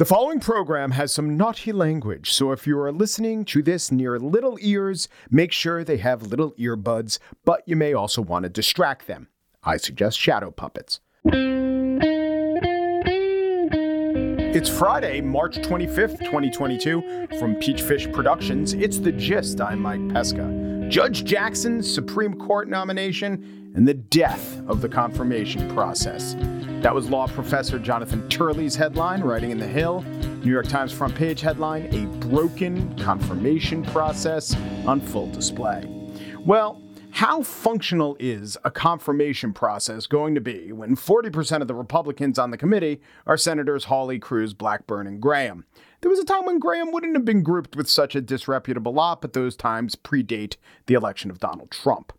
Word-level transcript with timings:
The 0.00 0.06
following 0.06 0.40
program 0.40 0.92
has 0.92 1.12
some 1.12 1.36
naughty 1.36 1.72
language, 1.72 2.32
so 2.32 2.52
if 2.52 2.66
you 2.66 2.78
are 2.78 2.90
listening 2.90 3.44
to 3.44 3.62
this 3.62 3.92
near 3.92 4.18
little 4.18 4.56
ears, 4.62 5.10
make 5.30 5.52
sure 5.52 5.84
they 5.84 5.98
have 5.98 6.22
little 6.22 6.52
earbuds, 6.52 7.18
but 7.44 7.62
you 7.66 7.76
may 7.76 7.92
also 7.92 8.22
want 8.22 8.44
to 8.44 8.48
distract 8.48 9.06
them. 9.06 9.28
I 9.62 9.76
suggest 9.76 10.18
shadow 10.18 10.52
puppets. 10.52 11.00
It's 14.54 14.70
Friday, 14.70 15.20
March 15.20 15.58
25th, 15.58 16.20
2022. 16.20 17.26
From 17.38 17.56
Peachfish 17.56 18.10
Productions, 18.10 18.72
it's 18.72 19.00
The 19.00 19.12
Gist. 19.12 19.60
I'm 19.60 19.80
Mike 19.80 20.08
Pesca. 20.08 20.79
Judge 20.90 21.24
Jackson's 21.24 21.88
Supreme 21.88 22.34
Court 22.34 22.68
nomination 22.68 23.72
and 23.76 23.86
the 23.86 23.94
death 23.94 24.60
of 24.66 24.80
the 24.80 24.88
confirmation 24.88 25.72
process. 25.72 26.34
That 26.82 26.92
was 26.92 27.08
law 27.08 27.28
professor 27.28 27.78
Jonathan 27.78 28.28
Turley's 28.28 28.74
headline, 28.74 29.20
writing 29.20 29.52
in 29.52 29.58
The 29.58 29.68
Hill. 29.68 30.02
New 30.42 30.50
York 30.50 30.66
Times 30.66 30.90
front 30.90 31.14
page 31.14 31.40
headline 31.42 31.86
A 31.94 32.06
broken 32.26 32.98
confirmation 32.98 33.84
process 33.84 34.56
on 34.84 35.00
full 35.00 35.30
display. 35.30 35.84
Well, 36.40 36.82
how 37.12 37.44
functional 37.44 38.16
is 38.18 38.58
a 38.64 38.70
confirmation 38.72 39.52
process 39.52 40.08
going 40.08 40.34
to 40.34 40.40
be 40.40 40.72
when 40.72 40.96
40% 40.96 41.62
of 41.62 41.68
the 41.68 41.74
Republicans 41.74 42.36
on 42.36 42.50
the 42.50 42.58
committee 42.58 43.00
are 43.28 43.36
Senators 43.36 43.84
Hawley, 43.84 44.18
Cruz, 44.18 44.54
Blackburn, 44.54 45.06
and 45.06 45.22
Graham? 45.22 45.66
There 46.00 46.10
was 46.10 46.18
a 46.18 46.24
time 46.24 46.46
when 46.46 46.58
Graham 46.58 46.92
wouldn't 46.92 47.14
have 47.14 47.24
been 47.24 47.42
grouped 47.42 47.76
with 47.76 47.88
such 47.88 48.14
a 48.14 48.20
disreputable 48.20 48.92
lot, 48.92 49.20
but 49.20 49.34
those 49.34 49.54
times 49.54 49.96
predate 49.96 50.56
the 50.86 50.94
election 50.94 51.30
of 51.30 51.38
Donald 51.38 51.70
Trump. 51.70 52.12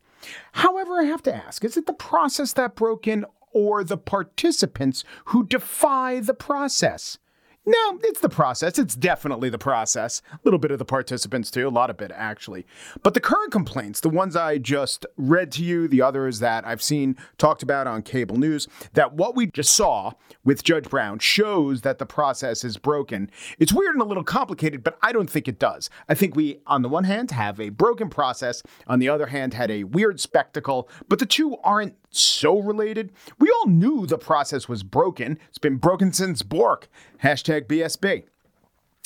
However, 0.51 0.99
I 0.99 1.05
have 1.05 1.23
to 1.23 1.35
ask 1.35 1.63
is 1.63 1.77
it 1.77 1.87
the 1.87 1.93
process 1.93 2.53
that 2.53 2.75
broke 2.75 3.07
in 3.07 3.25
or 3.53 3.83
the 3.83 3.97
participants 3.97 5.03
who 5.25 5.45
defy 5.45 6.19
the 6.19 6.33
process? 6.33 7.17
No, 7.63 7.99
it's 8.03 8.21
the 8.21 8.29
process. 8.29 8.79
It's 8.79 8.95
definitely 8.95 9.49
the 9.49 9.59
process. 9.59 10.23
A 10.33 10.39
little 10.43 10.57
bit 10.57 10.71
of 10.71 10.79
the 10.79 10.85
participants, 10.85 11.51
too. 11.51 11.67
A 11.67 11.69
lot 11.69 11.91
of 11.91 12.01
it, 12.01 12.11
actually. 12.15 12.65
But 13.03 13.13
the 13.13 13.19
current 13.19 13.51
complaints, 13.51 13.99
the 13.99 14.09
ones 14.09 14.35
I 14.35 14.57
just 14.57 15.05
read 15.15 15.51
to 15.53 15.63
you, 15.63 15.87
the 15.87 16.01
others 16.01 16.39
that 16.39 16.65
I've 16.65 16.81
seen 16.81 17.15
talked 17.37 17.61
about 17.61 17.85
on 17.85 18.01
cable 18.01 18.35
news, 18.35 18.67
that 18.93 19.13
what 19.13 19.35
we 19.35 19.45
just 19.45 19.75
saw 19.75 20.13
with 20.43 20.63
Judge 20.63 20.89
Brown 20.89 21.19
shows 21.19 21.81
that 21.81 21.99
the 21.99 22.05
process 22.07 22.63
is 22.63 22.77
broken. 22.77 23.29
It's 23.59 23.71
weird 23.71 23.93
and 23.93 24.01
a 24.01 24.05
little 24.05 24.23
complicated, 24.23 24.83
but 24.83 24.97
I 25.03 25.11
don't 25.11 25.29
think 25.29 25.47
it 25.47 25.59
does. 25.59 25.87
I 26.09 26.15
think 26.15 26.35
we, 26.35 26.61
on 26.65 26.81
the 26.81 26.89
one 26.89 27.03
hand, 27.03 27.29
have 27.29 27.59
a 27.59 27.69
broken 27.69 28.09
process, 28.09 28.63
on 28.87 28.97
the 28.97 29.09
other 29.09 29.27
hand, 29.27 29.53
had 29.53 29.69
a 29.69 29.83
weird 29.83 30.19
spectacle, 30.19 30.89
but 31.07 31.19
the 31.19 31.27
two 31.27 31.57
aren't 31.63 31.95
so 32.09 32.59
related. 32.59 33.11
We 33.39 33.49
all 33.51 33.67
knew 33.67 34.05
the 34.05 34.17
process 34.17 34.67
was 34.67 34.83
broken. 34.83 35.37
It's 35.49 35.57
been 35.57 35.77
broken 35.77 36.11
since 36.11 36.41
Bork. 36.41 36.89
Hashtag 37.23 37.50
BSB. 37.59 38.23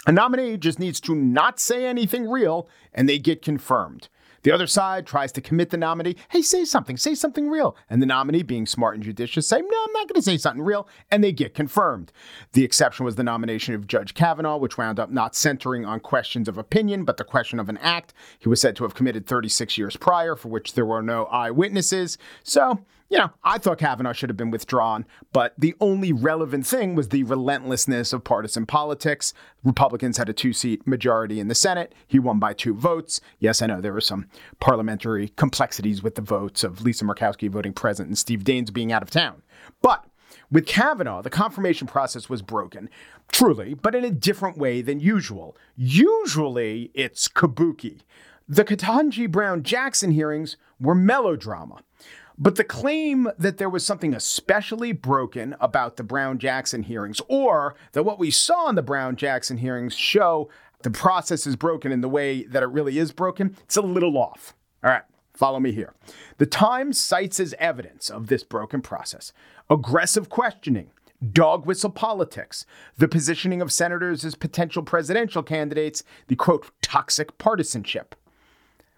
A 0.07 0.11
nominee 0.11 0.57
just 0.57 0.77
needs 0.77 0.99
to 1.01 1.15
not 1.15 1.59
say 1.59 1.85
anything 1.85 2.29
real 2.29 2.69
and 2.93 3.09
they 3.09 3.17
get 3.17 3.41
confirmed. 3.41 4.07
The 4.45 4.51
other 4.51 4.67
side 4.67 5.07
tries 5.07 5.31
to 5.31 5.41
commit 5.41 5.71
the 5.71 5.77
nominee. 5.77 6.17
Hey, 6.29 6.43
say 6.43 6.65
something, 6.65 6.97
say 6.97 7.15
something 7.15 7.49
real. 7.49 7.75
And 7.89 7.99
the 7.99 8.05
nominee, 8.05 8.43
being 8.43 8.67
smart 8.67 8.93
and 8.93 9.03
judicious, 9.03 9.47
say, 9.47 9.57
no, 9.59 9.63
I'm 9.65 9.93
not 9.93 10.07
going 10.07 10.13
to 10.13 10.21
say 10.21 10.37
something 10.37 10.61
real. 10.61 10.87
And 11.09 11.23
they 11.23 11.31
get 11.31 11.55
confirmed. 11.55 12.11
The 12.53 12.63
exception 12.63 13.05
was 13.07 13.15
the 13.15 13.23
nomination 13.23 13.73
of 13.73 13.87
Judge 13.87 14.13
Kavanaugh, 14.13 14.57
which 14.57 14.77
wound 14.77 14.99
up 14.99 15.09
not 15.09 15.35
centering 15.35 15.83
on 15.83 15.99
questions 15.99 16.47
of 16.47 16.59
opinion, 16.59 17.05
but 17.05 17.17
the 17.17 17.23
question 17.23 17.59
of 17.59 17.69
an 17.69 17.79
act 17.79 18.13
he 18.37 18.47
was 18.47 18.61
said 18.61 18.75
to 18.75 18.83
have 18.83 18.93
committed 18.93 19.25
36 19.25 19.79
years 19.79 19.97
prior, 19.97 20.35
for 20.35 20.49
which 20.49 20.73
there 20.73 20.85
were 20.85 21.01
no 21.01 21.25
eyewitnesses. 21.25 22.19
So, 22.43 22.81
you 23.09 23.19
know, 23.19 23.29
I 23.43 23.59
thought 23.59 23.77
Kavanaugh 23.77 24.13
should 24.13 24.29
have 24.29 24.37
been 24.37 24.51
withdrawn, 24.51 25.05
but 25.31 25.53
the 25.57 25.75
only 25.79 26.11
relevant 26.11 26.65
thing 26.65 26.95
was 26.95 27.09
the 27.09 27.23
relentlessness 27.23 28.13
of 28.13 28.23
partisan 28.23 28.65
politics. 28.65 29.33
Republicans 29.63 30.17
had 30.17 30.27
a 30.27 30.33
two 30.33 30.53
seat 30.53 30.87
majority 30.87 31.39
in 31.39 31.47
the 31.47 31.55
Senate. 31.55 31.93
He 32.07 32.17
won 32.17 32.39
by 32.39 32.53
two 32.53 32.73
votes. 32.73 33.21
Yes, 33.39 33.61
I 33.61 33.67
know 33.67 33.79
there 33.79 33.93
were 33.93 34.01
some 34.01 34.27
parliamentary 34.59 35.29
complexities 35.29 36.01
with 36.01 36.15
the 36.15 36.21
votes 36.21 36.63
of 36.63 36.81
Lisa 36.81 37.05
Murkowski 37.05 37.49
voting 37.49 37.73
present 37.73 38.07
and 38.07 38.17
Steve 38.17 38.43
Daines 38.43 38.73
being 38.73 38.91
out 38.91 39.03
of 39.03 39.11
town. 39.11 39.43
But 39.81 40.05
with 40.51 40.65
Kavanaugh, 40.65 41.21
the 41.21 41.29
confirmation 41.29 41.87
process 41.87 42.27
was 42.27 42.41
broken, 42.41 42.89
truly, 43.31 43.75
but 43.75 43.93
in 43.93 44.03
a 44.03 44.11
different 44.11 44.57
way 44.57 44.81
than 44.81 44.99
usual. 44.99 45.55
Usually, 45.75 46.91
it's 46.95 47.27
kabuki. 47.27 48.01
The 48.47 48.63
Ketanji 48.63 49.29
Brown 49.29 49.63
Jackson 49.63 50.11
hearings 50.11 50.57
were 50.79 50.93
melodrama. 50.93 51.81
But 52.37 52.55
the 52.55 52.63
claim 52.63 53.29
that 53.37 53.57
there 53.57 53.69
was 53.69 53.85
something 53.85 54.13
especially 54.13 54.91
broken 54.91 55.55
about 55.59 55.95
the 55.95 56.03
Brown 56.03 56.37
Jackson 56.37 56.83
hearings, 56.83 57.21
or 57.27 57.75
that 57.93 58.03
what 58.03 58.19
we 58.19 58.29
saw 58.31 58.67
in 58.69 58.75
the 58.75 58.81
Brown 58.81 59.15
Jackson 59.15 59.57
hearings 59.57 59.95
show 59.95 60.49
the 60.81 60.89
process 60.91 61.47
is 61.47 61.55
broken 61.55 61.91
in 61.91 62.01
the 62.01 62.09
way 62.09 62.43
that 62.43 62.61
it 62.61 62.67
really 62.67 62.97
is 62.97 63.11
broken, 63.11 63.55
it's 63.63 63.77
a 63.77 63.81
little 63.81 64.17
off. 64.17 64.53
All 64.83 64.91
right, 64.91 65.03
follow 65.33 65.59
me 65.59 65.71
here. 65.71 65.93
The 66.37 66.45
Times 66.45 66.99
cites 66.99 67.39
as 67.39 67.55
evidence 67.57 68.09
of 68.09 68.27
this 68.27 68.43
broken 68.43 68.81
process 68.81 69.31
aggressive 69.69 70.29
questioning, 70.29 70.91
dog 71.31 71.65
whistle 71.65 71.89
politics, 71.89 72.65
the 72.97 73.07
positioning 73.07 73.61
of 73.61 73.71
senators 73.71 74.23
as 74.23 74.35
potential 74.35 74.83
presidential 74.83 75.41
candidates, 75.41 76.03
the 76.27 76.35
quote, 76.35 76.69
toxic 76.81 77.37
partisanship. 77.37 78.13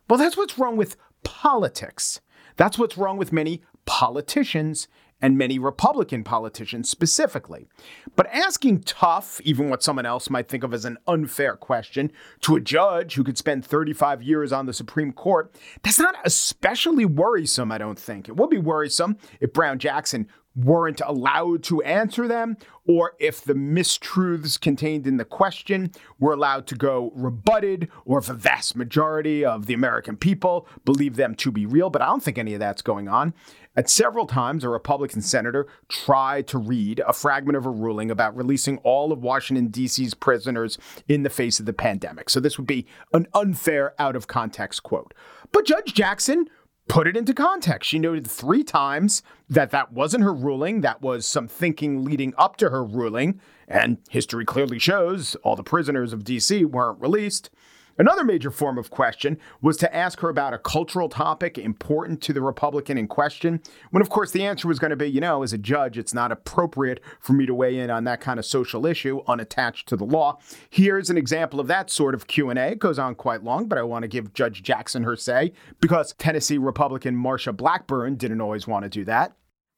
Well, 0.10 0.20
that's 0.20 0.36
what's 0.36 0.58
wrong 0.58 0.76
with 0.76 0.98
politics. 1.24 2.20
That's 2.58 2.78
what's 2.78 2.98
wrong 2.98 3.18
with 3.18 3.32
many 3.32 3.62
politicians 3.86 4.88
and 5.22 5.38
many 5.38 5.58
Republican 5.58 6.24
politicians 6.24 6.90
specifically. 6.90 7.68
But 8.16 8.28
asking 8.28 8.82
tough, 8.82 9.42
even 9.44 9.70
what 9.70 9.82
someone 9.82 10.06
else 10.06 10.30
might 10.30 10.48
think 10.48 10.64
of 10.64 10.74
as 10.74 10.86
an 10.86 10.98
unfair 11.08 11.56
question, 11.56 12.12
to 12.42 12.56
a 12.56 12.62
judge 12.62 13.16
who 13.16 13.24
could 13.24 13.38
spend 13.38 13.66
35 13.66 14.22
years 14.22 14.52
on 14.52 14.66
the 14.66 14.74
Supreme 14.74 15.12
Court, 15.12 15.54
that's 15.82 16.00
not 16.00 16.16
especially 16.24 17.06
worrisome, 17.06 17.72
I 17.72 17.78
don't 17.78 17.98
think. 17.98 18.30
It 18.30 18.36
would 18.36 18.50
be 18.50 18.60
worrisome 18.60 19.18
if 19.40 19.54
Brown 19.54 19.80
Jackson 19.80 20.28
weren't 20.58 21.02
allowed 21.06 21.64
to 21.64 21.82
answer 21.84 22.28
them, 22.28 22.58
or 22.88 23.14
if 23.20 23.42
the 23.42 23.54
mistruths 23.54 24.60
contained 24.60 25.06
in 25.06 25.18
the 25.18 25.26
question 25.26 25.92
were 26.20 26.34
allowed 26.34 26.66
to 26.68 26.76
go 26.76 27.12
rebutted, 27.16 27.90
or 28.06 28.18
if 28.18 28.30
a 28.30 28.34
vast 28.34 28.76
majority 28.76 29.46
of 29.46 29.68
the 29.68 29.74
American 29.74 30.18
people 30.18 30.68
believe 30.84 31.16
them 31.16 31.36
to 31.36 31.52
be 31.52 31.66
real. 31.66 31.90
But 31.90 32.02
I 32.02 32.08
don't 32.08 32.24
think 32.24 32.38
any 32.38 32.54
of 32.56 32.60
that's 32.60 32.82
going 32.82 33.08
on. 33.08 33.34
At 33.76 33.92
several 33.92 34.26
times, 34.26 34.64
a 34.64 34.70
Republican 34.70 35.22
senator 35.22 35.68
tried 35.88 36.48
to 36.48 36.58
read 36.58 37.00
a 37.08 37.14
fragment 37.14 37.56
of 37.56 37.68
a 37.68 37.70
ruling 37.70 38.10
about 38.10 38.36
releasing 38.36 38.80
all 38.80 39.12
of 39.12 39.22
Washington, 39.22 39.68
D.C.'s 39.68 40.16
prisoners 40.16 40.80
in 41.08 41.22
the 41.22 41.30
face 41.30 41.60
of 41.60 41.68
the 41.68 41.74
pandemic. 41.74 42.32
So 42.32 42.40
this 42.40 42.58
would 42.58 42.66
be 42.66 42.88
an 43.14 43.28
unfair, 43.36 43.94
out 44.00 44.16
of 44.16 44.26
context 44.26 44.82
quote. 44.82 45.14
But 45.52 45.66
Judge 45.66 45.94
Jackson 45.94 46.50
put 46.88 47.08
it 47.08 47.18
into 47.18 47.34
context. 47.34 47.90
She 47.90 48.00
noted 48.00 48.26
three 48.28 48.64
times 48.64 49.22
that 49.50 49.72
that 49.72 49.92
wasn't 49.92 50.24
her 50.24 50.34
ruling, 50.34 50.82
that 50.82 51.02
was 51.02 51.26
some 51.26 51.48
thinking 51.48 52.04
leading 52.04 52.34
up 52.38 52.58
to 52.58 52.70
her 52.70 52.84
ruling, 52.84 53.40
and 53.68 53.98
history 54.10 54.46
clearly 54.46 54.80
shows 54.80 55.36
all 55.44 55.56
the 55.56 55.64
prisoners 55.64 56.14
of 56.14 56.24
DC 56.24 56.66
weren't 56.66 57.02
released. 57.02 57.50
Another 57.98 58.24
major 58.24 58.52
form 58.52 58.78
of 58.78 58.92
question 58.92 59.40
was 59.62 59.76
to 59.78 59.96
ask 59.96 60.20
her 60.20 60.30
about 60.30 60.54
a 60.54 60.60
cultural 60.60 61.10
topic 61.10 61.58
important 61.58 62.22
to 62.22 62.34
the 62.34 62.42
Republican 62.42 62.98
in 62.98 63.08
question, 63.08 63.60
when 63.90 64.02
of 64.02 64.10
course 64.10 64.32
the 64.32 64.46
answer 64.46 64.68
was 64.68 64.78
going 64.78 64.92
to 64.92 64.96
be, 64.96 65.10
you 65.10 65.20
know, 65.20 65.42
as 65.42 65.52
a 65.52 65.58
judge, 65.58 65.98
it's 65.98 66.14
not 66.14 66.32
appropriate 66.32 67.02
for 67.20 67.34
me 67.34 67.46
to 67.48 67.56
weigh 67.56 67.80
in 67.80 67.90
on 67.90 68.04
that 68.04 68.22
kind 68.22 68.38
of 68.38 68.46
social 68.46 68.86
issue 68.86 69.22
unattached 69.28 69.88
to 69.88 69.96
the 69.96 70.06
law. 70.06 70.38
Here's 70.70 71.10
an 71.10 71.18
example 71.18 71.60
of 71.60 71.68
that 71.68 71.90
sort 71.90 72.14
of 72.14 72.28
Q&A. 72.28 72.54
It 72.54 72.80
goes 72.80 73.00
on 73.00 73.16
quite 73.16 73.44
long, 73.44 73.68
but 73.68 73.78
I 73.80 73.84
want 73.84 74.04
to 74.04 74.08
give 74.08 74.34
Judge 74.34 74.62
Jackson 74.62 75.04
her 75.04 75.16
say 75.16 75.54
because 75.82 76.14
Tennessee 76.14 76.58
Republican 76.58 77.16
Marsha 77.16 77.56
Blackburn 77.56 78.16
didn't 78.16 78.42
always 78.42 78.68
want 78.68 78.84
to 78.84 78.90
do 78.90 79.06
that. 79.06 79.34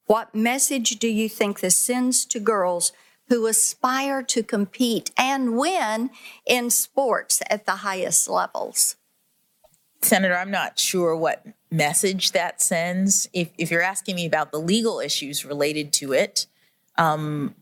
What 0.06 0.34
message 0.34 0.98
do 0.98 1.08
you 1.08 1.28
think 1.28 1.60
this 1.60 1.78
sends 1.78 2.26
to 2.26 2.40
girls 2.40 2.92
who 3.30 3.46
aspire 3.46 4.22
to 4.24 4.42
compete 4.42 5.10
and 5.16 5.56
win 5.56 6.10
in 6.44 6.68
sports 6.68 7.40
at 7.48 7.64
the 7.64 7.76
highest 7.76 8.28
levels? 8.28 8.96
Senator, 10.02 10.36
I'm 10.36 10.50
not 10.50 10.78
sure 10.78 11.16
what 11.16 11.46
message 11.70 12.32
that 12.32 12.60
sends. 12.60 13.28
If, 13.32 13.50
if 13.56 13.70
you're 13.70 13.82
asking 13.82 14.16
me 14.16 14.26
about 14.26 14.50
the 14.50 14.58
legal 14.58 14.98
issues 14.98 15.44
related 15.44 15.92
to 15.94 16.12
it, 16.12 16.46
um, 16.98 17.54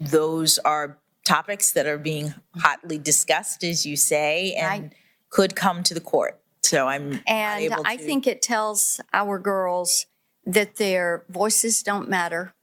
those 0.00 0.58
are 0.58 0.98
topics 1.24 1.72
that 1.72 1.86
are 1.86 1.98
being 1.98 2.34
hotly 2.56 2.98
discussed, 2.98 3.62
as 3.62 3.86
you 3.86 3.96
say, 3.96 4.54
and 4.54 4.66
I, 4.66 4.90
could 5.30 5.54
come 5.54 5.82
to 5.84 5.94
the 5.94 6.00
court. 6.00 6.40
So 6.62 6.88
I'm 6.88 7.20
and 7.26 7.74
I 7.84 7.96
think 7.96 8.26
it 8.26 8.40
tells 8.40 9.00
our 9.12 9.38
girls 9.38 10.06
that 10.46 10.76
their 10.76 11.24
voices 11.28 11.82
don't 11.82 12.08
matter. 12.08 12.54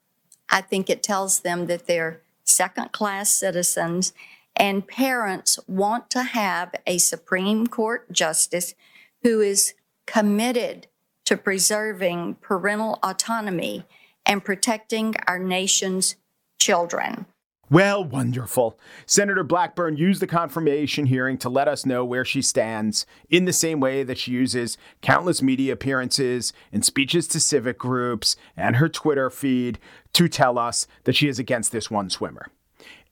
I 0.50 0.62
think 0.62 0.90
it 0.90 1.04
tells 1.04 1.42
them 1.42 1.68
that 1.68 1.86
they're 1.86 2.22
second 2.52 2.92
class 2.92 3.32
citizens, 3.32 4.14
and 4.56 4.88
parents 4.88 5.60
want 5.68 6.10
to 6.12 6.24
have 6.24 6.74
a 6.86 6.98
Supreme 6.98 7.68
Court 7.68 8.12
justice 8.12 8.76
who 9.24 9.40
is 9.40 9.74
committed 10.06 10.88
to 11.26 11.38
preserving 11.38 12.36
parental 12.42 13.00
autonomy 13.04 13.86
and 14.26 14.44
protecting 14.44 15.16
our 15.28 15.40
nation's 15.40 16.16
children. 16.60 17.26
Well, 17.72 18.04
wonderful. 18.04 18.78
Senator 19.06 19.46
Blackburn 19.46 19.96
used 19.96 20.22
the 20.22 20.28
confirmation 20.28 21.06
hearing 21.06 21.38
to 21.38 21.48
let 21.48 21.70
us 21.70 21.86
know 21.86 22.04
where 22.04 22.26
she 22.26 22.42
stands 22.42 23.06
in 23.30 23.46
the 23.46 23.54
same 23.54 23.80
way 23.80 24.04
that 24.04 24.18
she 24.18 24.32
uses 24.32 24.78
countless 25.02 25.42
media 25.42 25.72
appearances 25.72 26.52
and 26.74 26.84
speeches 26.84 27.30
to 27.30 27.40
civic 27.40 27.78
groups 27.78 28.36
and 28.58 28.76
her 28.76 28.90
Twitter 28.90 29.30
feed 29.30 29.80
to 30.12 30.28
tell 30.28 30.60
us 30.60 30.86
that 31.06 31.16
she 31.16 31.30
is 31.30 31.40
against 31.40 31.72
this 31.72 31.90
one 31.90 32.10
swimmer. 32.10 32.48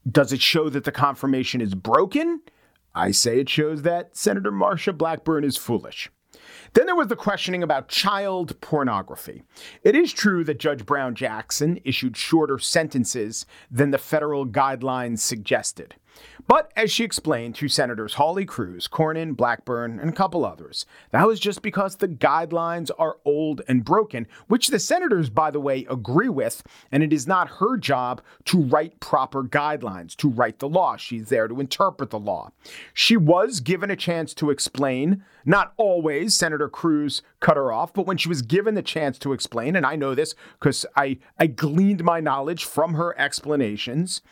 Does 0.06 0.30
it 0.30 0.42
show 0.42 0.68
that 0.68 0.84
the 0.84 0.92
confirmation 0.92 1.62
is 1.62 1.74
broken? 1.74 2.42
I 2.94 3.12
say 3.12 3.40
it 3.40 3.48
shows 3.48 3.80
that 3.80 4.14
Senator 4.14 4.52
Marsha 4.52 4.94
Blackburn 4.94 5.42
is 5.42 5.56
foolish. 5.56 6.10
Then 6.72 6.86
there 6.86 6.94
was 6.94 7.08
the 7.08 7.16
questioning 7.16 7.62
about 7.62 7.88
child 7.88 8.60
pornography. 8.60 9.42
It 9.82 9.96
is 9.96 10.12
true 10.12 10.44
that 10.44 10.60
Judge 10.60 10.86
Brown 10.86 11.14
Jackson 11.14 11.80
issued 11.84 12.16
shorter 12.16 12.58
sentences 12.58 13.44
than 13.70 13.90
the 13.90 13.98
federal 13.98 14.46
guidelines 14.46 15.18
suggested. 15.18 15.96
But 16.46 16.72
as 16.74 16.90
she 16.90 17.04
explained 17.04 17.54
to 17.56 17.68
Senators 17.68 18.14
Hawley 18.14 18.44
Cruz, 18.44 18.88
Cornyn, 18.88 19.36
Blackburn, 19.36 20.00
and 20.00 20.10
a 20.10 20.14
couple 20.14 20.44
others, 20.44 20.86
that 21.10 21.26
was 21.26 21.38
just 21.38 21.62
because 21.62 21.96
the 21.96 22.08
guidelines 22.08 22.90
are 22.98 23.18
old 23.24 23.62
and 23.68 23.84
broken, 23.84 24.26
which 24.48 24.68
the 24.68 24.78
senators, 24.78 25.30
by 25.30 25.50
the 25.50 25.60
way, 25.60 25.86
agree 25.88 26.28
with, 26.28 26.62
and 26.90 27.02
it 27.02 27.12
is 27.12 27.26
not 27.26 27.58
her 27.60 27.76
job 27.76 28.20
to 28.46 28.60
write 28.60 28.98
proper 29.00 29.44
guidelines, 29.44 30.16
to 30.16 30.28
write 30.28 30.58
the 30.58 30.68
law. 30.68 30.96
She's 30.96 31.28
there 31.28 31.46
to 31.46 31.60
interpret 31.60 32.10
the 32.10 32.18
law. 32.18 32.50
She 32.92 33.16
was 33.16 33.60
given 33.60 33.90
a 33.90 33.96
chance 33.96 34.34
to 34.34 34.50
explain. 34.50 35.22
Not 35.44 35.72
always, 35.76 36.34
Senator 36.34 36.68
Cruz 36.68 37.22
cut 37.40 37.56
her 37.56 37.72
off, 37.72 37.94
but 37.94 38.06
when 38.06 38.16
she 38.16 38.28
was 38.28 38.42
given 38.42 38.74
the 38.74 38.82
chance 38.82 39.18
to 39.20 39.32
explain, 39.32 39.76
and 39.76 39.86
I 39.86 39.96
know 39.96 40.14
this 40.14 40.34
because 40.58 40.84
I, 40.96 41.18
I 41.38 41.46
gleaned 41.46 42.02
my 42.02 42.20
knowledge 42.20 42.64
from 42.64 42.94
her 42.94 43.18
explanations. 43.18 44.22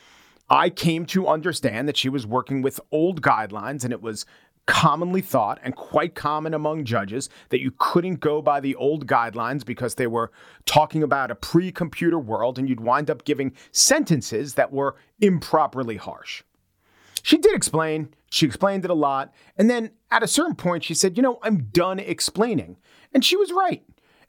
I 0.50 0.70
came 0.70 1.04
to 1.06 1.28
understand 1.28 1.88
that 1.88 1.96
she 1.96 2.08
was 2.08 2.26
working 2.26 2.62
with 2.62 2.80
old 2.90 3.20
guidelines 3.20 3.84
and 3.84 3.92
it 3.92 4.02
was 4.02 4.24
commonly 4.68 5.22
thought 5.22 5.58
and 5.62 5.74
quite 5.74 6.14
common 6.14 6.52
among 6.52 6.84
judges 6.84 7.30
that 7.48 7.60
you 7.60 7.72
couldn't 7.78 8.20
go 8.20 8.42
by 8.42 8.60
the 8.60 8.74
old 8.76 9.06
guidelines 9.06 9.64
because 9.64 9.94
they 9.94 10.06
were 10.06 10.30
talking 10.66 11.02
about 11.02 11.30
a 11.30 11.34
pre 11.34 11.72
computer 11.72 12.18
world 12.18 12.58
and 12.58 12.68
you'd 12.68 12.80
wind 12.80 13.10
up 13.10 13.24
giving 13.24 13.54
sentences 13.72 14.54
that 14.54 14.72
were 14.72 14.96
improperly 15.20 15.96
harsh. 15.96 16.42
She 17.22 17.38
did 17.38 17.54
explain, 17.54 18.14
she 18.30 18.46
explained 18.46 18.84
it 18.84 18.90
a 18.90 18.94
lot, 18.94 19.32
and 19.56 19.68
then 19.70 19.90
at 20.10 20.22
a 20.22 20.28
certain 20.28 20.54
point 20.54 20.84
she 20.84 20.94
said, 20.94 21.16
You 21.16 21.22
know, 21.22 21.38
I'm 21.42 21.64
done 21.72 21.98
explaining. 21.98 22.76
And 23.12 23.24
she 23.24 23.36
was 23.36 23.52
right. 23.52 23.82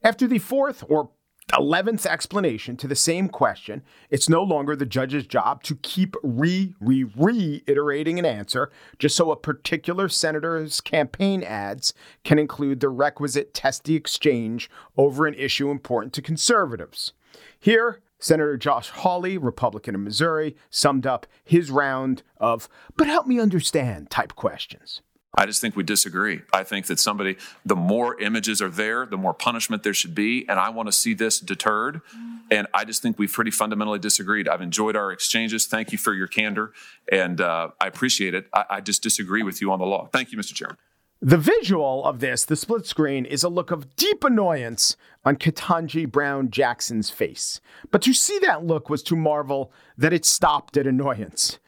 After 0.03 0.25
the 0.25 0.39
fourth 0.39 0.83
or 0.87 1.11
11th 1.53 2.05
explanation 2.05 2.77
to 2.77 2.87
the 2.87 2.95
same 2.95 3.27
question, 3.27 3.81
it's 4.09 4.29
no 4.29 4.43
longer 4.43 4.75
the 4.75 4.85
judge's 4.85 5.25
job 5.25 5.63
to 5.63 5.75
keep 5.77 6.15
re, 6.23 6.73
re, 6.79 7.05
reiterating 7.15 8.19
an 8.19 8.25
answer 8.25 8.71
just 8.97 9.15
so 9.15 9.31
a 9.31 9.35
particular 9.35 10.07
senator's 10.09 10.81
campaign 10.81 11.43
ads 11.43 11.93
can 12.23 12.39
include 12.39 12.79
the 12.79 12.89
requisite 12.89 13.53
testy 13.53 13.95
exchange 13.95 14.69
over 14.97 15.25
an 15.25 15.33
issue 15.33 15.71
important 15.71 16.13
to 16.13 16.21
conservatives. 16.21 17.13
Here, 17.59 18.01
Senator 18.19 18.57
Josh 18.57 18.89
Hawley, 18.89 19.37
Republican 19.37 19.95
of 19.95 20.01
Missouri, 20.01 20.55
summed 20.69 21.07
up 21.07 21.25
his 21.43 21.71
round 21.71 22.21
of, 22.37 22.67
but 22.97 23.07
help 23.07 23.27
me 23.27 23.39
understand 23.39 24.09
type 24.09 24.35
questions. 24.35 25.01
I 25.35 25.45
just 25.45 25.61
think 25.61 25.75
we 25.75 25.83
disagree. 25.83 26.41
I 26.51 26.63
think 26.63 26.87
that 26.87 26.99
somebody, 26.99 27.37
the 27.63 27.75
more 27.75 28.19
images 28.19 28.61
are 28.61 28.69
there, 28.69 29.05
the 29.05 29.17
more 29.17 29.33
punishment 29.33 29.83
there 29.83 29.93
should 29.93 30.15
be. 30.15 30.47
And 30.49 30.59
I 30.59 30.69
want 30.69 30.87
to 30.87 30.91
see 30.91 31.13
this 31.13 31.39
deterred. 31.39 32.01
And 32.49 32.67
I 32.73 32.83
just 32.83 33.01
think 33.01 33.19
we've 33.19 33.31
pretty 33.31 33.51
fundamentally 33.51 33.99
disagreed. 33.99 34.49
I've 34.49 34.61
enjoyed 34.61 34.95
our 34.95 35.11
exchanges. 35.11 35.67
Thank 35.67 35.91
you 35.91 35.99
for 35.99 36.13
your 36.13 36.27
candor. 36.27 36.73
And 37.11 37.39
uh, 37.39 37.69
I 37.79 37.87
appreciate 37.87 38.33
it. 38.33 38.47
I, 38.53 38.65
I 38.69 38.81
just 38.81 39.03
disagree 39.03 39.43
with 39.43 39.61
you 39.61 39.71
on 39.71 39.79
the 39.79 39.85
law. 39.85 40.09
Thank 40.11 40.31
you, 40.31 40.37
Mr. 40.37 40.53
Chairman. 40.53 40.77
The 41.21 41.37
visual 41.37 42.05
of 42.05 42.21
this, 42.21 42.45
the 42.45 42.55
split 42.55 42.85
screen, 42.85 43.25
is 43.25 43.43
a 43.43 43.49
look 43.49 43.71
of 43.71 43.95
deep 43.97 44.23
annoyance 44.23 44.95
on 45.25 45.35
Ketanji 45.35 46.09
Brown 46.09 46.49
Jackson's 46.49 47.09
face. 47.09 47.59
But 47.91 48.01
to 48.03 48.13
see 48.13 48.39
that 48.39 48.65
look 48.65 48.89
was 48.89 49.03
to 49.03 49.17
marvel 49.17 49.71
that 49.97 50.13
it 50.13 50.25
stopped 50.25 50.77
at 50.77 50.87
annoyance. 50.87 51.59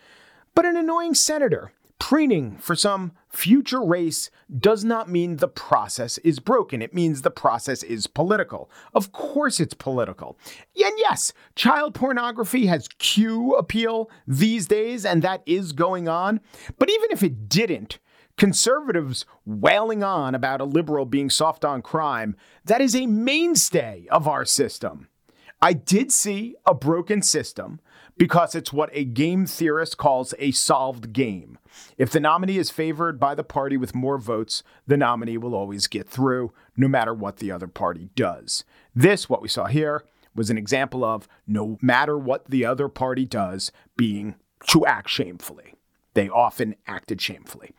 But 0.55 0.65
an 0.65 0.77
annoying 0.77 1.15
senator 1.15 1.73
preening 2.01 2.57
for 2.57 2.75
some 2.75 3.11
future 3.29 3.79
race 3.79 4.31
does 4.57 4.83
not 4.83 5.07
mean 5.07 5.37
the 5.37 5.47
process 5.47 6.17
is 6.17 6.39
broken. 6.39 6.81
It 6.81 6.95
means 6.95 7.21
the 7.21 7.29
process 7.29 7.83
is 7.83 8.07
political. 8.07 8.71
Of 8.95 9.11
course, 9.11 9.59
it's 9.59 9.75
political. 9.75 10.35
And 10.75 10.97
yes, 10.97 11.31
child 11.55 11.93
pornography 11.93 12.65
has 12.65 12.87
Q 12.87 13.53
appeal 13.53 14.09
these 14.25 14.65
days, 14.65 15.05
and 15.05 15.21
that 15.21 15.43
is 15.45 15.73
going 15.73 16.07
on. 16.07 16.41
But 16.79 16.89
even 16.89 17.11
if 17.11 17.21
it 17.21 17.47
didn't, 17.47 17.99
conservatives 18.35 19.27
wailing 19.45 20.01
on 20.01 20.33
about 20.33 20.59
a 20.59 20.65
liberal 20.65 21.05
being 21.05 21.29
soft 21.29 21.63
on 21.63 21.83
crime, 21.83 22.35
that 22.65 22.81
is 22.81 22.95
a 22.95 23.05
mainstay 23.05 24.07
of 24.09 24.27
our 24.27 24.43
system. 24.43 25.07
I 25.61 25.73
did 25.73 26.11
see 26.11 26.55
a 26.65 26.73
broken 26.73 27.21
system 27.21 27.79
because 28.21 28.53
it's 28.53 28.71
what 28.71 28.91
a 28.93 29.03
game 29.03 29.47
theorist 29.47 29.97
calls 29.97 30.35
a 30.37 30.51
solved 30.51 31.11
game. 31.11 31.57
If 31.97 32.11
the 32.11 32.19
nominee 32.19 32.59
is 32.59 32.69
favored 32.69 33.19
by 33.19 33.33
the 33.33 33.43
party 33.43 33.77
with 33.77 33.95
more 33.95 34.19
votes, 34.19 34.61
the 34.85 34.95
nominee 34.95 35.39
will 35.39 35.55
always 35.55 35.87
get 35.87 36.07
through, 36.07 36.53
no 36.77 36.87
matter 36.87 37.15
what 37.15 37.37
the 37.37 37.51
other 37.51 37.65
party 37.65 38.11
does. 38.15 38.63
This, 38.93 39.27
what 39.27 39.41
we 39.41 39.47
saw 39.47 39.65
here, 39.65 40.03
was 40.35 40.51
an 40.51 40.57
example 40.59 41.03
of 41.03 41.27
no 41.47 41.79
matter 41.81 42.15
what 42.15 42.45
the 42.45 42.63
other 42.63 42.89
party 42.89 43.25
does, 43.25 43.71
being 43.97 44.35
to 44.67 44.85
act 44.85 45.09
shamefully. 45.09 45.73
They 46.13 46.29
often 46.29 46.75
acted 46.85 47.21
shamefully. 47.21 47.71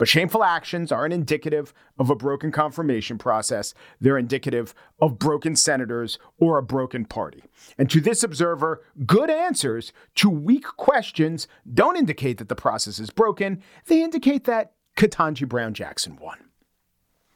But 0.00 0.08
shameful 0.08 0.42
actions 0.42 0.90
aren't 0.90 1.12
indicative 1.12 1.74
of 1.98 2.08
a 2.08 2.14
broken 2.14 2.50
confirmation 2.50 3.18
process. 3.18 3.74
They're 4.00 4.16
indicative 4.16 4.74
of 4.98 5.18
broken 5.18 5.54
senators 5.54 6.18
or 6.38 6.56
a 6.56 6.62
broken 6.62 7.04
party. 7.04 7.44
And 7.76 7.90
to 7.90 8.00
this 8.00 8.22
observer, 8.22 8.82
good 9.04 9.28
answers 9.28 9.92
to 10.14 10.30
weak 10.30 10.64
questions 10.64 11.46
don't 11.70 11.98
indicate 11.98 12.38
that 12.38 12.48
the 12.48 12.54
process 12.54 12.98
is 12.98 13.10
broken. 13.10 13.62
They 13.88 14.02
indicate 14.02 14.44
that 14.44 14.72
Ketanji 14.96 15.46
Brown 15.46 15.74
Jackson 15.74 16.16
won. 16.16 16.38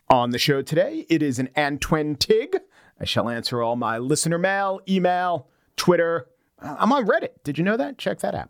On 0.09 0.31
the 0.31 0.39
show 0.39 0.63
today, 0.63 1.05
it 1.11 1.23
is 1.23 1.39
an 1.39 1.51
Antwentig. 1.59 2.59
I 2.99 3.05
shall 3.05 3.29
answer 3.29 3.61
all 3.61 3.77
my 3.77 3.99
listener 3.99 4.39
mail, 4.39 4.81
email, 4.89 5.49
Twitter. 5.77 6.29
Uh, 6.63 6.77
I'm 6.79 6.93
on 6.95 7.07
Reddit. 7.07 7.43
Did 7.45 7.59
you 7.59 7.65
know 7.65 7.77
that? 7.77 7.99
Check 7.99 8.21
that 8.21 8.35
out. 8.35 8.49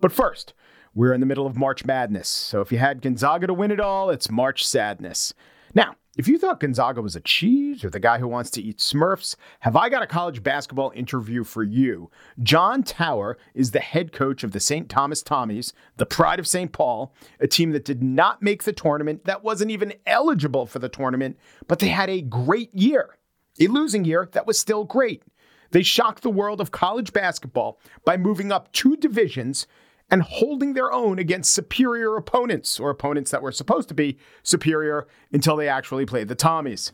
But 0.00 0.12
first, 0.12 0.54
we're 0.94 1.12
in 1.12 1.20
the 1.20 1.26
middle 1.26 1.46
of 1.46 1.56
March 1.56 1.84
Madness, 1.84 2.28
so 2.28 2.60
if 2.60 2.72
you 2.72 2.78
had 2.78 3.00
Gonzaga 3.02 3.46
to 3.46 3.54
win 3.54 3.70
it 3.70 3.80
all, 3.80 4.10
it's 4.10 4.30
March 4.30 4.66
Sadness. 4.66 5.32
Now, 5.74 5.96
If 6.16 6.26
you 6.26 6.38
thought 6.38 6.58
Gonzaga 6.58 7.00
was 7.00 7.14
a 7.14 7.20
cheese 7.20 7.84
or 7.84 7.88
the 7.88 8.00
guy 8.00 8.18
who 8.18 8.26
wants 8.26 8.50
to 8.50 8.60
eat 8.60 8.78
Smurfs, 8.78 9.36
have 9.60 9.76
I 9.76 9.88
got 9.88 10.02
a 10.02 10.08
college 10.08 10.42
basketball 10.42 10.92
interview 10.94 11.44
for 11.44 11.62
you? 11.62 12.10
John 12.42 12.82
Tauer 12.82 13.36
is 13.54 13.70
the 13.70 13.80
head 13.80 14.12
coach 14.12 14.42
of 14.42 14.50
the 14.50 14.58
St. 14.58 14.88
Thomas 14.88 15.22
Tommies, 15.22 15.72
the 15.96 16.06
pride 16.06 16.40
of 16.40 16.48
St. 16.48 16.72
Paul, 16.72 17.14
a 17.38 17.46
team 17.46 17.70
that 17.70 17.84
did 17.84 18.02
not 18.02 18.42
make 18.42 18.64
the 18.64 18.72
tournament, 18.72 19.24
that 19.24 19.44
wasn't 19.44 19.70
even 19.70 19.94
eligible 20.04 20.66
for 20.66 20.80
the 20.80 20.88
tournament, 20.88 21.38
but 21.68 21.78
they 21.78 21.88
had 21.88 22.10
a 22.10 22.22
great 22.22 22.74
year. 22.74 23.16
A 23.60 23.68
losing 23.68 24.04
year 24.04 24.28
that 24.32 24.46
was 24.46 24.58
still 24.58 24.84
great. 24.84 25.22
They 25.70 25.82
shocked 25.82 26.22
the 26.24 26.30
world 26.30 26.60
of 26.60 26.72
college 26.72 27.12
basketball 27.12 27.78
by 28.04 28.16
moving 28.16 28.50
up 28.50 28.72
two 28.72 28.96
divisions 28.96 29.68
and 30.10 30.22
holding 30.22 30.74
their 30.74 30.92
own 30.92 31.18
against 31.18 31.54
superior 31.54 32.16
opponents 32.16 32.80
or 32.80 32.90
opponents 32.90 33.30
that 33.30 33.42
were 33.42 33.52
supposed 33.52 33.88
to 33.88 33.94
be 33.94 34.18
superior 34.42 35.06
until 35.32 35.56
they 35.56 35.68
actually 35.68 36.06
played 36.06 36.28
the 36.28 36.36
Tommies. 36.36 36.92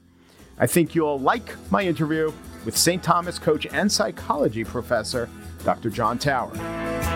I 0.58 0.66
think 0.66 0.94
you'll 0.94 1.18
like 1.18 1.54
my 1.70 1.82
interview 1.82 2.32
with 2.64 2.76
St. 2.76 3.02
Thomas 3.02 3.38
coach 3.38 3.66
and 3.66 3.90
psychology 3.90 4.64
professor, 4.64 5.28
Dr. 5.64 5.90
John 5.90 6.18
Tauer. 6.18 7.15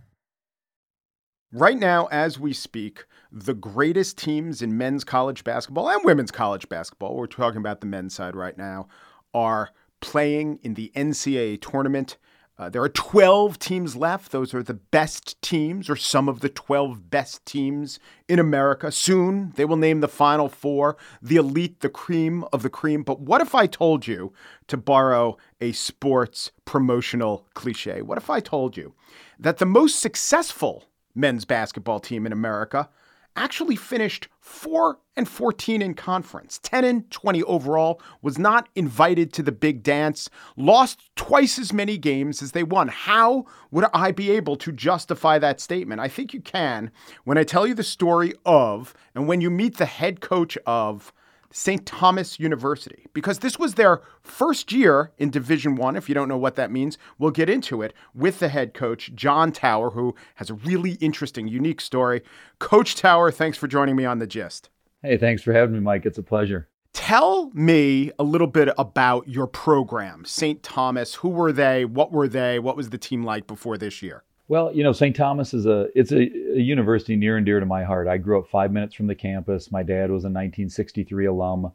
Right 1.53 1.77
now, 1.77 2.05
as 2.05 2.39
we 2.39 2.53
speak, 2.53 3.03
the 3.29 3.53
greatest 3.53 4.17
teams 4.17 4.61
in 4.61 4.77
men's 4.77 5.03
college 5.03 5.43
basketball 5.43 5.89
and 5.89 5.99
women's 6.05 6.31
college 6.31 6.69
basketball, 6.69 7.17
we're 7.17 7.27
talking 7.27 7.57
about 7.57 7.81
the 7.81 7.87
men's 7.87 8.13
side 8.13 8.37
right 8.37 8.57
now, 8.57 8.87
are 9.33 9.71
playing 9.99 10.59
in 10.63 10.75
the 10.75 10.93
NCAA 10.95 11.61
tournament. 11.61 12.15
Uh, 12.57 12.69
there 12.69 12.81
are 12.81 12.87
12 12.87 13.59
teams 13.59 13.97
left. 13.97 14.31
Those 14.31 14.53
are 14.53 14.63
the 14.63 14.75
best 14.75 15.41
teams, 15.41 15.89
or 15.89 15.97
some 15.97 16.29
of 16.29 16.39
the 16.39 16.47
12 16.47 17.09
best 17.09 17.45
teams 17.45 17.99
in 18.29 18.39
America. 18.39 18.89
Soon 18.89 19.51
they 19.57 19.65
will 19.65 19.75
name 19.75 19.99
the 19.99 20.07
final 20.07 20.47
four, 20.47 20.95
the 21.21 21.35
elite, 21.35 21.81
the 21.81 21.89
cream 21.89 22.45
of 22.53 22.63
the 22.63 22.69
cream. 22.69 23.03
But 23.03 23.19
what 23.19 23.41
if 23.41 23.53
I 23.53 23.67
told 23.67 24.07
you, 24.07 24.31
to 24.67 24.77
borrow 24.77 25.35
a 25.59 25.73
sports 25.73 26.51
promotional 26.63 27.45
cliche, 27.55 28.01
what 28.01 28.17
if 28.17 28.29
I 28.29 28.39
told 28.39 28.77
you 28.77 28.93
that 29.37 29.57
the 29.57 29.65
most 29.65 29.99
successful 29.99 30.85
men's 31.15 31.45
basketball 31.45 31.99
team 31.99 32.25
in 32.25 32.31
America 32.31 32.89
actually 33.35 33.75
finished 33.75 34.27
4 34.39 34.97
and 35.15 35.27
14 35.27 35.81
in 35.81 35.93
conference, 35.93 36.59
10 36.63 36.83
and 36.83 37.11
20 37.11 37.43
overall, 37.43 38.01
was 38.21 38.37
not 38.37 38.67
invited 38.75 39.31
to 39.33 39.43
the 39.43 39.51
big 39.51 39.83
dance, 39.83 40.29
lost 40.57 41.15
twice 41.15 41.57
as 41.59 41.71
many 41.71 41.97
games 41.97 42.41
as 42.41 42.51
they 42.51 42.63
won. 42.63 42.87
How 42.87 43.45
would 43.71 43.85
I 43.93 44.11
be 44.11 44.31
able 44.31 44.55
to 44.57 44.71
justify 44.71 45.39
that 45.39 45.61
statement? 45.61 46.01
I 46.01 46.07
think 46.07 46.33
you 46.33 46.41
can 46.41 46.91
when 47.23 47.37
I 47.37 47.43
tell 47.43 47.65
you 47.65 47.73
the 47.73 47.83
story 47.83 48.33
of 48.45 48.93
and 49.15 49.27
when 49.27 49.41
you 49.41 49.49
meet 49.49 49.77
the 49.77 49.85
head 49.85 50.21
coach 50.21 50.57
of 50.65 51.13
St. 51.51 51.85
Thomas 51.85 52.39
University 52.39 53.05
because 53.13 53.39
this 53.39 53.59
was 53.59 53.75
their 53.75 54.01
first 54.21 54.71
year 54.71 55.11
in 55.17 55.29
Division 55.29 55.75
1 55.75 55.95
if 55.95 56.07
you 56.07 56.15
don't 56.15 56.27
know 56.27 56.37
what 56.37 56.55
that 56.55 56.71
means. 56.71 56.97
We'll 57.17 57.31
get 57.31 57.49
into 57.49 57.81
it 57.81 57.93
with 58.13 58.39
the 58.39 58.49
head 58.49 58.73
coach 58.73 59.11
John 59.13 59.51
Tauer 59.51 59.93
who 59.93 60.15
has 60.35 60.49
a 60.49 60.55
really 60.55 60.93
interesting 60.93 61.47
unique 61.47 61.81
story. 61.81 62.21
Coach 62.59 62.95
Tauer 62.95 63.33
thanks 63.33 63.57
for 63.57 63.67
joining 63.67 63.95
me 63.95 64.05
on 64.05 64.19
the 64.19 64.27
gist. 64.27 64.69
Hey 65.03 65.17
thanks 65.17 65.41
for 65.41 65.53
having 65.53 65.73
me 65.73 65.79
Mike. 65.81 66.05
It's 66.05 66.17
a 66.17 66.23
pleasure. 66.23 66.67
Tell 66.93 67.51
me 67.53 68.11
a 68.19 68.23
little 68.23 68.47
bit 68.47 68.69
about 68.77 69.27
your 69.27 69.47
program 69.47 70.25
St. 70.25 70.61
Thomas. 70.61 71.15
Who 71.15 71.29
were 71.29 71.51
they? 71.51 71.85
What 71.85 72.11
were 72.11 72.27
they? 72.27 72.59
What 72.59 72.75
was 72.75 72.89
the 72.89 72.97
team 72.97 73.23
like 73.23 73.47
before 73.47 73.77
this 73.77 74.01
year 74.01 74.23
well, 74.51 74.69
you 74.73 74.83
know, 74.83 74.91
St. 74.91 75.15
Thomas 75.15 75.53
is 75.53 75.65
a 75.65 75.87
it's 75.95 76.11
a, 76.11 76.17
a, 76.17 76.59
university 76.59 77.15
near 77.15 77.37
and 77.37 77.45
dear 77.45 77.61
to 77.61 77.65
my 77.65 77.85
heart. 77.85 78.09
I 78.09 78.17
grew 78.17 78.37
up 78.37 78.49
five 78.49 78.73
minutes 78.73 78.93
from 78.93 79.07
the 79.07 79.15
campus. 79.15 79.71
My 79.71 79.81
dad 79.81 80.11
was 80.11 80.25
a 80.25 80.27
1963 80.27 81.25
alum. 81.27 81.71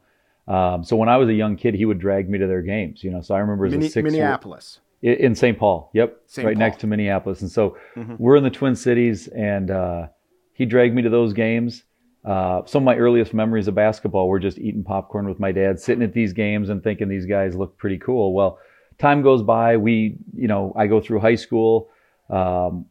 Um, 0.47 0.83
so 0.83 0.95
when 0.95 1.09
I 1.09 1.17
was 1.17 1.27
a 1.27 1.33
young 1.33 1.55
kid, 1.55 1.73
he 1.73 1.85
would 1.85 1.97
drag 1.97 2.29
me 2.29 2.37
to 2.37 2.45
their 2.45 2.61
games. 2.61 3.03
You 3.03 3.09
know, 3.09 3.21
so 3.21 3.33
I 3.33 3.39
remember 3.39 3.65
as 3.65 3.71
Mini- 3.71 3.87
a 3.87 3.89
six 3.89 4.03
Minneapolis 4.03 4.79
in 5.01 5.33
St. 5.33 5.57
Paul. 5.57 5.89
Yep, 5.95 6.21
St. 6.27 6.45
right 6.45 6.53
Paul. 6.53 6.59
next 6.59 6.79
to 6.81 6.87
Minneapolis. 6.87 7.41
And 7.41 7.49
so 7.49 7.77
mm-hmm. 7.95 8.13
we're 8.19 8.35
in 8.35 8.43
the 8.43 8.51
Twin 8.51 8.75
Cities, 8.75 9.27
and 9.29 9.71
uh, 9.71 10.07
he 10.53 10.67
dragged 10.67 10.93
me 10.93 11.01
to 11.01 11.09
those 11.09 11.33
games. 11.33 11.81
Uh, 12.23 12.61
some 12.67 12.83
of 12.83 12.85
my 12.85 12.95
earliest 12.95 13.33
memories 13.33 13.67
of 13.67 13.73
basketball 13.73 14.27
were 14.27 14.37
just 14.37 14.59
eating 14.59 14.83
popcorn 14.83 15.27
with 15.27 15.39
my 15.39 15.51
dad, 15.51 15.79
sitting 15.79 16.03
at 16.03 16.13
these 16.13 16.31
games 16.31 16.69
and 16.69 16.83
thinking 16.83 17.09
these 17.09 17.25
guys 17.25 17.55
look 17.55 17.75
pretty 17.79 17.97
cool. 17.97 18.35
Well, 18.35 18.59
time 18.99 19.23
goes 19.23 19.41
by. 19.41 19.77
We, 19.77 20.17
you 20.35 20.47
know, 20.47 20.73
I 20.75 20.85
go 20.85 21.01
through 21.01 21.21
high 21.21 21.33
school. 21.33 21.89
Um, 22.29 22.85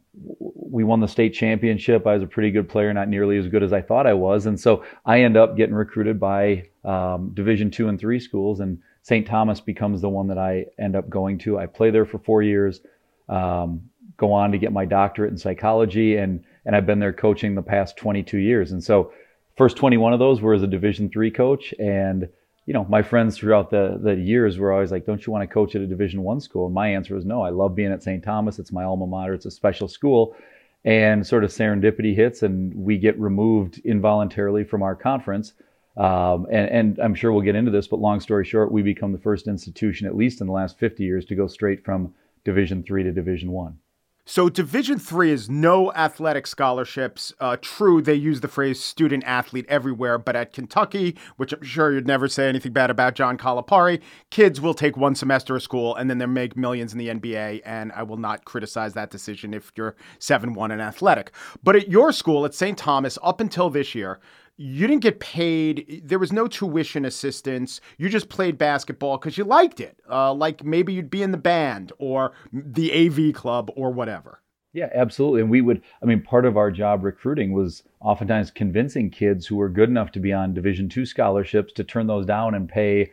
we 0.69 0.83
won 0.83 0.99
the 0.99 1.07
state 1.07 1.33
championship. 1.33 2.07
I 2.07 2.13
was 2.13 2.23
a 2.23 2.27
pretty 2.27 2.51
good 2.51 2.67
player, 2.67 2.93
not 2.93 3.07
nearly 3.07 3.37
as 3.37 3.47
good 3.47 3.63
as 3.63 3.71
I 3.71 3.81
thought 3.81 4.07
I 4.07 4.13
was, 4.13 4.45
and 4.45 4.59
so 4.59 4.83
I 5.05 5.21
end 5.21 5.37
up 5.37 5.55
getting 5.55 5.75
recruited 5.75 6.19
by 6.19 6.69
um, 6.83 7.31
Division 7.33 7.69
two 7.69 7.87
and 7.87 7.99
three 7.99 8.19
schools, 8.19 8.59
and 8.59 8.79
St. 9.03 9.27
Thomas 9.27 9.61
becomes 9.61 10.01
the 10.01 10.09
one 10.09 10.27
that 10.27 10.37
I 10.37 10.65
end 10.79 10.95
up 10.95 11.09
going 11.09 11.37
to. 11.39 11.57
I 11.57 11.67
play 11.67 11.91
there 11.91 12.05
for 12.05 12.19
four 12.19 12.41
years, 12.41 12.81
um, 13.29 13.81
go 14.17 14.33
on 14.33 14.51
to 14.51 14.57
get 14.57 14.73
my 14.73 14.85
doctorate 14.85 15.31
in 15.31 15.37
psychology, 15.37 16.17
and 16.17 16.43
and 16.65 16.75
I've 16.75 16.85
been 16.85 16.99
there 16.99 17.13
coaching 17.13 17.55
the 17.55 17.61
past 17.61 17.95
22 17.97 18.37
years, 18.37 18.71
and 18.71 18.83
so 18.83 19.13
first 19.55 19.77
21 19.77 20.13
of 20.13 20.19
those 20.19 20.41
were 20.41 20.53
as 20.53 20.63
a 20.63 20.67
Division 20.67 21.09
three 21.09 21.31
coach, 21.31 21.73
and 21.79 22.27
you 22.67 22.73
know, 22.73 22.85
my 22.89 23.01
friends 23.01 23.37
throughout 23.37 23.71
the 23.71 23.97
the 23.99 24.13
years 24.13 24.59
were 24.59 24.73
always 24.73 24.91
like, 24.91 25.05
"Don't 25.05 25.25
you 25.25 25.31
want 25.31 25.41
to 25.41 25.51
coach 25.51 25.73
at 25.73 25.81
a 25.81 25.87
Division 25.87 26.21
One 26.21 26.41
school?" 26.41 26.65
And 26.65 26.75
my 26.75 26.89
answer 26.89 27.15
was 27.15 27.25
no. 27.25 27.41
I 27.41 27.49
love 27.49 27.73
being 27.73 27.93
at 27.93 28.03
St. 28.03 28.21
Thomas. 28.21 28.59
It's 28.59 28.73
my 28.73 28.83
alma 28.83 29.07
mater. 29.07 29.33
It's 29.33 29.45
a 29.45 29.51
special 29.51 29.87
school, 29.87 30.35
and 30.83 31.25
sort 31.25 31.45
of 31.45 31.49
serendipity 31.49 32.13
hits, 32.13 32.43
and 32.43 32.75
we 32.75 32.97
get 32.97 33.17
removed 33.17 33.79
involuntarily 33.85 34.65
from 34.65 34.83
our 34.83 34.95
conference. 34.95 35.53
Um, 35.95 36.45
and, 36.51 36.69
and 36.69 36.99
I'm 36.99 37.15
sure 37.15 37.31
we'll 37.31 37.41
get 37.41 37.55
into 37.55 37.71
this, 37.71 37.87
but 37.87 37.99
long 37.99 38.19
story 38.19 38.45
short, 38.45 38.71
we 38.71 38.83
become 38.83 39.13
the 39.13 39.17
first 39.17 39.47
institution, 39.47 40.05
at 40.05 40.15
least 40.15 40.41
in 40.41 40.47
the 40.47 40.53
last 40.53 40.77
50 40.77 41.03
years, 41.03 41.25
to 41.25 41.35
go 41.35 41.47
straight 41.47 41.83
from 41.83 42.13
Division 42.43 42.83
Three 42.83 43.01
to 43.01 43.11
Division 43.11 43.51
One. 43.51 43.79
So 44.29 44.49
Division 44.49 44.99
Three 44.99 45.31
is 45.31 45.49
no 45.49 45.93
athletic 45.93 46.47
scholarships. 46.47 47.33
Uh, 47.39 47.55
true, 47.61 48.01
they 48.01 48.13
use 48.13 48.41
the 48.41 48.49
phrase 48.49 48.83
student 48.83 49.23
athlete 49.23 49.65
everywhere, 49.69 50.17
but 50.17 50.35
at 50.35 50.51
Kentucky, 50.51 51.17
which 51.37 51.53
I'm 51.53 51.63
sure 51.63 51.93
you'd 51.93 52.05
never 52.05 52.27
say 52.27 52.49
anything 52.49 52.73
bad 52.73 52.89
about 52.89 53.15
John 53.15 53.37
Calipari, 53.37 54.01
kids 54.29 54.59
will 54.59 54.73
take 54.73 54.97
one 54.97 55.15
semester 55.15 55.55
of 55.55 55.63
school 55.63 55.95
and 55.95 56.09
then 56.09 56.17
they 56.17 56.25
make 56.25 56.57
millions 56.57 56.91
in 56.91 56.99
the 56.99 57.07
NBA. 57.07 57.61
And 57.63 57.93
I 57.93 58.03
will 58.03 58.17
not 58.17 58.43
criticize 58.43 58.93
that 58.95 59.11
decision 59.11 59.53
if 59.53 59.71
you're 59.77 59.95
seven 60.19 60.51
one 60.51 60.71
and 60.71 60.81
athletic. 60.81 61.31
But 61.63 61.77
at 61.77 61.87
your 61.87 62.11
school, 62.11 62.43
at 62.43 62.53
St. 62.53 62.77
Thomas, 62.77 63.17
up 63.23 63.39
until 63.39 63.69
this 63.69 63.95
year, 63.95 64.19
you 64.57 64.87
didn't 64.87 65.03
get 65.03 65.19
paid. 65.19 66.01
There 66.03 66.19
was 66.19 66.33
no 66.33 66.47
tuition 66.47 67.05
assistance. 67.05 67.79
You 67.97 68.09
just 68.09 68.27
played 68.27 68.57
basketball 68.57 69.17
because 69.17 69.37
you 69.37 69.43
liked 69.43 69.79
it. 69.79 69.97
Uh, 70.09 70.33
like 70.33 70.63
maybe 70.63 70.93
you'd 70.93 71.11
be 71.11 71.21
in 71.21 71.31
the 71.31 71.37
band 71.37 71.91
or 71.99 72.33
the 72.51 72.91
AV 72.91 73.33
club 73.33 73.69
or 73.75 73.91
whatever. 73.91 74.41
Yeah, 74.73 74.89
absolutely. 74.93 75.41
And 75.41 75.49
we 75.49 75.61
would, 75.61 75.81
I 76.01 76.05
mean, 76.05 76.21
part 76.21 76.45
of 76.45 76.57
our 76.57 76.71
job 76.71 77.03
recruiting 77.03 77.53
was 77.53 77.83
oftentimes 78.01 78.51
convincing 78.51 79.09
kids 79.09 79.47
who 79.47 79.55
were 79.55 79.69
good 79.69 79.89
enough 79.89 80.11
to 80.13 80.19
be 80.19 80.33
on 80.33 80.53
Division 80.53 80.89
two 80.89 81.05
scholarships 81.05 81.73
to 81.73 81.83
turn 81.83 82.07
those 82.07 82.25
down 82.25 82.53
and 82.53 82.67
pay 82.67 83.11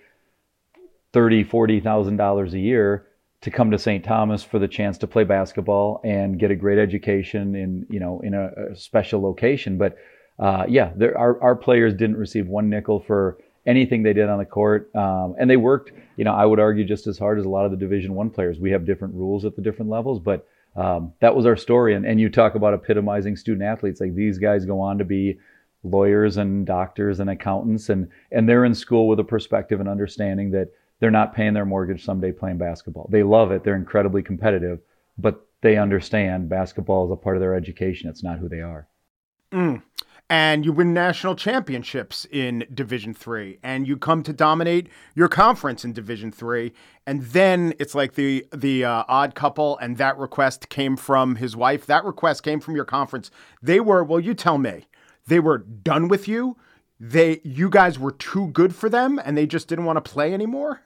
thirty, 1.12 1.44
forty 1.44 1.80
thousand 1.80 2.16
dollars 2.16 2.54
a 2.54 2.58
year 2.58 3.06
to 3.42 3.50
come 3.50 3.70
to 3.70 3.78
St. 3.78 4.02
Thomas 4.02 4.42
for 4.42 4.58
the 4.58 4.68
chance 4.68 4.98
to 4.98 5.06
play 5.06 5.24
basketball 5.24 6.00
and 6.02 6.38
get 6.38 6.50
a 6.50 6.56
great 6.56 6.78
education 6.78 7.54
in, 7.54 7.86
you 7.90 8.00
know, 8.00 8.20
in 8.20 8.32
a, 8.32 8.72
a 8.72 8.76
special 8.76 9.20
location. 9.22 9.76
But 9.76 9.96
uh, 10.38 10.64
yeah, 10.68 10.92
there, 10.96 11.16
our, 11.16 11.40
our 11.42 11.56
players 11.56 11.94
didn't 11.94 12.16
receive 12.16 12.46
one 12.46 12.68
nickel 12.68 13.00
for 13.00 13.38
anything 13.66 14.02
they 14.02 14.12
did 14.12 14.28
on 14.28 14.38
the 14.38 14.44
court. 14.44 14.94
Um, 14.94 15.34
and 15.38 15.48
they 15.48 15.56
worked, 15.56 15.92
you 16.16 16.24
know, 16.24 16.34
I 16.34 16.44
would 16.44 16.60
argue 16.60 16.84
just 16.84 17.06
as 17.06 17.18
hard 17.18 17.38
as 17.38 17.44
a 17.44 17.48
lot 17.48 17.64
of 17.64 17.70
the 17.70 17.76
division 17.76 18.14
one 18.14 18.30
players. 18.30 18.58
We 18.58 18.70
have 18.72 18.84
different 18.84 19.14
rules 19.14 19.44
at 19.44 19.56
the 19.56 19.62
different 19.62 19.90
levels, 19.90 20.20
but 20.20 20.46
um, 20.76 21.12
that 21.20 21.34
was 21.34 21.46
our 21.46 21.56
story. 21.56 21.94
And, 21.94 22.04
and 22.04 22.20
you 22.20 22.28
talk 22.28 22.56
about 22.56 22.74
epitomizing 22.74 23.36
student 23.36 23.64
athletes. 23.64 24.00
Like 24.00 24.14
these 24.14 24.38
guys 24.38 24.64
go 24.64 24.80
on 24.80 24.98
to 24.98 25.04
be 25.04 25.38
lawyers 25.82 26.36
and 26.36 26.66
doctors 26.66 27.20
and 27.20 27.30
accountants, 27.30 27.90
and 27.90 28.08
and 28.32 28.48
they're 28.48 28.64
in 28.64 28.74
school 28.74 29.06
with 29.06 29.20
a 29.20 29.24
perspective 29.24 29.80
and 29.80 29.88
understanding 29.88 30.50
that 30.50 30.68
they're 30.98 31.10
not 31.10 31.34
paying 31.34 31.52
their 31.52 31.66
mortgage 31.66 32.04
someday 32.04 32.32
playing 32.32 32.58
basketball. 32.58 33.08
They 33.10 33.22
love 33.22 33.52
it. 33.52 33.62
They're 33.62 33.76
incredibly 33.76 34.22
competitive, 34.22 34.80
but 35.18 35.46
they 35.60 35.76
understand 35.76 36.48
basketball 36.48 37.06
is 37.06 37.12
a 37.12 37.16
part 37.16 37.36
of 37.36 37.40
their 37.40 37.54
education. 37.54 38.08
It's 38.08 38.22
not 38.22 38.38
who 38.38 38.48
they 38.48 38.60
are. 38.60 38.88
Mm. 39.52 39.82
And 40.36 40.64
you 40.64 40.72
win 40.72 40.92
national 40.92 41.36
championships 41.36 42.26
in 42.28 42.66
Division 42.74 43.14
Three, 43.14 43.60
and 43.62 43.86
you 43.86 43.96
come 43.96 44.24
to 44.24 44.32
dominate 44.32 44.88
your 45.14 45.28
conference 45.28 45.84
in 45.84 45.92
Division 45.92 46.32
Three, 46.32 46.72
and 47.06 47.22
then 47.22 47.72
it's 47.78 47.94
like 47.94 48.14
the 48.14 48.44
the 48.52 48.84
uh, 48.84 49.04
odd 49.06 49.36
couple, 49.36 49.78
and 49.78 49.96
that 49.98 50.18
request 50.18 50.68
came 50.70 50.96
from 50.96 51.36
his 51.36 51.54
wife. 51.54 51.86
That 51.86 52.04
request 52.04 52.42
came 52.42 52.58
from 52.58 52.74
your 52.74 52.84
conference. 52.84 53.30
They 53.62 53.78
were 53.78 54.02
well, 54.02 54.18
you 54.18 54.34
tell 54.34 54.58
me, 54.58 54.86
they 55.24 55.38
were 55.38 55.58
done 55.58 56.08
with 56.08 56.26
you. 56.26 56.56
They 56.98 57.40
you 57.44 57.70
guys 57.70 57.96
were 57.96 58.10
too 58.10 58.48
good 58.48 58.74
for 58.74 58.88
them, 58.88 59.20
and 59.24 59.38
they 59.38 59.46
just 59.46 59.68
didn't 59.68 59.84
want 59.84 60.04
to 60.04 60.10
play 60.10 60.34
anymore. 60.34 60.80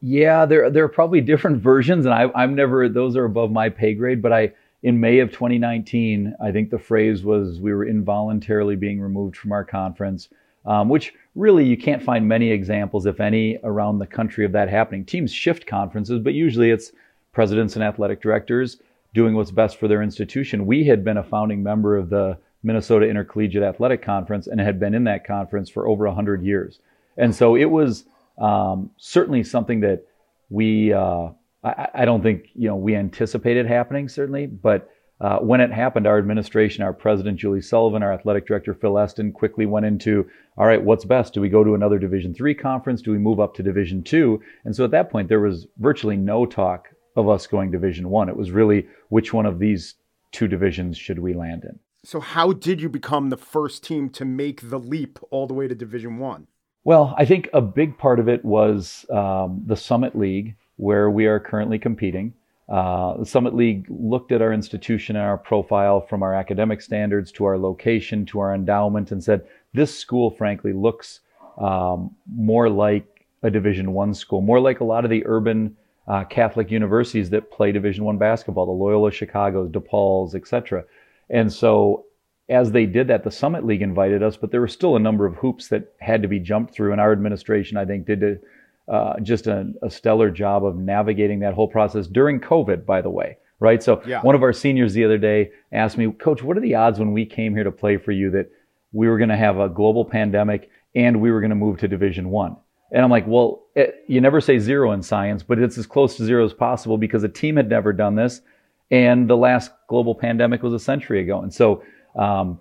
Yeah, 0.00 0.44
there 0.44 0.70
there 0.70 0.82
are 0.82 0.88
probably 0.88 1.20
different 1.20 1.62
versions, 1.62 2.04
and 2.04 2.12
I, 2.12 2.32
I'm 2.34 2.56
never 2.56 2.88
those 2.88 3.16
are 3.16 3.26
above 3.26 3.52
my 3.52 3.68
pay 3.68 3.94
grade, 3.94 4.20
but 4.20 4.32
I 4.32 4.54
in 4.86 5.00
May 5.00 5.18
of 5.18 5.32
2019, 5.32 6.36
I 6.40 6.52
think 6.52 6.70
the 6.70 6.78
phrase 6.78 7.24
was 7.24 7.58
we 7.58 7.74
were 7.74 7.88
involuntarily 7.88 8.76
being 8.76 9.00
removed 9.00 9.36
from 9.36 9.50
our 9.50 9.64
conference, 9.64 10.28
um, 10.64 10.88
which 10.88 11.12
really 11.34 11.64
you 11.64 11.76
can't 11.76 12.00
find 12.00 12.28
many 12.28 12.52
examples, 12.52 13.04
if 13.04 13.18
any, 13.18 13.58
around 13.64 13.98
the 13.98 14.06
country 14.06 14.44
of 14.44 14.52
that 14.52 14.68
happening. 14.68 15.04
Teams 15.04 15.32
shift 15.32 15.66
conferences, 15.66 16.20
but 16.20 16.34
usually 16.34 16.70
it's 16.70 16.92
presidents 17.32 17.74
and 17.74 17.82
athletic 17.82 18.22
directors 18.22 18.76
doing 19.12 19.34
what's 19.34 19.50
best 19.50 19.76
for 19.76 19.88
their 19.88 20.02
institution. 20.02 20.66
We 20.66 20.84
had 20.84 21.02
been 21.02 21.16
a 21.16 21.24
founding 21.24 21.64
member 21.64 21.96
of 21.96 22.08
the 22.08 22.38
Minnesota 22.62 23.08
Intercollegiate 23.08 23.64
Athletic 23.64 24.02
Conference 24.02 24.46
and 24.46 24.60
had 24.60 24.78
been 24.78 24.94
in 24.94 25.02
that 25.02 25.26
conference 25.26 25.68
for 25.68 25.88
over 25.88 26.06
100 26.06 26.44
years. 26.44 26.78
And 27.16 27.34
so 27.34 27.56
it 27.56 27.64
was 27.64 28.04
um, 28.38 28.92
certainly 28.98 29.42
something 29.42 29.80
that 29.80 30.04
we 30.48 30.92
uh, 30.92 31.30
I, 31.64 31.88
I, 31.94 32.04
don't 32.04 32.22
think 32.22 32.48
you 32.54 32.68
know 32.68 32.76
we 32.76 32.94
anticipated 32.94 33.66
happening 33.66 34.08
certainly, 34.08 34.46
but 34.46 34.90
uh, 35.20 35.38
when 35.38 35.60
it 35.60 35.72
happened, 35.72 36.06
our 36.06 36.18
administration, 36.18 36.82
our 36.82 36.92
president 36.92 37.38
Julie 37.38 37.62
Sullivan, 37.62 38.02
our 38.02 38.12
athletic 38.12 38.46
director 38.46 38.74
Phil 38.74 38.98
Esten, 38.98 39.32
quickly 39.32 39.64
went 39.64 39.86
into 39.86 40.28
all 40.58 40.66
right, 40.66 40.82
what's 40.82 41.04
best? 41.04 41.34
Do 41.34 41.40
we 41.40 41.48
go 41.48 41.64
to 41.64 41.74
another 41.74 41.98
Division 41.98 42.34
three 42.34 42.54
conference? 42.54 43.02
Do 43.02 43.12
we 43.12 43.18
move 43.18 43.40
up 43.40 43.54
to 43.54 43.62
Division 43.62 44.02
two? 44.02 44.40
And 44.64 44.74
so 44.74 44.84
at 44.84 44.90
that 44.90 45.10
point, 45.10 45.28
there 45.28 45.40
was 45.40 45.66
virtually 45.78 46.16
no 46.16 46.46
talk 46.46 46.88
of 47.16 47.28
us 47.28 47.46
going 47.46 47.70
Division 47.70 48.10
one. 48.10 48.28
It 48.28 48.36
was 48.36 48.50
really 48.50 48.86
which 49.08 49.32
one 49.32 49.46
of 49.46 49.58
these 49.58 49.94
two 50.32 50.48
divisions 50.48 50.98
should 50.98 51.18
we 51.18 51.32
land 51.32 51.64
in. 51.64 51.78
So 52.04 52.20
how 52.20 52.52
did 52.52 52.80
you 52.80 52.88
become 52.88 53.30
the 53.30 53.36
first 53.36 53.82
team 53.82 54.10
to 54.10 54.24
make 54.24 54.70
the 54.70 54.78
leap 54.78 55.18
all 55.30 55.46
the 55.46 55.54
way 55.54 55.66
to 55.66 55.74
Division 55.74 56.18
one? 56.18 56.46
Well, 56.84 57.14
I 57.18 57.24
think 57.24 57.48
a 57.52 57.60
big 57.60 57.98
part 57.98 58.20
of 58.20 58.28
it 58.28 58.44
was 58.44 59.04
um, 59.10 59.62
the 59.66 59.76
Summit 59.76 60.16
League 60.16 60.54
where 60.76 61.10
we 61.10 61.26
are 61.26 61.40
currently 61.40 61.78
competing. 61.78 62.32
Uh, 62.68 63.16
the 63.18 63.26
Summit 63.26 63.54
League 63.54 63.86
looked 63.88 64.32
at 64.32 64.42
our 64.42 64.52
institution 64.52 65.16
and 65.16 65.24
our 65.24 65.38
profile 65.38 66.00
from 66.00 66.22
our 66.22 66.34
academic 66.34 66.80
standards 66.80 67.30
to 67.32 67.44
our 67.44 67.56
location 67.56 68.26
to 68.26 68.40
our 68.40 68.54
endowment 68.54 69.12
and 69.12 69.22
said, 69.22 69.46
this 69.72 69.96
school, 69.96 70.30
frankly, 70.30 70.72
looks 70.72 71.20
um, 71.58 72.14
more 72.34 72.68
like 72.68 73.26
a 73.42 73.50
Division 73.50 73.92
One 73.92 74.14
school, 74.14 74.40
more 74.40 74.58
like 74.58 74.80
a 74.80 74.84
lot 74.84 75.04
of 75.04 75.10
the 75.10 75.22
urban 75.26 75.76
uh, 76.08 76.24
Catholic 76.24 76.70
universities 76.70 77.30
that 77.30 77.50
play 77.50 77.72
Division 77.72 78.04
One 78.04 78.18
basketball, 78.18 78.66
the 78.66 78.72
Loyola 78.72 79.12
Chicago's, 79.12 79.70
DePaul's, 79.70 80.34
etc. 80.34 80.84
And 81.30 81.52
so, 81.52 82.06
as 82.48 82.72
they 82.72 82.86
did 82.86 83.08
that, 83.08 83.24
the 83.24 83.30
Summit 83.30 83.64
League 83.64 83.82
invited 83.82 84.22
us, 84.22 84.36
but 84.36 84.50
there 84.50 84.60
were 84.60 84.68
still 84.68 84.96
a 84.96 85.00
number 85.00 85.26
of 85.26 85.34
hoops 85.34 85.68
that 85.68 85.92
had 86.00 86.22
to 86.22 86.28
be 86.28 86.38
jumped 86.38 86.74
through, 86.74 86.92
and 86.92 87.00
our 87.00 87.12
administration, 87.12 87.76
I 87.76 87.84
think, 87.84 88.06
did 88.06 88.40
uh, 88.88 89.18
just 89.20 89.46
a, 89.46 89.72
a, 89.82 89.90
stellar 89.90 90.30
job 90.30 90.64
of 90.64 90.76
navigating 90.76 91.40
that 91.40 91.54
whole 91.54 91.68
process 91.68 92.06
during 92.06 92.40
COVID, 92.40 92.86
by 92.86 93.00
the 93.02 93.10
way. 93.10 93.36
Right. 93.58 93.82
So 93.82 94.02
yeah. 94.06 94.20
one 94.20 94.34
of 94.34 94.42
our 94.42 94.52
seniors 94.52 94.92
the 94.92 95.04
other 95.04 95.18
day 95.18 95.50
asked 95.72 95.96
me, 95.96 96.12
Coach, 96.12 96.42
what 96.42 96.58
are 96.58 96.60
the 96.60 96.74
odds 96.74 96.98
when 96.98 97.12
we 97.12 97.24
came 97.24 97.54
here 97.54 97.64
to 97.64 97.72
play 97.72 97.96
for 97.96 98.12
you 98.12 98.30
that 98.30 98.50
we 98.92 99.08
were 99.08 99.16
going 99.16 99.30
to 99.30 99.36
have 99.36 99.58
a 99.58 99.68
global 99.68 100.04
pandemic 100.04 100.70
and 100.94 101.20
we 101.20 101.32
were 101.32 101.40
going 101.40 101.50
to 101.50 101.56
move 101.56 101.78
to 101.78 101.88
Division 101.88 102.28
One? 102.28 102.56
And 102.92 103.02
I'm 103.02 103.10
like, 103.10 103.26
well, 103.26 103.64
it, 103.74 104.04
you 104.06 104.20
never 104.20 104.40
say 104.40 104.58
zero 104.58 104.92
in 104.92 105.02
science, 105.02 105.42
but 105.42 105.58
it's 105.58 105.78
as 105.78 105.86
close 105.86 106.16
to 106.16 106.24
zero 106.24 106.44
as 106.44 106.52
possible 106.52 106.98
because 106.98 107.24
a 107.24 107.28
team 107.28 107.56
had 107.56 107.68
never 107.68 107.92
done 107.92 108.14
this, 108.14 108.42
and 108.90 109.28
the 109.28 109.36
last 109.36 109.72
global 109.88 110.14
pandemic 110.14 110.62
was 110.62 110.72
a 110.72 110.78
century 110.78 111.20
ago. 111.20 111.40
And 111.40 111.52
so 111.52 111.82
um, 112.14 112.60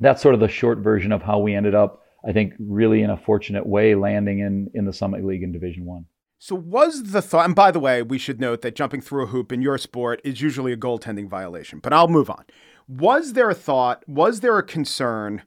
that's 0.00 0.20
sort 0.20 0.34
of 0.34 0.40
the 0.40 0.48
short 0.48 0.78
version 0.78 1.12
of 1.12 1.22
how 1.22 1.38
we 1.38 1.54
ended 1.54 1.74
up 1.74 2.02
I 2.26 2.32
think 2.32 2.54
really 2.58 3.02
in 3.02 3.10
a 3.10 3.16
fortunate 3.16 3.66
way 3.66 3.94
landing 3.94 4.40
in 4.40 4.70
in 4.74 4.84
the 4.84 4.92
Summit 4.92 5.24
League 5.24 5.42
in 5.42 5.52
Division 5.52 5.84
One. 5.84 6.06
So 6.42 6.54
was 6.54 7.12
the 7.12 7.20
thought, 7.20 7.44
and 7.44 7.54
by 7.54 7.70
the 7.70 7.80
way, 7.80 8.02
we 8.02 8.16
should 8.16 8.40
note 8.40 8.62
that 8.62 8.74
jumping 8.74 9.02
through 9.02 9.24
a 9.24 9.26
hoop 9.26 9.52
in 9.52 9.60
your 9.60 9.76
sport 9.76 10.22
is 10.24 10.40
usually 10.40 10.72
a 10.72 10.76
goaltending 10.76 11.28
violation, 11.28 11.80
but 11.80 11.92
I'll 11.92 12.08
move 12.08 12.30
on. 12.30 12.46
Was 12.88 13.34
there 13.34 13.50
a 13.50 13.54
thought, 13.54 14.02
was 14.08 14.40
there 14.40 14.56
a 14.56 14.62
concern, 14.62 15.42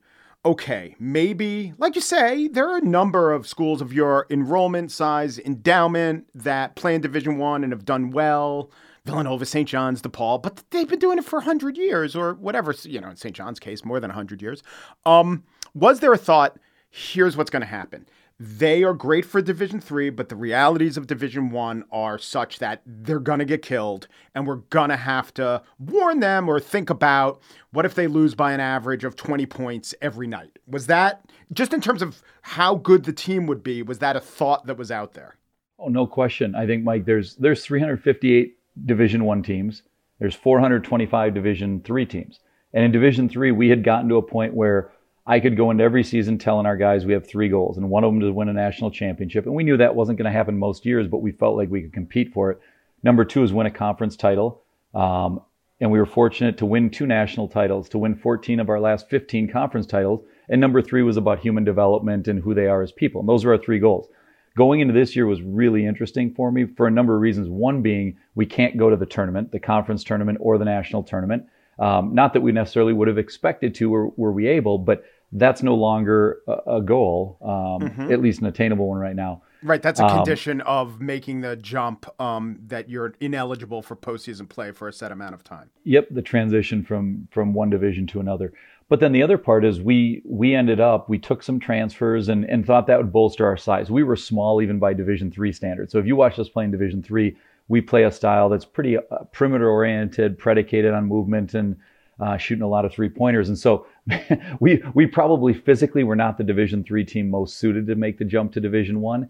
okay, 0.46 0.96
maybe, 1.00 1.74
like 1.80 1.96
you 1.96 2.02
say, 2.02 2.48
there 2.48 2.70
are 2.70 2.78
a 2.78 2.86
number 2.86 3.34
of 3.34 3.48
schools 3.48 3.82
of 3.82 3.92
your 3.92 4.28
enrollment 4.30 4.92
size, 4.92 5.40
endowment 5.40 6.28
that 6.36 6.76
play 6.76 6.94
in 6.94 7.02
Division 7.02 7.40
One 7.40 7.64
and 7.64 7.74
have 7.74 7.86
done 7.86 8.12
well. 8.12 8.70
Villanova, 9.06 9.46
St. 9.46 9.68
John's, 9.68 10.02
DePaul, 10.02 10.42
but 10.42 10.64
they've 10.70 10.88
been 10.88 11.00
doing 11.00 11.18
it 11.18 11.26
for 11.26 11.40
100 11.40 11.76
years 11.76 12.16
or 12.16 12.36
whatever, 12.36 12.74
you 12.84 13.02
know, 13.02 13.10
in 13.10 13.18
St. 13.18 13.36
John's 13.36 13.60
case, 13.60 13.84
more 13.84 14.00
than 14.00 14.10
100 14.10 14.42
years. 14.42 14.64
Um, 15.06 15.44
was 15.74 16.00
there 16.00 16.14
a 16.14 16.18
thought, 16.18 16.58
here's 16.94 17.36
what's 17.36 17.50
going 17.50 17.62
to 17.62 17.68
happen? 17.68 18.06
They 18.40 18.84
are 18.84 18.94
great 18.94 19.26
for 19.26 19.42
Division 19.42 19.80
3, 19.80 20.12
but 20.12 20.30
the 20.30 20.36
realities 20.36 20.96
of 20.96 21.08
Division 21.08 21.50
1 21.50 21.86
are 21.92 22.20
such 22.20 22.60
that 22.60 22.82
they're 22.86 23.20
going 23.20 23.40
to 23.40 23.46
get 23.46 23.64
killed 23.64 24.08
and 24.36 24.46
we're 24.46 24.58
going 24.58 24.90
to 24.90 24.96
have 24.96 25.34
to 25.36 25.64
warn 25.80 26.20
them 26.20 26.48
or 26.48 26.60
think 26.60 26.92
about 26.92 27.42
what 27.72 27.86
if 27.86 27.96
they 27.96 28.06
lose 28.06 28.36
by 28.36 28.54
an 28.54 28.60
average 28.60 29.04
of 29.04 29.16
20 29.16 29.46
points 29.48 29.96
every 30.02 30.28
night? 30.28 30.60
Was 30.68 30.86
that 30.88 31.26
just 31.52 31.74
in 31.74 31.82
terms 31.82 32.04
of 32.04 32.22
how 32.44 32.76
good 32.76 33.06
the 33.06 33.14
team 33.14 33.48
would 33.48 33.64
be, 33.64 33.82
was 33.82 34.00
that 34.00 34.16
a 34.16 34.20
thought 34.20 34.68
that 34.68 34.78
was 34.78 34.92
out 34.92 35.14
there? 35.14 35.36
Oh, 35.80 35.88
no 35.88 36.06
question. 36.06 36.54
I 36.54 36.68
think 36.68 36.84
Mike 36.84 37.06
there's 37.06 37.36
there's 37.38 37.66
358 37.66 38.56
Division 38.86 39.26
1 39.26 39.42
teams. 39.44 39.82
There's 40.20 40.36
425 40.36 41.34
Division 41.34 41.82
3 41.82 42.06
teams. 42.06 42.40
And 42.72 42.86
in 42.86 42.92
Division 42.92 43.30
3, 43.30 43.52
we 43.52 43.70
had 43.70 43.84
gotten 43.84 44.10
to 44.10 44.18
a 44.18 44.22
point 44.22 44.54
where 44.54 44.92
I 45.26 45.40
could 45.40 45.56
go 45.56 45.72
into 45.72 45.84
every 45.84 46.04
season 46.04 46.38
telling 46.38 46.66
our 46.66 46.76
guys 46.76 47.06
we 47.06 47.14
have 47.14 47.26
three 47.26 47.48
goals, 47.48 47.78
and 47.78 47.90
one 47.90 48.04
of 48.04 48.12
them 48.12 48.20
to 48.20 48.32
win 48.34 48.50
a 48.50 48.54
national 48.54 48.92
championship. 48.92 49.46
And 49.46 49.56
we 49.56 49.64
knew 49.64 49.78
that 49.78 49.96
wasn't 49.96 50.18
going 50.18 50.30
to 50.30 50.38
happen 50.38 50.58
most 50.58 50.86
years, 50.86 51.08
but 51.08 51.22
we 51.22 51.32
felt 51.32 51.56
like 51.56 51.70
we 51.70 51.82
could 51.82 51.94
compete 51.94 52.34
for 52.34 52.52
it. 52.52 52.60
Number 53.04 53.24
two 53.24 53.44
is 53.44 53.54
win 53.54 53.66
a 53.66 53.72
conference 53.72 54.18
title. 54.18 54.62
Um, 54.94 55.42
and 55.80 55.92
we 55.92 56.00
were 56.00 56.06
fortunate 56.06 56.58
to 56.60 56.66
win 56.66 56.90
two 56.90 57.06
national 57.06 57.48
titles, 57.48 57.90
to 57.90 57.98
win 57.98 58.16
14 58.16 58.60
of 58.60 58.70
our 58.70 58.80
last 58.80 59.10
15 59.10 59.50
conference 59.50 59.86
titles. 59.86 60.24
And 60.50 60.62
number 60.62 60.82
three 60.82 61.04
was 61.04 61.18
about 61.18 61.40
human 61.40 61.64
development 61.64 62.28
and 62.28 62.40
who 62.40 62.54
they 62.54 62.68
are 62.68 62.82
as 62.82 62.92
people. 62.92 63.22
And 63.22 63.30
those 63.30 63.44
were 63.44 63.54
our 63.54 63.58
three 63.58 63.80
goals. 63.80 64.08
Going 64.56 64.82
into 64.82 64.94
this 64.94 65.16
year 65.16 65.26
was 65.26 65.42
really 65.42 65.86
interesting 65.86 66.34
for 66.34 66.52
me 66.52 66.68
for 66.78 66.86
a 66.86 66.92
number 66.92 67.16
of 67.16 67.22
reasons. 67.22 67.50
One 67.50 67.82
being 67.82 68.18
we 68.36 68.46
can't 68.46 68.78
go 68.78 68.90
to 68.90 68.96
the 68.96 69.06
tournament, 69.06 69.52
the 69.52 69.60
conference 69.60 70.04
tournament 70.04 70.38
or 70.42 70.58
the 70.58 70.66
national 70.66 71.04
tournament. 71.04 71.46
Um, 71.80 72.14
not 72.14 72.34
that 72.34 72.42
we 72.42 72.52
necessarily 72.52 72.94
would 72.94 73.08
have 73.08 73.18
expected 73.18 73.76
to, 73.76 73.94
or 73.94 74.14
were 74.16 74.32
we 74.32 74.48
able, 74.48 74.78
but 74.78 75.04
that's 75.32 75.64
no 75.64 75.76
longer 75.76 76.40
a, 76.48 76.78
a 76.78 76.82
goal, 76.82 77.38
um, 77.42 77.90
mm-hmm. 77.90 78.12
at 78.12 78.22
least 78.22 78.42
an 78.42 78.48
attainable 78.48 78.88
one 78.88 79.00
right 79.00 79.16
now. 79.16 79.42
Right, 79.64 79.82
that's 79.82 80.00
a 80.00 80.06
um, 80.06 80.18
condition 80.18 80.62
of 80.62 81.00
making 81.00 81.42
the 81.42 81.56
jump 81.56 82.06
um, 82.22 82.60
that 82.68 82.90
you're 82.90 83.14
ineligible 83.22 83.82
for 83.82 83.96
postseason 83.96 84.48
play 84.48 84.72
for 84.72 84.90
a 84.90 84.94
set 84.94 85.12
amount 85.12 85.34
of 85.34 85.44
time. 85.44 85.70
Yep, 85.86 86.10
the 86.12 86.22
transition 86.22 86.84
from 86.84 87.28
from 87.32 87.54
one 87.54 87.70
division 87.70 88.06
to 88.08 88.20
another. 88.20 88.54
But 88.90 89.00
then 89.00 89.14
the 89.14 89.24
other 89.24 89.38
part 89.38 89.64
is 89.64 89.82
we 89.82 90.22
we 90.26 90.54
ended 90.54 90.80
up 90.80 91.08
we 91.10 91.18
took 91.18 91.42
some 91.42 91.60
transfers 91.60 92.28
and, 92.28 92.44
and 92.46 92.66
thought 92.66 92.88
that 92.88 92.98
would 92.98 93.14
bolster 93.14 93.46
our 93.46 93.58
size. 93.58 93.90
We 93.90 94.04
were 94.04 94.18
small 94.18 94.62
even 94.62 94.80
by 94.80 94.94
Division 94.94 95.32
three 95.32 95.54
standards. 95.54 95.94
So 95.94 95.98
if 95.98 96.06
you 96.06 96.16
watch 96.16 96.38
us 96.38 96.50
play 96.50 96.66
in 96.66 96.72
Division 96.72 97.02
three, 97.02 97.38
we 97.68 97.82
play 97.82 98.04
a 98.04 98.12
style 98.12 98.50
that's 98.50 98.66
pretty 98.66 98.98
uh, 98.98 99.02
perimeter 99.32 99.70
oriented, 99.70 100.38
predicated 100.38 100.94
on 100.94 101.06
movement 101.06 101.54
and 101.54 101.78
uh, 102.20 102.38
shooting 102.38 102.64
a 102.64 102.68
lot 102.68 102.86
of 102.86 102.92
three 102.92 103.10
pointers. 103.10 103.50
And 103.50 103.58
so 103.58 103.86
we 104.60 104.82
we 104.94 105.08
probably 105.08 105.54
physically 105.54 106.04
were 106.04 106.16
not 106.16 106.38
the 106.38 106.44
Division 106.44 106.84
three 106.84 107.06
team 107.06 107.30
most 107.30 107.58
suited 107.58 107.88
to 107.88 107.96
make 107.96 108.18
the 108.18 108.26
jump 108.26 108.54
to 108.54 108.60
Division 108.60 109.02
one. 109.02 109.30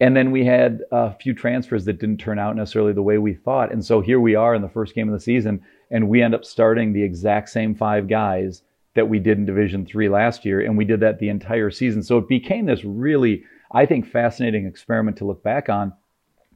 And 0.00 0.16
then 0.16 0.32
we 0.32 0.44
had 0.44 0.80
a 0.90 1.14
few 1.14 1.34
transfers 1.34 1.84
that 1.84 2.00
didn't 2.00 2.18
turn 2.18 2.38
out 2.38 2.56
necessarily 2.56 2.92
the 2.92 3.02
way 3.02 3.18
we 3.18 3.34
thought. 3.34 3.72
And 3.72 3.84
so 3.84 4.00
here 4.00 4.18
we 4.18 4.34
are 4.34 4.54
in 4.54 4.62
the 4.62 4.68
first 4.68 4.94
game 4.94 5.08
of 5.08 5.14
the 5.14 5.20
season, 5.20 5.62
and 5.90 6.08
we 6.08 6.20
end 6.20 6.34
up 6.34 6.44
starting 6.44 6.92
the 6.92 7.02
exact 7.02 7.48
same 7.48 7.76
five 7.76 8.08
guys 8.08 8.62
that 8.94 9.08
we 9.08 9.20
did 9.20 9.38
in 9.38 9.44
Division 9.44 9.86
three 9.86 10.08
last 10.08 10.44
year, 10.44 10.60
and 10.60 10.76
we 10.76 10.84
did 10.84 11.00
that 11.00 11.20
the 11.20 11.28
entire 11.28 11.70
season. 11.70 12.02
So 12.02 12.18
it 12.18 12.28
became 12.28 12.66
this 12.66 12.84
really, 12.84 13.44
I 13.70 13.86
think, 13.86 14.06
fascinating 14.06 14.66
experiment 14.66 15.16
to 15.18 15.24
look 15.24 15.42
back 15.44 15.68
on 15.68 15.92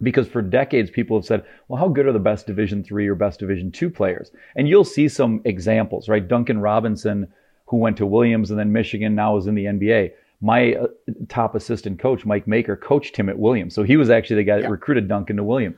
because 0.02 0.28
for 0.28 0.42
decades 0.42 0.90
people 0.90 1.16
have 1.16 1.24
said 1.24 1.44
well 1.68 1.78
how 1.80 1.88
good 1.88 2.06
are 2.06 2.12
the 2.12 2.18
best 2.18 2.46
division 2.46 2.84
3 2.84 3.06
or 3.08 3.14
best 3.14 3.40
division 3.40 3.70
2 3.72 3.90
players 3.90 4.30
and 4.56 4.68
you'll 4.68 4.84
see 4.84 5.08
some 5.08 5.40
examples 5.44 6.08
right 6.08 6.28
duncan 6.28 6.60
robinson 6.60 7.26
who 7.66 7.76
went 7.76 7.96
to 7.98 8.06
Williams 8.06 8.50
and 8.50 8.58
then 8.58 8.72
Michigan, 8.72 9.14
now 9.14 9.36
is 9.36 9.46
in 9.46 9.54
the 9.54 9.66
NBA. 9.66 10.12
My 10.40 10.72
uh, 10.72 10.86
top 11.28 11.54
assistant 11.54 11.98
coach, 11.98 12.24
Mike 12.24 12.46
Maker, 12.48 12.76
coached 12.76 13.14
him 13.14 13.28
at 13.28 13.38
Williams. 13.38 13.74
So 13.74 13.82
he 13.82 13.98
was 13.98 14.08
actually 14.08 14.36
the 14.36 14.44
guy 14.44 14.54
that 14.56 14.62
Yeah. 14.62 14.70
recruited 14.70 15.06
Duncan 15.06 15.36
to 15.36 15.44
Williams. 15.44 15.76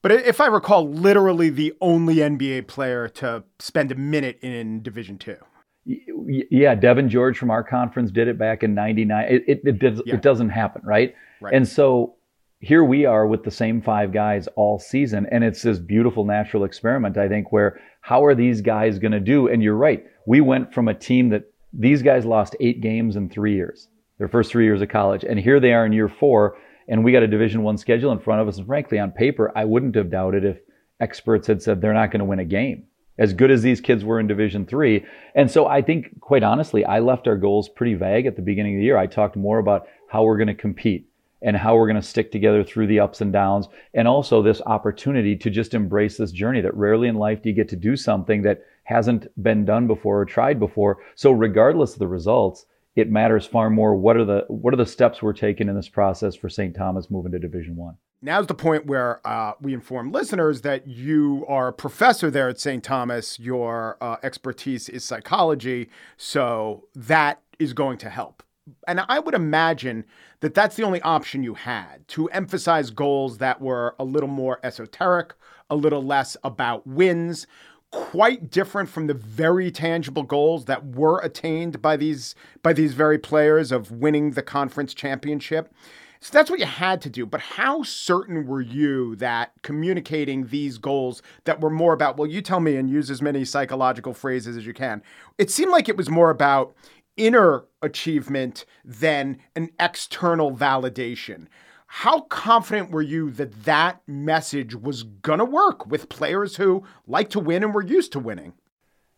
But 0.00 0.12
if 0.12 0.40
I 0.40 0.46
recall, 0.46 0.88
literally 0.88 1.50
the 1.50 1.74
only 1.82 2.14
NBA 2.22 2.62
player 2.66 3.08
to 3.10 3.44
spend 3.58 3.92
a 3.92 3.94
minute 3.94 4.38
in 4.40 4.80
Division 4.82 5.18
Two. 5.18 5.36
Y- 5.84 6.44
Yeah, 6.50 6.74
Devean 6.74 7.08
George 7.08 7.36
from 7.36 7.50
our 7.50 7.62
conference 7.62 8.10
did 8.10 8.26
it 8.26 8.38
back 8.38 8.62
in 8.62 8.74
'99. 8.74 9.26
It 9.28 9.44
it, 9.46 9.60
it, 9.66 9.78
does, 9.78 10.00
Yeah. 10.06 10.14
it 10.14 10.22
doesn't 10.22 10.48
happen, 10.48 10.80
right? 10.82 11.14
Right. 11.42 11.52
And 11.52 11.68
so 11.68 12.14
here 12.60 12.82
we 12.82 13.04
are 13.04 13.26
with 13.26 13.44
the 13.44 13.50
same 13.50 13.80
five 13.80 14.12
guys 14.12 14.48
all 14.56 14.78
season, 14.78 15.26
and 15.30 15.44
it's 15.44 15.62
this 15.62 15.78
beautiful 15.78 16.24
natural 16.24 16.64
experiment. 16.64 17.16
I 17.16 17.28
think 17.28 17.52
where 17.52 17.80
how 18.00 18.24
are 18.24 18.34
these 18.34 18.60
guys 18.60 18.98
going 18.98 19.12
to 19.12 19.20
do? 19.20 19.48
And 19.48 19.62
you're 19.62 19.76
right, 19.76 20.04
we 20.26 20.40
went 20.40 20.74
from 20.74 20.88
a 20.88 20.94
team 20.94 21.28
that 21.28 21.44
these 21.72 22.02
guys 22.02 22.24
lost 22.24 22.56
eight 22.60 22.80
games 22.80 23.16
in 23.16 23.28
three 23.28 23.54
years, 23.54 23.88
their 24.18 24.28
first 24.28 24.50
three 24.50 24.64
years 24.64 24.82
of 24.82 24.88
college, 24.88 25.24
and 25.24 25.38
here 25.38 25.60
they 25.60 25.72
are 25.72 25.86
in 25.86 25.92
year 25.92 26.08
four, 26.08 26.58
and 26.88 27.04
we 27.04 27.12
got 27.12 27.22
a 27.22 27.28
Division 27.28 27.62
One 27.62 27.78
schedule 27.78 28.10
in 28.10 28.18
front 28.18 28.40
of 28.40 28.48
us. 28.48 28.58
And 28.58 28.66
frankly, 28.66 28.98
on 28.98 29.12
paper, 29.12 29.52
I 29.54 29.64
wouldn't 29.64 29.94
have 29.94 30.10
doubted 30.10 30.44
if 30.44 30.58
experts 31.00 31.46
had 31.46 31.62
said 31.62 31.80
they're 31.80 31.94
not 31.94 32.10
going 32.10 32.20
to 32.20 32.24
win 32.24 32.40
a 32.40 32.44
game 32.44 32.84
as 33.18 33.32
good 33.32 33.50
as 33.50 33.62
these 33.62 33.80
kids 33.80 34.04
were 34.04 34.18
in 34.18 34.26
division 34.26 34.66
three 34.66 35.04
and 35.36 35.50
so 35.50 35.66
i 35.66 35.80
think 35.80 36.20
quite 36.20 36.42
honestly 36.42 36.84
i 36.84 36.98
left 36.98 37.28
our 37.28 37.36
goals 37.36 37.68
pretty 37.68 37.94
vague 37.94 38.26
at 38.26 38.34
the 38.34 38.42
beginning 38.42 38.74
of 38.74 38.80
the 38.80 38.84
year 38.84 38.98
i 38.98 39.06
talked 39.06 39.36
more 39.36 39.58
about 39.58 39.86
how 40.08 40.24
we're 40.24 40.36
going 40.36 40.48
to 40.48 40.54
compete 40.54 41.07
and 41.42 41.56
how 41.56 41.76
we're 41.76 41.86
going 41.86 42.00
to 42.00 42.02
stick 42.02 42.32
together 42.32 42.64
through 42.64 42.86
the 42.86 43.00
ups 43.00 43.20
and 43.20 43.32
downs 43.32 43.68
and 43.94 44.08
also 44.08 44.42
this 44.42 44.62
opportunity 44.66 45.36
to 45.36 45.50
just 45.50 45.74
embrace 45.74 46.16
this 46.16 46.32
journey 46.32 46.60
that 46.60 46.74
rarely 46.74 47.08
in 47.08 47.14
life 47.14 47.42
do 47.42 47.48
you 47.48 47.54
get 47.54 47.68
to 47.68 47.76
do 47.76 47.96
something 47.96 48.42
that 48.42 48.62
hasn't 48.84 49.26
been 49.42 49.64
done 49.64 49.86
before 49.86 50.20
or 50.20 50.24
tried 50.24 50.58
before 50.58 50.98
so 51.14 51.30
regardless 51.30 51.92
of 51.92 51.98
the 51.98 52.06
results 52.06 52.66
it 52.96 53.10
matters 53.10 53.46
far 53.46 53.70
more 53.70 53.94
what 53.94 54.16
are 54.16 54.24
the 54.24 54.44
what 54.48 54.74
are 54.74 54.78
the 54.78 54.86
steps 54.86 55.22
we're 55.22 55.32
taking 55.32 55.68
in 55.68 55.76
this 55.76 55.88
process 55.88 56.34
for 56.34 56.48
st 56.48 56.74
thomas 56.74 57.10
moving 57.10 57.32
to 57.32 57.38
division 57.38 57.76
one 57.76 57.96
Now's 58.20 58.48
the 58.48 58.54
point 58.54 58.86
where 58.86 59.24
uh, 59.24 59.52
we 59.60 59.72
inform 59.72 60.10
listeners 60.10 60.62
that 60.62 60.88
you 60.88 61.44
are 61.46 61.68
a 61.68 61.72
professor 61.72 62.32
there 62.32 62.48
at 62.48 62.58
St. 62.58 62.82
Thomas. 62.82 63.38
Your 63.38 63.96
uh, 64.00 64.16
expertise 64.24 64.88
is 64.88 65.04
psychology, 65.04 65.88
so 66.16 66.88
that 66.96 67.40
is 67.60 67.72
going 67.74 67.96
to 67.98 68.10
help. 68.10 68.42
And 68.86 69.00
I 69.08 69.18
would 69.18 69.34
imagine 69.34 70.04
that 70.40 70.54
that's 70.54 70.76
the 70.76 70.84
only 70.84 71.00
option 71.02 71.42
you 71.42 71.54
had 71.54 72.06
to 72.08 72.28
emphasize 72.28 72.90
goals 72.90 73.38
that 73.38 73.60
were 73.60 73.94
a 73.98 74.04
little 74.04 74.28
more 74.28 74.60
esoteric, 74.62 75.34
a 75.70 75.76
little 75.76 76.02
less 76.02 76.36
about 76.44 76.86
wins, 76.86 77.46
quite 77.90 78.50
different 78.50 78.88
from 78.88 79.06
the 79.06 79.14
very 79.14 79.70
tangible 79.70 80.22
goals 80.22 80.66
that 80.66 80.84
were 80.84 81.20
attained 81.20 81.80
by 81.80 81.96
these 81.96 82.34
by 82.62 82.72
these 82.72 82.92
very 82.92 83.18
players 83.18 83.72
of 83.72 83.90
winning 83.90 84.32
the 84.32 84.42
conference 84.42 84.92
championship. 84.92 85.72
So 86.20 86.32
that's 86.32 86.50
what 86.50 86.58
you 86.58 86.66
had 86.66 87.00
to 87.02 87.10
do. 87.10 87.24
But 87.26 87.40
how 87.40 87.84
certain 87.84 88.46
were 88.46 88.60
you 88.60 89.14
that 89.16 89.52
communicating 89.62 90.48
these 90.48 90.76
goals 90.76 91.22
that 91.44 91.60
were 91.60 91.70
more 91.70 91.92
about, 91.92 92.16
well, 92.16 92.26
you 92.26 92.42
tell 92.42 92.58
me 92.58 92.74
and 92.74 92.90
use 92.90 93.08
as 93.08 93.22
many 93.22 93.44
psychological 93.44 94.12
phrases 94.14 94.56
as 94.56 94.66
you 94.66 94.74
can? 94.74 95.00
It 95.38 95.50
seemed 95.50 95.70
like 95.70 95.88
it 95.88 95.96
was 95.96 96.10
more 96.10 96.30
about 96.30 96.74
inner 97.18 97.64
achievement 97.82 98.64
than 98.84 99.38
an 99.54 99.68
external 99.78 100.56
validation. 100.56 101.48
How 101.86 102.20
confident 102.20 102.90
were 102.90 103.02
you 103.02 103.30
that 103.32 103.64
that 103.64 104.02
message 104.06 104.74
was 104.74 105.02
going 105.02 105.38
to 105.38 105.44
work 105.44 105.86
with 105.86 106.08
players 106.08 106.56
who 106.56 106.84
like 107.06 107.30
to 107.30 107.40
win 107.40 107.62
and 107.62 107.74
were 107.74 107.84
used 107.84 108.12
to 108.12 108.18
winning? 108.18 108.52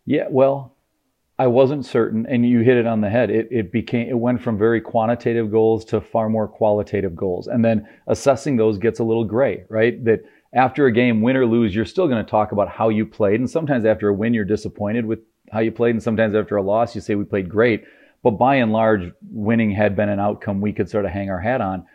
Yeah, 0.06 0.26
well, 0.30 0.76
I 1.38 1.46
wasn't 1.46 1.86
certain, 1.86 2.26
and 2.26 2.46
you 2.46 2.60
hit 2.60 2.76
it 2.76 2.86
on 2.86 3.00
the 3.00 3.08
head. 3.08 3.30
It, 3.30 3.48
it 3.50 3.72
became 3.72 4.08
it 4.08 4.18
went 4.18 4.42
from 4.42 4.58
very 4.58 4.80
quantitative 4.80 5.50
goals 5.50 5.84
to 5.86 6.00
far 6.00 6.28
more 6.28 6.46
qualitative 6.46 7.16
goals, 7.16 7.46
and 7.46 7.64
then 7.64 7.88
assessing 8.06 8.56
those 8.56 8.78
gets 8.78 9.00
a 9.00 9.04
little 9.04 9.24
gray, 9.24 9.64
right? 9.68 10.04
That 10.04 10.20
after 10.52 10.86
a 10.86 10.92
game, 10.92 11.22
win 11.22 11.36
or 11.36 11.46
lose, 11.46 11.74
you're 11.74 11.84
still 11.86 12.08
going 12.08 12.22
to 12.22 12.30
talk 12.30 12.52
about 12.52 12.68
how 12.68 12.88
you 12.88 13.06
played, 13.06 13.40
and 13.40 13.48
sometimes 13.48 13.84
after 13.84 14.08
a 14.08 14.14
win, 14.14 14.34
you're 14.34 14.44
disappointed 14.44 15.06
with 15.06 15.20
how 15.50 15.60
you 15.60 15.72
played, 15.72 15.94
and 15.94 16.02
sometimes 16.02 16.34
after 16.34 16.56
a 16.56 16.62
loss, 16.62 16.94
you 16.94 17.00
say 17.00 17.14
we 17.14 17.24
played 17.24 17.48
great. 17.48 17.84
But 18.22 18.32
by 18.32 18.56
and 18.56 18.72
large, 18.72 19.12
winning 19.30 19.70
had 19.70 19.96
been 19.96 20.08
an 20.08 20.20
outcome 20.20 20.60
we 20.60 20.72
could 20.72 20.90
sort 20.90 21.04
of 21.04 21.10
hang 21.10 21.30
our 21.30 21.40
hat 21.40 21.60
on. 21.60 21.86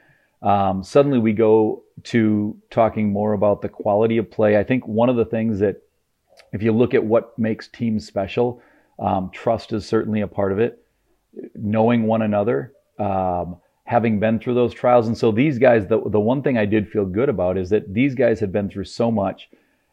Um, 0.41 0.83
suddenly, 0.83 1.19
we 1.19 1.33
go 1.33 1.83
to 2.03 2.57
talking 2.69 3.11
more 3.11 3.33
about 3.33 3.61
the 3.61 3.69
quality 3.69 4.17
of 4.17 4.29
play. 4.29 4.57
I 4.57 4.63
think 4.63 4.87
one 4.87 5.09
of 5.09 5.15
the 5.15 5.25
things 5.25 5.59
that, 5.59 5.81
if 6.51 6.61
you 6.61 6.71
look 6.71 6.93
at 6.93 7.03
what 7.03 7.37
makes 7.37 7.67
teams 7.67 8.05
special, 8.05 8.61
um, 8.99 9.29
trust 9.31 9.73
is 9.73 9.85
certainly 9.85 10.21
a 10.21 10.27
part 10.27 10.51
of 10.51 10.59
it. 10.59 10.83
Knowing 11.55 12.03
one 12.03 12.21
another, 12.21 12.73
um, 12.97 13.57
having 13.83 14.19
been 14.19 14.39
through 14.39 14.55
those 14.55 14.73
trials, 14.73 15.07
and 15.07 15.17
so 15.17 15.31
these 15.31 15.59
guys, 15.59 15.85
the 15.87 16.01
the 16.09 16.19
one 16.19 16.41
thing 16.41 16.57
I 16.57 16.65
did 16.65 16.89
feel 16.89 17.05
good 17.05 17.29
about 17.29 17.57
is 17.57 17.69
that 17.69 17.93
these 17.93 18.15
guys 18.15 18.39
had 18.39 18.51
been 18.51 18.69
through 18.69 18.85
so 18.85 19.11
much, 19.11 19.49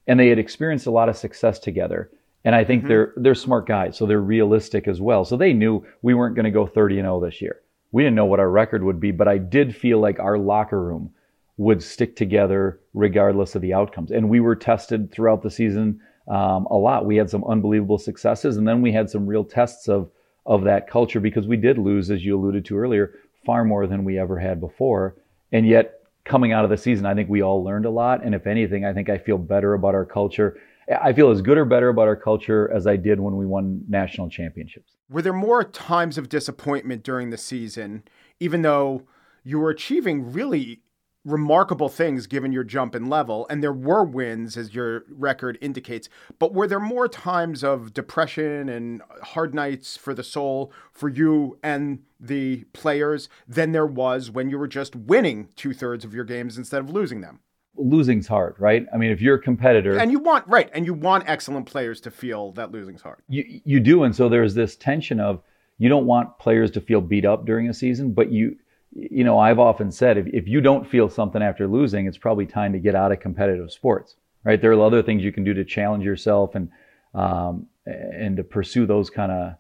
and 0.07 0.19
they 0.19 0.29
had 0.29 0.39
experienced 0.39 0.87
a 0.87 0.91
lot 0.91 1.09
of 1.09 1.17
success 1.17 1.59
together. 1.59 2.11
And 2.45 2.55
I 2.55 2.65
think 2.65 2.87
they're 2.87 3.13
they're 3.17 3.35
smart 3.35 3.67
guys, 3.67 3.97
so 3.97 4.07
they're 4.07 4.21
realistic 4.21 4.89
as 4.89 5.01
well. 5.01 5.25
So 5.25 5.37
they 5.37 5.53
knew 5.53 5.87
we 6.03 6.15
weren't 6.15 6.35
going 6.35 6.45
to 6.45 6.51
go 6.51 6.67
30 6.67 6.99
and 6.99 7.07
0 7.07 7.21
this 7.21 7.41
year. 7.41 7.61
We 7.93 8.03
didn't 8.03 8.17
know 8.17 8.27
what 8.27 8.41
our 8.41 8.51
record 8.51 8.83
would 8.83 8.99
be, 8.99 9.13
but 9.13 9.29
I 9.29 9.39
did 9.39 9.77
feel 9.77 10.01
like 10.01 10.19
our 10.19 10.39
locker 10.39 10.83
room 10.83 11.13
would 11.57 11.83
stick 11.83 12.17
together 12.17 12.81
regardless 12.95 13.55
of 13.55 13.63
the 13.63 13.75
outcomes. 13.75 14.11
And 14.11 14.29
we 14.29 14.41
were 14.41 14.57
tested 14.57 15.13
throughout 15.13 15.43
the 15.43 15.51
season 15.51 16.01
um, 16.29 16.67
a 16.67 16.77
lot. 16.77 17.05
We 17.05 17.17
had 17.17 17.31
some 17.31 17.45
unbelievable 17.45 17.99
successes, 17.99 18.57
and 18.57 18.67
then 18.67 18.83
we 18.83 18.93
had 18.93 19.11
some 19.11 19.27
real 19.27 19.45
tests 19.45 19.89
of 19.89 20.11
of 20.45 20.65
that 20.65 20.89
culture 20.89 21.21
because 21.21 21.47
we 21.47 21.57
did 21.57 21.79
lose, 21.79 22.11
as 22.11 22.25
you 22.25 22.37
alluded 22.37 22.65
to 22.65 22.77
earlier, 22.77 23.15
far 23.47 23.65
more 23.65 23.87
than 23.87 24.05
we 24.05 24.19
ever 24.19 24.39
had 24.39 24.61
before. 24.61 25.15
And 25.53 25.67
yet, 25.67 26.01
coming 26.25 26.53
out 26.53 26.65
of 26.65 26.71
the 26.71 26.77
season, 26.77 27.07
I 27.07 27.15
think 27.15 27.29
we 27.29 27.43
all 27.43 27.63
learned 27.63 27.87
a 27.87 27.91
lot. 27.91 28.25
And 28.25 28.35
if 28.35 28.47
anything, 28.47 28.85
I 28.85 28.93
think 28.93 29.09
I 29.09 29.19
feel 29.19 29.39
better 29.39 29.75
about 29.75 29.95
our 29.95 30.05
culture. 30.05 30.59
I 31.01 31.13
feel 31.13 31.31
as 31.31 31.43
good 31.43 31.59
or 31.59 31.65
better 31.65 31.89
about 31.89 32.09
our 32.09 32.17
culture 32.17 32.71
as 32.73 32.87
I 32.87 32.97
did 32.97 33.21
when 33.21 33.37
we 33.37 33.47
won 33.47 33.83
national 33.89 34.29
championships. 34.29 34.97
Were 35.09 35.23
there 35.23 35.33
more 35.33 35.65
times 35.65 36.19
of 36.19 36.29
disappointment 36.29 37.03
during 37.03 37.31
the 37.31 37.39
season, 37.39 38.05
even 38.41 38.63
though 38.63 39.07
you 39.45 39.59
were 39.59 39.71
achieving 39.71 40.33
really 40.33 40.81
remarkable 41.25 41.89
things 41.89 42.27
given 42.27 42.53
your 42.53 42.65
jump 42.65 42.95
in 42.97 43.09
level, 43.09 43.47
and 43.49 43.63
there 43.63 43.73
were 43.73 44.03
wins, 44.03 44.57
as 44.57 44.75
your 44.75 45.05
record 45.09 45.57
indicates, 45.61 46.09
but 46.39 46.53
were 46.53 46.67
there 46.67 46.81
more 46.81 47.07
times 47.07 47.63
of 47.63 47.95
depression 47.95 48.69
and 48.69 49.03
hard 49.23 49.55
nights 49.55 49.97
for 49.97 50.15
the 50.15 50.25
soul 50.25 50.73
for 50.91 51.09
you 51.09 51.59
and 51.63 52.01
the 52.19 52.65
players 52.73 53.29
than 53.47 53.71
there 53.73 53.87
was 53.87 54.31
when 54.31 54.51
you 54.51 54.59
were 54.59 54.67
just 54.67 54.97
winning 54.97 55.49
two 55.55 55.73
thirds 55.73 56.05
of 56.05 56.13
your 56.15 56.25
games 56.25 56.59
instead 56.59 56.81
of 56.81 56.91
losing 56.91 57.21
them? 57.21 57.41
Losing's 57.77 58.27
hard, 58.27 58.55
right? 58.59 58.87
I 58.93 58.97
mean, 58.99 59.11
if 59.11 59.21
you're 59.21 59.37
a 59.37 59.41
competitor, 59.41 59.97
And 59.99 60.13
you 60.13 60.19
want, 60.19 60.47
right, 60.47 60.69
and 60.75 60.85
you 60.85 60.95
want 60.95 61.25
excellent 61.27 61.67
players 61.67 62.01
to 62.03 62.11
feel 62.11 62.53
that 62.53 62.71
losing's 62.71 63.01
hard. 63.03 63.23
you 63.29 63.61
you 63.65 63.81
do 63.81 64.05
and 64.05 64.15
so 64.15 64.29
there's 64.29 64.55
this 64.55 64.77
tension 64.77 65.19
of 65.21 65.41
you 65.79 65.89
don't 65.89 66.07
want 66.07 66.39
players 66.39 66.71
to 66.73 66.81
feel 66.81 67.01
beat 67.01 67.25
up 67.25 67.45
during 67.47 67.69
a 67.69 67.75
season 67.75 68.13
but 68.13 68.31
you 68.31 68.57
you 68.93 69.25
know 69.25 69.39
i've 69.39 69.59
often 69.59 69.91
said 69.91 70.19
if, 70.19 70.27
if 70.29 70.47
you 70.47 70.61
don't 70.61 70.87
feel 70.87 71.09
something 71.09 71.43
after 71.43 71.67
losing 71.67 72.07
it's 72.07 72.19
probably 72.19 72.45
time 72.47 72.73
to 72.73 72.79
get 72.79 72.95
out 72.95 73.11
of 73.11 73.19
competitive 73.21 73.73
sports 73.73 74.17
right 74.45 74.61
there 74.61 74.71
are 74.73 74.83
other 74.83 75.03
things 75.03 75.25
you 75.25 75.33
can 75.33 75.45
do 75.45 75.55
to 75.55 75.65
challenge 75.65 76.05
yourself 76.05 76.55
and 76.55 76.69
um, 77.15 77.67
and 77.87 78.37
to 78.37 78.45
pursue 78.45 78.85
those 78.87 79.09
kind 79.11 79.33
of 79.33 79.55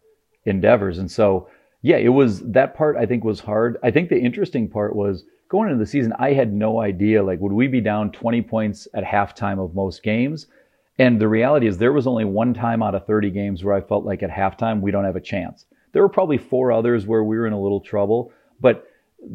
endeavors 0.44 0.98
and 0.98 1.10
so 1.10 1.48
yeah 1.80 1.96
it 1.96 2.10
was 2.10 2.40
that 2.52 2.74
part 2.74 2.96
i 2.96 3.06
think 3.06 3.24
was 3.24 3.40
hard 3.40 3.78
i 3.82 3.90
think 3.90 4.08
the 4.10 4.18
interesting 4.20 4.68
part 4.68 4.94
was 4.94 5.24
going 5.52 5.70
into 5.70 5.78
the 5.78 5.90
season 5.90 6.12
i 6.18 6.32
had 6.32 6.52
no 6.52 6.80
idea 6.80 7.22
like 7.22 7.38
would 7.38 7.52
we 7.52 7.68
be 7.68 7.80
down 7.80 8.10
20 8.10 8.42
points 8.42 8.88
at 8.94 9.04
halftime 9.04 9.64
of 9.64 9.74
most 9.74 10.02
games 10.02 10.48
and 10.98 11.20
the 11.20 11.28
reality 11.28 11.66
is, 11.66 11.78
there 11.78 11.92
was 11.92 12.06
only 12.06 12.24
one 12.24 12.52
time 12.52 12.82
out 12.82 12.94
of 12.94 13.06
30 13.06 13.30
games 13.30 13.64
where 13.64 13.74
I 13.74 13.80
felt 13.80 14.04
like 14.04 14.22
at 14.22 14.30
halftime 14.30 14.80
we 14.80 14.90
don't 14.90 15.04
have 15.04 15.16
a 15.16 15.20
chance. 15.20 15.66
There 15.92 16.02
were 16.02 16.08
probably 16.08 16.38
four 16.38 16.70
others 16.70 17.06
where 17.06 17.24
we 17.24 17.36
were 17.36 17.46
in 17.46 17.52
a 17.52 17.60
little 17.60 17.80
trouble, 17.80 18.32
but 18.60 18.86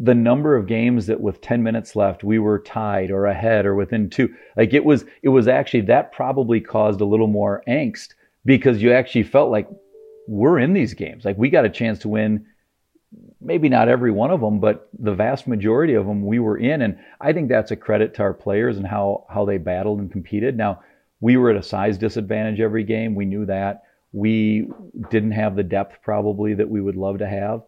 the 0.02 0.14
number 0.14 0.56
of 0.56 0.68
games 0.68 1.08
that 1.08 1.20
with 1.20 1.42
10 1.42 1.64
minutes 1.64 1.96
left 1.96 2.24
we 2.24 2.40
were 2.40 2.60
tied 2.60 3.10
or 3.10 3.26
ahead 3.26 3.66
or 3.66 3.76
within 3.76 4.10
two, 4.10 4.34
like 4.56 4.74
it 4.74 4.84
was, 4.84 5.06
it 5.24 5.30
was 5.30 5.48
actually 5.48 5.82
that 5.82 6.12
probably 6.12 6.60
caused 6.60 7.02
a 7.02 7.06
little 7.06 7.28
more 7.28 7.64
angst 7.68 8.14
because 8.46 8.82
you 8.82 8.92
actually 8.92 9.24
felt 9.24 9.50
like 9.50 9.68
we're 10.28 10.60
in 10.60 10.74
these 10.74 10.94
games. 10.94 11.26
Like 11.26 11.38
we 11.38 11.50
got 11.50 11.66
a 11.66 11.70
chance 11.70 12.00
to 12.00 12.10
win 12.10 12.46
maybe 13.40 13.70
not 13.70 13.88
every 13.88 14.12
one 14.12 14.32
of 14.32 14.42
them, 14.42 14.60
but 14.60 14.90
the 14.98 15.14
vast 15.14 15.48
majority 15.48 15.94
of 15.94 16.06
them 16.06 16.26
we 16.26 16.40
were 16.40 16.58
in. 16.58 16.82
And 16.82 16.98
I 17.22 17.34
think 17.34 17.50
that's 17.50 17.72
a 17.72 17.76
credit 17.76 18.16
to 18.16 18.24
our 18.24 18.34
players 18.34 18.78
and 18.78 18.88
how, 18.88 19.26
how 19.30 19.46
they 19.46 19.58
battled 19.58 20.00
and 20.00 20.12
competed. 20.12 20.58
Now, 20.58 20.82
we 21.20 21.38
were 21.38 21.52
at 21.52 21.58
a 21.58 21.64
size 21.64 21.98
disadvantage 21.98 22.60
every 22.60 22.84
game. 22.84 23.16
We 23.16 23.26
knew 23.26 23.46
that. 23.46 23.84
We 24.12 24.70
didn't 25.10 25.32
have 25.32 25.56
the 25.56 25.64
depth 25.64 26.02
probably 26.02 26.54
that 26.56 26.70
we 26.70 26.82
would 26.82 26.96
love 26.96 27.20
to 27.20 27.28
have. 27.28 27.64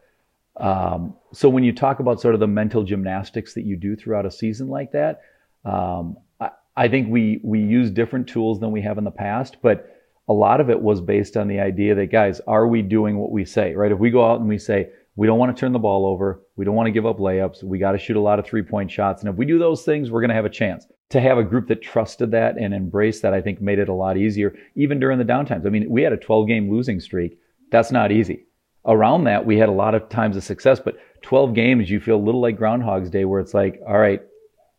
Um, 0.58 1.16
so 1.32 1.50
when 1.50 1.64
you 1.64 1.72
talk 1.72 2.00
about 2.00 2.22
sort 2.22 2.34
of 2.34 2.40
the 2.40 2.48
mental 2.48 2.84
gymnastics 2.84 3.54
that 3.54 3.64
you 3.64 3.76
do 3.76 3.96
throughout 3.96 4.26
a 4.26 4.32
season 4.32 4.68
like 4.68 4.92
that, 4.92 5.22
um, 5.66 6.18
I, 6.40 6.50
I 6.76 6.88
think 6.90 7.10
we 7.10 7.40
we 7.44 7.60
use 7.60 7.92
different 7.92 8.28
tools 8.28 8.60
than 8.60 8.72
we 8.72 8.82
have 8.82 8.98
in 8.98 9.04
the 9.04 9.12
past. 9.12 9.58
But 9.62 9.96
a 10.28 10.34
lot 10.34 10.62
of 10.62 10.70
it 10.70 10.82
was 10.82 11.02
based 11.02 11.38
on 11.38 11.48
the 11.48 11.60
idea 11.60 11.96
that 11.96 12.12
guys, 12.12 12.40
are 12.46 12.68
we 12.68 12.82
doing 12.82 13.18
what 13.18 13.32
we 13.32 13.46
say, 13.46 13.74
right? 13.74 13.92
If 13.92 14.00
we 14.00 14.12
go 14.12 14.30
out 14.30 14.40
and 14.40 14.50
we 14.50 14.58
say, 14.58 14.90
we 15.20 15.28
don't 15.28 15.38
want 15.38 15.54
to 15.54 15.60
turn 15.60 15.74
the 15.74 15.80
ball 15.80 16.06
over, 16.06 16.42
we 16.56 16.64
don't 16.64 16.76
want 16.76 16.88
to 16.88 16.94
give 16.94 17.06
up 17.06 17.18
layups, 17.18 17.62
we 17.62 17.78
got 17.78 17.92
to 17.92 17.98
shoot 17.98 18.16
a 18.16 18.22
lot 18.22 18.40
of 18.40 18.46
three 18.46 18.62
point 18.62 18.90
shots. 18.90 19.22
And 19.22 19.30
if 19.30 19.36
we 19.36 19.46
do 19.46 19.60
those 19.60 19.84
things, 19.84 20.10
we're 20.10 20.22
going 20.22 20.30
to 20.30 20.36
have 20.36 20.46
a 20.46 20.50
chance. 20.50 20.88
To 21.10 21.20
have 21.20 21.38
a 21.38 21.44
group 21.44 21.68
that 21.68 21.82
trusted 21.82 22.32
that 22.32 22.58
and 22.58 22.74
embraced 22.74 23.22
that, 23.24 23.34
I 23.34 23.42
think 23.42 23.60
made 23.60 23.80
it 23.80 23.90
a 23.90 23.94
lot 23.94 24.16
easier, 24.16 24.56
even 24.76 24.98
during 24.98 25.20
the 25.20 25.26
downtimes. 25.26 25.66
I 25.66 25.72
mean, 25.72 25.90
we 25.90 26.04
had 26.04 26.14
a 26.14 26.18
12 26.18 26.48
game 26.48 26.72
losing 26.72 27.02
streak. 27.02 27.38
That's 27.70 27.92
not 27.92 28.14
easy. 28.14 28.46
Around 28.86 29.26
that, 29.26 29.46
we 29.46 29.58
had 29.58 29.68
a 29.68 29.74
lot 29.74 29.94
of 29.94 30.08
times 30.08 30.38
of 30.38 30.44
success, 30.46 30.80
but 30.80 30.96
12 31.24 31.54
games, 31.54 31.90
you 31.90 32.00
feel 32.00 32.16
a 32.16 32.26
little 32.26 32.40
like 32.40 32.56
Groundhog's 32.56 33.10
Day, 33.10 33.26
where 33.26 33.42
it's 33.42 33.54
like, 33.54 33.82
all 33.86 34.00
right, 34.00 34.22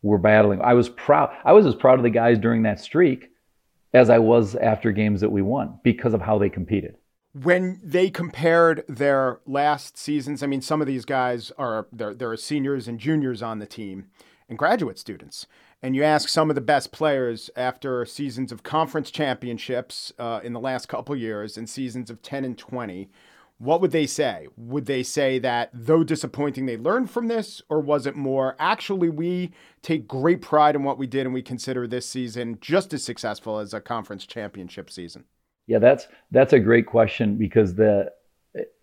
we're 0.01 0.17
battling. 0.17 0.59
I 0.63 0.73
was 0.73 0.89
proud. 0.89 1.29
I 1.45 1.53
was 1.53 1.67
as 1.67 1.75
proud 1.75 1.99
of 1.99 2.03
the 2.03 2.09
guys 2.09 2.39
during 2.39 2.63
that 2.63 2.79
streak 2.79 3.29
as 3.93 4.09
I 4.09 4.17
was 4.17 4.55
after 4.55 4.91
games 4.91 5.21
that 5.21 5.31
we 5.31 5.43
won 5.43 5.77
because 5.83 6.15
of 6.15 6.21
how 6.21 6.39
they 6.39 6.49
competed. 6.49 6.95
When 7.33 7.79
they 7.83 8.09
compared 8.09 8.83
their 8.87 9.39
last 9.45 9.97
seasons, 9.97 10.43
I 10.43 10.47
mean, 10.47 10.61
some 10.61 10.81
of 10.81 10.87
these 10.87 11.05
guys 11.05 11.51
are 11.57 11.87
there. 11.91 12.13
There 12.13 12.31
are 12.31 12.37
seniors 12.37 12.87
and 12.87 12.99
juniors 12.99 13.41
on 13.41 13.59
the 13.59 13.65
team, 13.65 14.07
and 14.49 14.57
graduate 14.57 14.99
students. 14.99 15.47
And 15.81 15.95
you 15.95 16.03
ask 16.03 16.27
some 16.27 16.49
of 16.49 16.55
the 16.55 16.61
best 16.61 16.91
players 16.91 17.49
after 17.55 18.05
seasons 18.05 18.51
of 18.51 18.63
conference 18.63 19.09
championships 19.09 20.11
uh, 20.19 20.41
in 20.43 20.53
the 20.53 20.59
last 20.59 20.87
couple 20.87 21.15
years 21.15 21.57
and 21.57 21.69
seasons 21.69 22.09
of 22.09 22.21
ten 22.21 22.43
and 22.43 22.57
twenty 22.57 23.09
what 23.61 23.79
would 23.79 23.91
they 23.91 24.07
say? 24.07 24.47
Would 24.57 24.87
they 24.87 25.03
say 25.03 25.37
that 25.37 25.69
though 25.71 26.03
disappointing, 26.03 26.65
they 26.65 26.77
learned 26.77 27.11
from 27.11 27.27
this, 27.27 27.61
or 27.69 27.79
was 27.79 28.07
it 28.07 28.15
more 28.15 28.55
actually 28.57 29.09
we 29.09 29.51
take 29.83 30.07
great 30.07 30.41
pride 30.41 30.75
in 30.75 30.83
what 30.83 30.97
we 30.97 31.05
did 31.05 31.27
and 31.27 31.33
we 31.33 31.43
consider 31.43 31.85
this 31.85 32.07
season 32.07 32.57
just 32.59 32.91
as 32.91 33.03
successful 33.03 33.59
as 33.59 33.71
a 33.71 33.79
conference 33.79 34.25
championship 34.25 34.89
season? 34.89 35.25
Yeah, 35.67 35.79
that's 35.79 36.07
that's 36.31 36.53
a 36.53 36.59
great 36.59 36.85
question 36.85 37.37
because 37.37 37.75
the 37.75 38.11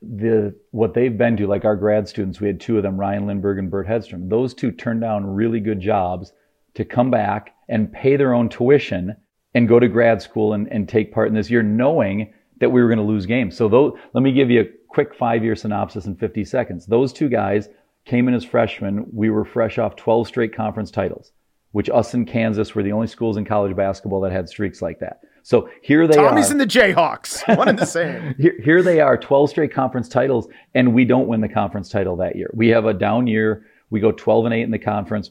the 0.00 0.54
what 0.70 0.94
they've 0.94 1.16
been 1.16 1.36
to, 1.36 1.46
like 1.46 1.64
our 1.64 1.76
grad 1.76 2.08
students, 2.08 2.40
we 2.40 2.46
had 2.46 2.60
two 2.60 2.76
of 2.76 2.82
them, 2.82 2.98
Ryan 2.98 3.26
Lindberg 3.26 3.58
and 3.58 3.70
Bert 3.70 3.86
Hedstrom. 3.86 4.28
Those 4.28 4.54
two 4.54 4.70
turned 4.70 5.00
down 5.00 5.26
really 5.26 5.60
good 5.60 5.80
jobs 5.80 6.32
to 6.74 6.84
come 6.84 7.10
back 7.10 7.54
and 7.68 7.92
pay 7.92 8.16
their 8.16 8.32
own 8.32 8.48
tuition 8.48 9.16
and 9.54 9.68
go 9.68 9.78
to 9.78 9.88
grad 9.88 10.22
school 10.22 10.52
and, 10.52 10.68
and 10.68 10.88
take 10.88 11.12
part 11.12 11.28
in 11.28 11.34
this 11.34 11.50
year, 11.50 11.62
knowing 11.62 12.32
that 12.60 12.70
we 12.70 12.80
were 12.80 12.88
going 12.88 12.98
to 12.98 13.04
lose 13.04 13.26
games. 13.26 13.56
So 13.56 13.68
those, 13.68 13.92
let 14.14 14.22
me 14.22 14.32
give 14.32 14.50
you 14.50 14.60
a 14.62 14.68
quick 14.88 15.14
five 15.14 15.44
year 15.44 15.56
synopsis 15.56 16.06
in 16.06 16.16
50 16.16 16.44
seconds. 16.44 16.86
Those 16.86 17.12
two 17.12 17.28
guys 17.28 17.68
came 18.04 18.28
in 18.28 18.34
as 18.34 18.44
freshmen. 18.44 19.06
We 19.12 19.30
were 19.30 19.44
fresh 19.44 19.78
off 19.78 19.96
12 19.96 20.26
straight 20.26 20.54
conference 20.54 20.90
titles, 20.90 21.32
which 21.72 21.90
us 21.90 22.14
and 22.14 22.26
Kansas 22.26 22.74
were 22.74 22.82
the 22.82 22.92
only 22.92 23.06
schools 23.06 23.36
in 23.36 23.44
college 23.44 23.76
basketball 23.76 24.20
that 24.22 24.32
had 24.32 24.48
streaks 24.48 24.80
like 24.82 25.00
that. 25.00 25.20
So 25.48 25.70
here 25.80 26.06
they 26.06 26.16
Tommies 26.16 26.18
are. 26.18 26.34
Tommies 26.34 26.50
and 26.50 26.60
the 26.60 26.66
Jayhawks, 26.66 27.56
one 27.56 27.68
and 27.68 27.78
the 27.78 27.86
same. 27.98 28.34
here, 28.38 28.54
here 28.62 28.82
they 28.82 29.00
are, 29.00 29.16
12 29.16 29.48
straight 29.48 29.72
conference 29.72 30.06
titles, 30.06 30.46
and 30.74 30.92
we 30.92 31.06
don't 31.06 31.26
win 31.26 31.40
the 31.40 31.48
conference 31.48 31.88
title 31.88 32.16
that 32.16 32.36
year. 32.36 32.50
We 32.52 32.68
have 32.68 32.84
a 32.84 32.92
down 32.92 33.26
year. 33.26 33.64
We 33.88 33.98
go 33.98 34.12
12 34.12 34.44
and 34.44 34.54
8 34.54 34.60
in 34.60 34.70
the 34.70 34.78
conference. 34.78 35.30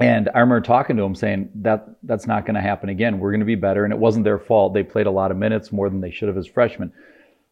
And 0.00 0.28
I 0.32 0.38
remember 0.38 0.60
talking 0.60 0.96
to 0.96 1.02
him 1.02 1.16
saying 1.16 1.50
that 1.56 1.88
that's 2.04 2.28
not 2.28 2.46
going 2.46 2.54
to 2.54 2.60
happen 2.60 2.88
again. 2.88 3.18
We're 3.18 3.32
going 3.32 3.40
to 3.40 3.44
be 3.44 3.56
better. 3.56 3.82
And 3.82 3.92
it 3.92 3.98
wasn't 3.98 4.22
their 4.22 4.38
fault. 4.38 4.74
They 4.74 4.84
played 4.84 5.08
a 5.08 5.10
lot 5.10 5.32
of 5.32 5.36
minutes 5.36 5.72
more 5.72 5.90
than 5.90 6.00
they 6.00 6.12
should 6.12 6.28
have 6.28 6.38
as 6.38 6.46
freshmen. 6.46 6.92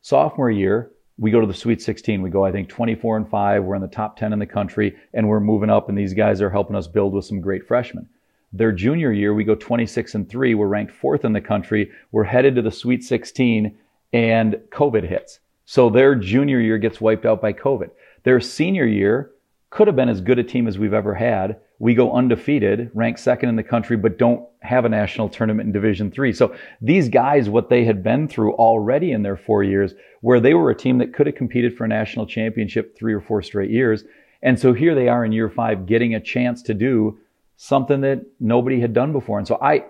Sophomore 0.00 0.48
year, 0.48 0.92
we 1.18 1.33
go 1.33 1.40
to 1.40 1.46
the 1.48 1.53
Sweet 1.53 1.83
16. 1.83 2.22
We 2.22 2.31
go, 2.31 2.44
I 2.44 2.53
think, 2.53 2.68
24 2.68 3.16
and 3.16 3.29
5. 3.29 3.64
We're 3.64 3.74
in 3.74 3.83
the 3.83 3.88
top 3.88 4.16
10 4.16 4.33
in 4.33 4.38
the 4.38 4.46
country, 4.46 4.94
and 5.12 5.29
we're 5.29 5.40
moving 5.40 5.70
up, 5.70 5.88
and 5.88 5.98
these 5.98 6.14
guys 6.14 6.40
are 6.40 6.50
helping 6.50 6.76
us 6.76 6.87
build 6.87 7.14
with 7.14 7.24
some 7.24 7.40
great 7.40 7.66
freshmen. 7.66 8.09
Their 8.52 8.72
junior 8.72 9.12
year, 9.12 9.32
we 9.32 9.44
go 9.44 9.54
26 9.54 10.14
and 10.14 10.28
3. 10.28 10.54
We're 10.54 10.66
ranked 10.66 10.92
fourth 10.92 11.24
in 11.24 11.32
the 11.32 11.40
country. 11.40 11.90
We're 12.12 12.24
headed 12.24 12.56
to 12.56 12.62
the 12.62 12.70
Sweet 12.70 13.04
16, 13.04 13.76
and 14.12 14.54
COVID 14.70 15.08
hits. 15.08 15.40
So 15.66 15.88
their 15.88 16.14
junior 16.16 16.60
year 16.60 16.78
gets 16.78 17.00
wiped 17.00 17.26
out 17.26 17.40
by 17.40 17.52
COVID. 17.52 17.90
Their 18.24 18.40
senior 18.40 18.86
year 18.86 19.30
could 19.70 19.86
have 19.86 19.96
been 19.96 20.08
as 20.08 20.20
good 20.20 20.38
a 20.38 20.44
team 20.44 20.66
as 20.66 20.78
we've 20.78 20.92
ever 20.92 21.14
had 21.14 21.60
we 21.80 21.94
go 21.94 22.12
undefeated, 22.12 22.90
ranked 22.92 23.20
second 23.20 23.48
in 23.48 23.56
the 23.56 23.62
country, 23.62 23.96
but 23.96 24.18
don't 24.18 24.46
have 24.60 24.84
a 24.84 24.88
national 24.88 25.30
tournament 25.30 25.66
in 25.66 25.72
Division 25.72 26.10
Three. 26.10 26.30
So 26.30 26.54
these 26.82 27.08
guys, 27.08 27.48
what 27.48 27.70
they 27.70 27.84
had 27.86 28.02
been 28.02 28.28
through 28.28 28.52
already 28.52 29.12
in 29.12 29.22
their 29.22 29.38
four 29.38 29.64
years, 29.64 29.94
where 30.20 30.40
they 30.40 30.52
were 30.52 30.70
a 30.70 30.76
team 30.76 30.98
that 30.98 31.14
could 31.14 31.26
have 31.26 31.36
competed 31.36 31.74
for 31.74 31.84
a 31.84 31.88
national 31.88 32.26
championship 32.26 32.96
three 32.96 33.14
or 33.14 33.20
four 33.22 33.40
straight 33.40 33.70
years. 33.70 34.04
And 34.42 34.60
so 34.60 34.74
here 34.74 34.94
they 34.94 35.08
are 35.08 35.24
in 35.24 35.32
year 35.32 35.48
five, 35.48 35.86
getting 35.86 36.14
a 36.14 36.20
chance 36.20 36.62
to 36.64 36.74
do 36.74 37.18
something 37.62 38.01
that 38.01 38.25
nobody 38.40 38.81
had 38.81 38.94
done 38.94 39.12
before. 39.12 39.37
And 39.37 39.46
so 39.46 39.59
I, 39.61 39.85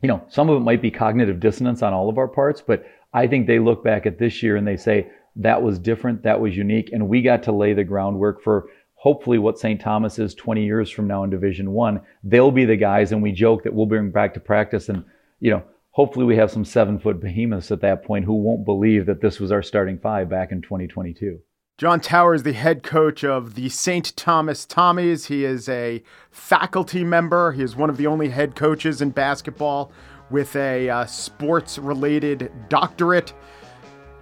you 0.00 0.06
know, 0.06 0.24
some 0.28 0.48
of 0.48 0.56
it 0.56 0.60
might 0.60 0.80
be 0.80 0.92
cognitive 0.92 1.40
dissonance 1.40 1.82
on 1.82 1.92
all 1.92 2.08
of 2.08 2.18
our 2.18 2.28
parts, 2.28 2.62
but 2.64 2.86
I 3.12 3.26
think 3.26 3.48
they 3.48 3.58
look 3.58 3.82
back 3.82 4.06
at 4.06 4.20
this 4.20 4.44
year 4.44 4.54
and 4.54 4.64
they 4.64 4.76
say, 4.76 5.10
that 5.34 5.60
was 5.60 5.80
different, 5.80 6.22
that 6.22 6.40
was 6.40 6.56
unique, 6.56 6.90
and 6.92 7.08
we 7.08 7.20
got 7.20 7.42
to 7.42 7.52
lay 7.52 7.72
the 7.72 7.82
groundwork 7.82 8.40
for 8.44 8.68
hopefully 8.94 9.38
what 9.40 9.58
St. 9.58 9.80
Thomas 9.80 10.20
is 10.20 10.36
20 10.36 10.64
years 10.64 10.88
from 10.88 11.08
now 11.08 11.24
in 11.24 11.30
Division 11.30 11.72
One, 11.72 12.00
they'll 12.22 12.52
be 12.52 12.64
the 12.64 12.76
guys, 12.76 13.10
and 13.10 13.20
we 13.20 13.32
joke 13.32 13.64
that 13.64 13.74
we'll 13.74 13.86
bring 13.86 14.12
back 14.12 14.32
to 14.34 14.40
practice, 14.40 14.88
and 14.88 15.04
you 15.40 15.50
know, 15.50 15.64
hopefully 15.90 16.24
we 16.24 16.36
have 16.36 16.52
some 16.52 16.64
seven 16.64 17.00
foot 17.00 17.18
behemoths 17.18 17.72
at 17.72 17.80
that 17.80 18.04
point 18.04 18.24
who 18.24 18.34
won't 18.34 18.64
believe 18.64 19.06
that 19.06 19.20
this 19.20 19.40
was 19.40 19.50
our 19.50 19.64
starting 19.64 19.98
five 19.98 20.28
back 20.30 20.52
in 20.52 20.62
2022. 20.62 21.40
John 21.76 21.98
Tauer 21.98 22.36
is 22.36 22.44
the 22.44 22.52
head 22.52 22.84
coach 22.84 23.24
of 23.24 23.56
the 23.56 23.68
St. 23.68 24.16
Thomas 24.16 24.64
Tommies. 24.64 25.26
He 25.26 25.44
is 25.44 25.68
a 25.68 26.04
faculty 26.30 27.02
member. 27.02 27.50
He 27.50 27.64
is 27.64 27.74
one 27.74 27.90
of 27.90 27.96
the 27.96 28.06
only 28.06 28.28
head 28.28 28.54
coaches 28.54 29.02
in 29.02 29.10
basketball 29.10 29.90
with 30.30 30.54
a 30.54 30.88
uh, 30.88 31.04
sports 31.06 31.76
related 31.76 32.52
doctorate. 32.68 33.34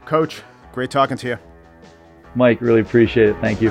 Coach, 0.07 0.43
great 0.73 0.91
talking 0.91 1.19
to 1.19 1.29
you. 1.29 1.39
Mike, 2.35 2.63
really 2.63 2.81
appreciate 2.81 3.29
it. 3.29 3.37
Thank 3.43 3.61
you. 3.61 3.71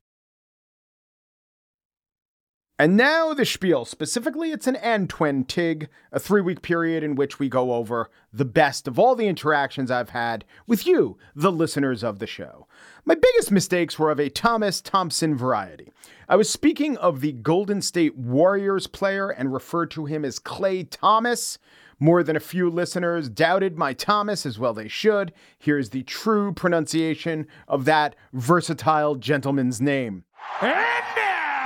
And 2.81 2.97
now 2.97 3.35
the 3.35 3.45
spiel. 3.45 3.85
Specifically, 3.85 4.49
it's 4.49 4.65
an 4.65 4.73
Antwentig, 4.73 5.87
a 6.11 6.19
three 6.19 6.41
week 6.41 6.63
period 6.63 7.03
in 7.03 7.13
which 7.13 7.37
we 7.37 7.47
go 7.47 7.75
over 7.75 8.09
the 8.33 8.43
best 8.43 8.87
of 8.87 8.97
all 8.97 9.13
the 9.13 9.27
interactions 9.27 9.91
I've 9.91 10.09
had 10.09 10.45
with 10.65 10.87
you, 10.87 11.15
the 11.35 11.51
listeners 11.51 12.03
of 12.03 12.17
the 12.17 12.25
show. 12.25 12.65
My 13.05 13.13
biggest 13.13 13.51
mistakes 13.51 13.99
were 13.99 14.09
of 14.09 14.19
a 14.19 14.29
Thomas 14.29 14.81
Thompson 14.81 15.37
variety. 15.37 15.91
I 16.27 16.35
was 16.35 16.49
speaking 16.49 16.97
of 16.97 17.21
the 17.21 17.33
Golden 17.33 17.83
State 17.83 18.17
Warriors 18.17 18.87
player 18.87 19.29
and 19.29 19.53
referred 19.53 19.91
to 19.91 20.05
him 20.05 20.25
as 20.25 20.39
Clay 20.39 20.83
Thomas. 20.83 21.59
More 21.99 22.23
than 22.23 22.35
a 22.35 22.39
few 22.39 22.67
listeners 22.67 23.29
doubted 23.29 23.77
my 23.77 23.93
Thomas, 23.93 24.43
as 24.43 24.57
well 24.57 24.73
they 24.73 24.87
should. 24.87 25.33
Here's 25.59 25.91
the 25.91 26.01
true 26.01 26.51
pronunciation 26.51 27.45
of 27.67 27.85
that 27.85 28.15
versatile 28.33 29.17
gentleman's 29.17 29.79
name. 29.79 30.23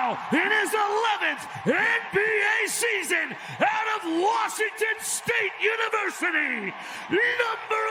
Now, 0.05 0.19
in 0.31 0.51
his 0.51 0.69
11th 0.69 1.43
NBA 1.65 2.67
season 2.67 3.35
out 3.59 3.87
of 3.95 4.03
Washington 4.21 4.99
State 4.99 5.51
University, 5.59 6.73
number 7.09 7.81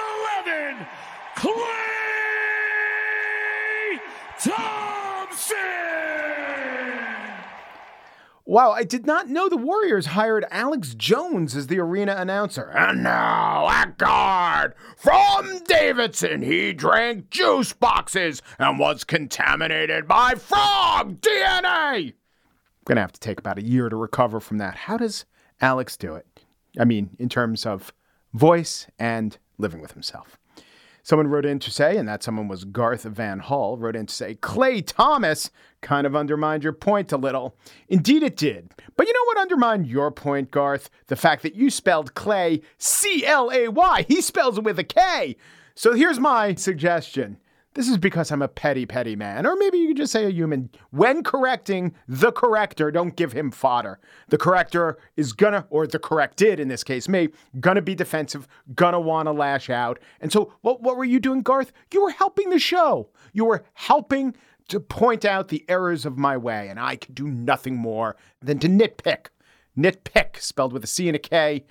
11, 0.47 0.87
Klay 1.35 1.65
Thompson. 4.39 5.65
Wow, 8.47 8.71
I 8.73 8.85
did 8.85 9.07
not 9.07 9.29
know 9.29 9.49
the 9.49 9.57
Warriors 9.57 10.07
hired 10.07 10.45
Alex 10.51 10.95
Jones 10.95 11.57
as 11.57 11.67
the 11.67 11.81
arena 11.81 12.15
announcer. 12.17 12.71
And 12.71 13.03
now, 13.03 13.69
at 13.69 13.99
guard, 13.99 14.75
from 15.35 15.59
Davidson, 15.65 16.43
he 16.43 16.73
drank 16.73 17.31
juice 17.31 17.73
boxes 17.73 18.43
and 18.59 18.79
was 18.79 19.05
contaminated 19.05 20.07
by 20.07 20.35
frog 20.35 21.21
DNA. 21.21 21.63
I'm 21.65 22.15
going 22.85 22.97
to 22.97 23.03
have 23.03 23.13
to 23.13 23.21
take 23.21 23.39
about 23.39 23.59
a 23.59 23.63
year 23.63 23.89
to 23.89 23.97
recover 23.97 24.41
from 24.41 24.59
that. 24.59 24.75
How 24.75 24.97
does 24.97 25.25
Alex 25.61 25.97
do 25.97 26.15
it? 26.15 26.27
I 26.79 26.85
mean, 26.85 27.11
in 27.19 27.29
terms 27.29 27.67
of 27.67 27.93
voice 28.33 28.87
and 28.99 29.37
living 29.59 29.81
with 29.81 29.93
himself. 29.93 30.39
Someone 31.05 31.29
wrote 31.29 31.45
in 31.45 31.59
to 31.59 31.71
say, 31.71 31.99
and 31.99 32.09
that 32.09 32.23
someone 32.23 32.49
was 32.49 32.65
Garth 32.65 33.03
Van 33.03 33.39
Hull, 33.41 33.77
wrote 33.77 33.95
in 33.95 34.07
to 34.07 34.15
say, 34.15 34.37
Clay 34.37 34.81
Thomas 34.81 35.51
kind 35.83 36.07
of 36.07 36.17
undermined 36.17 36.65
your 36.65 36.73
point 36.73 37.13
a 37.13 37.19
little. 37.19 37.57
Indeed, 37.89 38.23
it 38.23 38.39
did. 38.39 38.71
But 38.97 39.07
you 39.07 39.13
know 39.13 39.25
what 39.27 39.37
undermined 39.37 39.87
your 39.87 40.11
point, 40.11 40.51
Garth? 40.51 40.89
The 41.09 41.17
fact 41.17 41.43
that 41.43 41.55
you 41.55 41.69
spelled 41.69 42.15
Clay 42.15 42.63
C 42.79 43.27
L 43.27 43.51
A 43.53 43.69
Y. 43.69 44.07
He 44.09 44.23
spells 44.23 44.57
it 44.57 44.65
with 44.65 44.79
a 44.79 44.85
K. 44.85 45.37
So 45.75 45.93
here's 45.93 46.19
my 46.19 46.55
suggestion 46.55 47.37
this 47.75 47.89
is 47.89 47.99
because 47.99 48.31
I'm 48.31 48.43
a 48.43 48.49
petty, 48.49 48.87
petty 48.87 49.17
man. 49.17 49.47
Or 49.47 49.57
maybe 49.57 49.79
you 49.79 49.89
could 49.89 49.97
just 49.97 50.13
say 50.13 50.25
a 50.25 50.31
human. 50.31 50.71
When 50.91 51.23
correcting 51.23 51.95
the 52.07 52.31
corrector, 52.31 52.91
don't 52.91 53.17
give 53.17 53.33
him 53.33 53.51
fodder. 53.51 53.99
The 54.29 54.39
corrector 54.39 54.97
is 55.17 55.33
gonna, 55.33 55.67
or 55.71 55.87
the 55.87 55.99
corrected 55.99 56.61
in 56.61 56.69
this 56.69 56.85
case, 56.85 57.09
me, 57.09 57.29
gonna 57.61 57.83
be 57.83 57.95
defensive, 57.95 58.47
gonna 58.75 59.01
wanna 59.01 59.33
lash 59.33 59.71
out. 59.71 59.99
And 60.21 60.33
so, 60.33 60.53
what, 60.63 60.83
what 60.83 60.97
were 60.97 61.05
you 61.05 61.19
doing, 61.19 61.43
Garth? 61.43 61.73
You 61.93 62.03
were 62.03 62.11
helping 62.11 62.51
the 62.51 62.59
show. 62.61 63.11
You 63.33 63.45
were 63.45 63.65
helping 63.75 64.37
to 64.69 64.81
point 64.81 65.25
out 65.25 65.49
the 65.49 65.65
errors 65.69 66.07
of 66.07 66.17
my 66.17 66.37
way. 66.37 66.69
And 66.69 66.79
I 66.79 66.97
could 66.97 67.15
do 67.15 67.27
nothing 67.29 67.77
more 67.77 68.17
than 68.41 68.59
to 68.61 68.69
nitpick. 68.69 69.27
Nitpick, 69.77 70.41
spelled 70.41 70.73
with 70.73 70.85
a 70.85 70.87
C 70.89 71.09
and 71.09 71.17
a 71.17 71.19
K, 71.19 71.65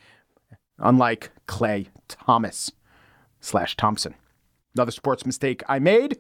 unlike 0.78 1.32
Clay 1.48 1.88
Thomas 2.10 2.72
slash 3.40 3.78
Thompson. 3.78 4.16
Another 4.76 4.92
sports 4.92 5.26
mistake 5.26 5.64
I 5.68 5.80
made 5.80 6.20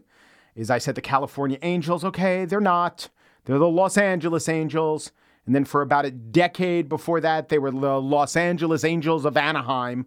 is 0.55 0.69
I 0.69 0.77
said 0.77 0.95
the 0.95 1.01
California 1.01 1.57
Angels, 1.61 2.03
okay, 2.03 2.45
they're 2.45 2.59
not. 2.61 3.09
They're 3.45 3.57
the 3.57 3.67
Los 3.67 3.97
Angeles 3.97 4.47
Angels. 4.47 5.11
And 5.45 5.53
then 5.53 5.65
for 5.65 5.81
about 5.81 6.05
a 6.05 6.11
decade 6.11 6.87
before 6.87 7.19
that, 7.21 7.49
they 7.49 7.59
were 7.59 7.71
the 7.71 7.99
Los 7.99 8.35
Angeles 8.35 8.83
Angels 8.83 9.25
of 9.25 9.35
Anaheim. 9.35 10.05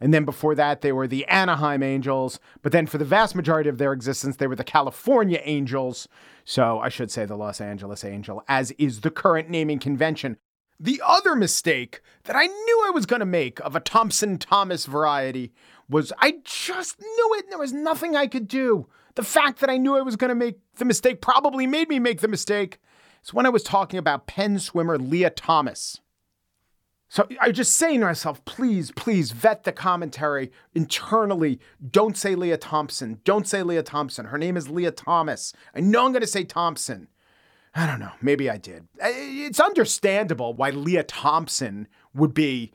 And 0.00 0.12
then 0.12 0.24
before 0.24 0.54
that, 0.56 0.80
they 0.80 0.92
were 0.92 1.06
the 1.06 1.24
Anaheim 1.26 1.82
Angels. 1.82 2.40
But 2.62 2.72
then 2.72 2.86
for 2.86 2.98
the 2.98 3.04
vast 3.04 3.34
majority 3.34 3.70
of 3.70 3.78
their 3.78 3.92
existence, 3.92 4.36
they 4.36 4.46
were 4.46 4.56
the 4.56 4.64
California 4.64 5.40
Angels. 5.44 6.08
So 6.44 6.80
I 6.80 6.88
should 6.88 7.10
say 7.10 7.24
the 7.24 7.36
Los 7.36 7.60
Angeles 7.60 8.04
Angel, 8.04 8.42
as 8.48 8.72
is 8.72 9.00
the 9.00 9.10
current 9.10 9.48
naming 9.48 9.78
convention. 9.78 10.36
The 10.78 11.00
other 11.06 11.36
mistake 11.36 12.02
that 12.24 12.36
I 12.36 12.46
knew 12.46 12.84
I 12.84 12.90
was 12.90 13.06
going 13.06 13.20
to 13.20 13.26
make 13.26 13.60
of 13.60 13.76
a 13.76 13.80
Thompson 13.80 14.38
Thomas 14.38 14.86
variety 14.86 15.52
was 15.88 16.12
I 16.18 16.36
just 16.44 17.00
knew 17.00 17.34
it. 17.38 17.48
There 17.48 17.58
was 17.58 17.72
nothing 17.72 18.16
I 18.16 18.26
could 18.26 18.48
do. 18.48 18.86
The 19.14 19.22
fact 19.22 19.60
that 19.60 19.70
I 19.70 19.76
knew 19.76 19.96
I 19.96 20.02
was 20.02 20.16
going 20.16 20.30
to 20.30 20.34
make 20.34 20.58
the 20.76 20.84
mistake 20.84 21.20
probably 21.20 21.66
made 21.66 21.88
me 21.88 21.98
make 21.98 22.20
the 22.20 22.28
mistake. 22.28 22.80
It's 23.20 23.32
when 23.32 23.46
I 23.46 23.50
was 23.50 23.62
talking 23.62 23.98
about 23.98 24.26
Penn 24.26 24.58
swimmer 24.58 24.98
Lia 24.98 25.30
Thomas. 25.30 26.00
So 27.08 27.28
I 27.40 27.48
was 27.48 27.56
just 27.56 27.76
saying 27.76 28.00
to 28.00 28.06
myself, 28.06 28.44
please, 28.44 28.90
please 28.90 29.30
vet 29.30 29.62
the 29.62 29.70
commentary 29.70 30.50
internally. 30.74 31.60
Don't 31.90 32.16
say 32.16 32.34
Lea 32.34 32.56
Thompson. 32.56 33.20
Don't 33.22 33.46
say 33.46 33.62
Lea 33.62 33.82
Thompson. 33.82 34.26
Her 34.26 34.38
name 34.38 34.56
is 34.56 34.68
Lia 34.68 34.90
Thomas. 34.90 35.52
I 35.74 35.80
know 35.80 36.06
I'm 36.06 36.12
going 36.12 36.22
to 36.22 36.26
say 36.26 36.42
Thompson. 36.42 37.08
I 37.72 37.86
don't 37.86 38.00
know. 38.00 38.12
Maybe 38.20 38.50
I 38.50 38.56
did. 38.56 38.88
It's 39.00 39.60
understandable 39.60 40.54
why 40.54 40.70
Lea 40.70 41.04
Thompson 41.06 41.86
would 42.14 42.34
be 42.34 42.72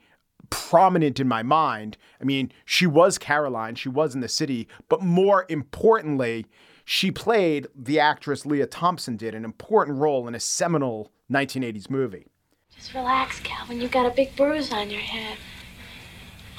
prominent 0.50 1.18
in 1.18 1.28
my 1.28 1.42
mind. 1.42 1.96
I 2.20 2.24
mean, 2.24 2.52
she 2.64 2.86
was 2.86 3.18
Caroline, 3.18 3.74
she 3.74 3.88
was 3.88 4.14
in 4.14 4.20
the 4.20 4.28
city, 4.28 4.68
but 4.88 5.02
more 5.02 5.46
importantly, 5.48 6.46
she 6.84 7.10
played 7.10 7.68
the 7.74 8.00
actress 8.00 8.44
Lea 8.44 8.66
Thompson 8.66 9.16
did 9.16 9.34
an 9.34 9.44
important 9.44 9.98
role 9.98 10.26
in 10.26 10.34
a 10.34 10.40
seminal 10.40 11.12
1980s 11.30 11.88
movie. 11.88 12.26
Just 12.74 12.94
relax, 12.94 13.40
Calvin. 13.40 13.80
You've 13.80 13.90
got 13.90 14.06
a 14.06 14.10
big 14.10 14.34
bruise 14.36 14.72
on 14.72 14.90
your 14.90 15.00
head. 15.00 15.36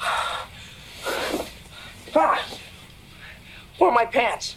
ah! 0.00 0.48
Where 3.78 3.90
are 3.90 3.94
my 3.94 4.04
pants? 4.04 4.56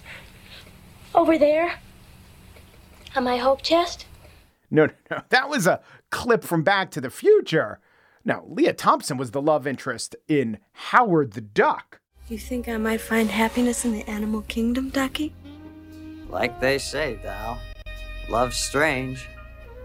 Over 1.14 1.38
there. 1.38 1.80
On 3.16 3.24
my 3.24 3.38
hope 3.38 3.62
chest? 3.62 4.06
No, 4.70 4.86
no, 4.86 4.94
no. 5.10 5.22
That 5.30 5.50
was 5.50 5.66
a 5.66 5.82
clip 6.10 6.44
from 6.44 6.64
Back 6.64 6.92
to 6.92 7.02
the 7.02 7.10
Future. 7.10 7.80
Now, 8.28 8.44
Lea 8.48 8.74
Thompson 8.74 9.18
was 9.18 9.32
the 9.32 9.42
love 9.42 9.68
interest 9.68 10.16
in 10.28 10.58
Howard 10.74 11.34
the 11.34 11.42
Duck. 11.42 12.02
You 12.28 12.40
think 12.40 12.68
I 12.68 12.78
might 12.78 13.00
find 13.00 13.30
happiness 13.30 13.86
in 13.86 13.92
the 13.92 14.02
animal 14.10 14.42
kingdom, 14.42 14.90
Ducky? 14.90 15.32
Like 16.28 16.60
they 16.60 16.80
say, 16.80 17.20
Dal. 17.22 17.60
Love's 18.28 18.58
strange. 18.58 19.30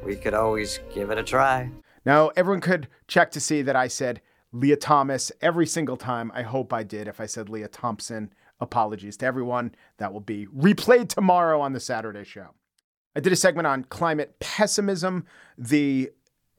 We 0.03 0.17
could 0.17 0.33
always 0.33 0.81
give 0.95 1.11
it 1.11 1.19
a 1.19 1.23
try. 1.23 1.71
Now, 2.07 2.31
everyone 2.35 2.63
could 2.63 2.89
check 3.07 3.31
to 3.33 3.41
see 3.41 3.61
that 3.61 3.77
I 3.77 3.89
said 3.89 4.23
Lia 4.53 4.77
Thomas 4.77 5.31
every 5.43 5.67
single 5.67 5.99
time. 5.99 6.33
I 6.35 6.41
hope 6.41 6.73
I 6.73 6.83
did. 6.83 7.09
If 7.09 7.21
I 7.21 7.27
said 7.27 7.51
Lea 7.51 7.67
Thompson, 7.71 8.33
apologies 8.59 9.19
to 9.19 9.27
everyone. 9.27 9.75
That 9.99 10.15
will 10.15 10.21
be 10.21 10.47
replayed 10.47 11.11
tomorrow 11.11 11.61
on 11.61 11.75
the 11.75 11.81
Saturday 11.81 12.25
show. 12.25 12.55
I 13.15 13.21
did 13.21 13.35
a 13.35 13.37
segment 13.37 13.67
on 13.67 13.85
climate 13.85 14.41
pessimism, 14.41 15.27
the 15.59 16.11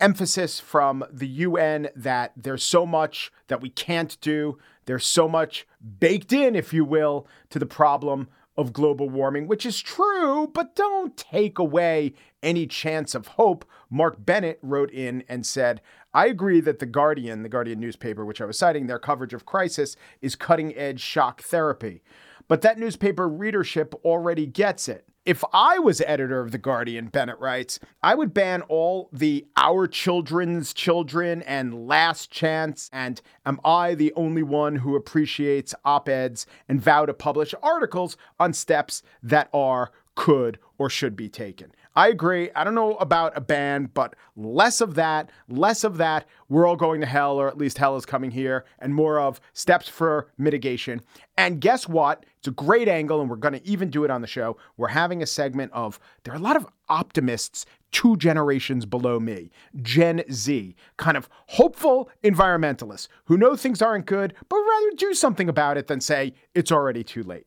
emphasis 0.02 0.60
from 0.60 1.06
the 1.12 1.28
UN 1.28 1.90
that 1.96 2.34
there's 2.36 2.64
so 2.64 2.86
much 2.86 3.32
that 3.48 3.62
we 3.62 3.70
can't 3.70 4.20
do. 4.20 4.58
There's 4.86 5.06
so 5.06 5.30
much 5.30 5.68
baked 6.00 6.34
in, 6.34 6.56
if 6.56 6.74
you 6.74 6.84
will, 6.84 7.28
to 7.52 7.60
the 7.60 7.66
problem 7.66 8.28
of 8.58 8.74
global 8.74 9.10
warming, 9.10 9.48
which 9.48 9.66
is 9.66 9.82
true, 9.82 10.48
but 10.54 10.76
don't 10.76 11.16
take 11.16 11.58
away 11.58 12.14
any 12.44 12.68
chance 12.68 13.16
of 13.16 13.28
hope. 13.28 13.64
Mark 13.90 14.26
Bennett 14.26 14.60
wrote 14.62 14.92
in 14.92 15.24
and 15.30 15.46
said, 15.46 15.82
I 16.14 16.28
agree 16.28 16.60
that 16.62 16.80
The 16.80 16.86
Guardian, 16.86 17.44
the 17.44 17.50
Guardian 17.50 17.80
newspaper, 17.80 18.26
which 18.26 18.42
I 18.42 18.46
was 18.46 18.58
citing, 18.58 18.88
their 18.88 19.00
coverage 19.00 19.34
of 19.34 19.46
crisis 19.46 19.96
is 20.22 20.36
cutting 20.36 20.76
edge 20.76 21.00
shock 21.00 21.42
therapy. 21.42 22.02
But 22.48 22.62
that 22.64 22.78
newspaper 22.78 23.30
readership 23.30 23.96
already 24.04 24.46
gets 24.46 24.90
it. 24.90 25.08
If 25.24 25.44
I 25.54 25.78
was 25.78 26.02
editor 26.02 26.42
of 26.42 26.52
The 26.52 26.58
Guardian, 26.58 27.10
Bennett 27.10 27.38
writes, 27.38 27.80
I 28.02 28.16
would 28.16 28.34
ban 28.34 28.64
all 28.64 29.08
the 29.14 29.46
Our 29.56 29.86
Children's 29.86 30.74
Children 30.74 31.44
and 31.44 31.88
Last 31.88 32.32
Chance 32.32 32.90
and 32.92 33.22
Am 33.46 33.60
I 33.64 33.94
the 33.94 34.12
Only 34.16 34.42
One 34.42 34.78
Who 34.78 34.96
Appreciates 34.96 35.76
op 35.86 36.10
eds 36.10 36.48
and 36.68 36.82
vow 36.82 37.06
to 37.06 37.14
publish 37.14 37.54
articles 37.62 38.18
on 38.40 38.54
steps 38.54 39.04
that 39.22 39.48
are, 39.54 39.92
could, 40.16 40.58
or 40.80 40.90
should 40.90 41.16
be 41.16 41.30
taken. 41.30 41.72
I 41.96 42.08
agree. 42.08 42.50
I 42.56 42.64
don't 42.64 42.76
know 42.76 42.96
about 42.96 43.38
a 43.38 43.42
ban, 43.42 43.90
but 43.94 44.16
less 44.38 44.80
of 44.80 44.96
that, 44.96 45.30
less 45.50 45.84
of 45.84 45.98
that. 45.98 46.26
We're 46.48 46.66
all 46.66 46.78
going 46.78 47.02
to 47.02 47.08
hell, 47.08 47.38
or 47.38 47.48
at 47.48 47.58
least 47.58 47.78
hell 47.78 47.98
is 47.98 48.06
coming 48.06 48.32
here, 48.32 48.66
and 48.80 48.96
more 48.96 49.20
of 49.20 49.42
steps 49.54 49.90
for 49.90 50.32
mitigation. 50.38 51.02
And 51.38 51.60
guess 51.60 51.90
what? 51.90 52.26
It's 52.40 52.48
a 52.48 52.52
great 52.52 52.88
angle, 52.88 53.20
and 53.20 53.30
we're 53.30 53.36
going 53.36 53.54
to 53.54 53.68
even 53.68 53.90
do 53.90 54.04
it 54.04 54.12
on 54.12 54.22
the 54.22 54.28
show. 54.28 54.58
We're 54.78 54.88
having 54.88 55.22
a 55.22 55.26
segment 55.26 55.72
of 55.74 56.00
there 56.24 56.34
are 56.34 56.38
a 56.38 56.40
lot 56.40 56.56
of 56.56 56.66
optimists 56.88 57.66
two 57.92 58.16
generations 58.18 58.86
below 58.86 59.20
me, 59.20 59.52
Gen 59.82 60.24
Z, 60.32 60.76
kind 60.98 61.18
of 61.18 61.30
hopeful 61.48 62.10
environmentalists 62.24 63.10
who 63.26 63.38
know 63.38 63.56
things 63.56 63.82
aren't 63.82 64.06
good, 64.06 64.34
but 64.48 64.58
rather 64.58 64.92
do 64.96 65.14
something 65.14 65.50
about 65.50 65.78
it 65.78 65.88
than 65.88 66.00
say 66.00 66.34
it's 66.56 66.72
already 66.72 67.04
too 67.04 67.24
late. 67.24 67.46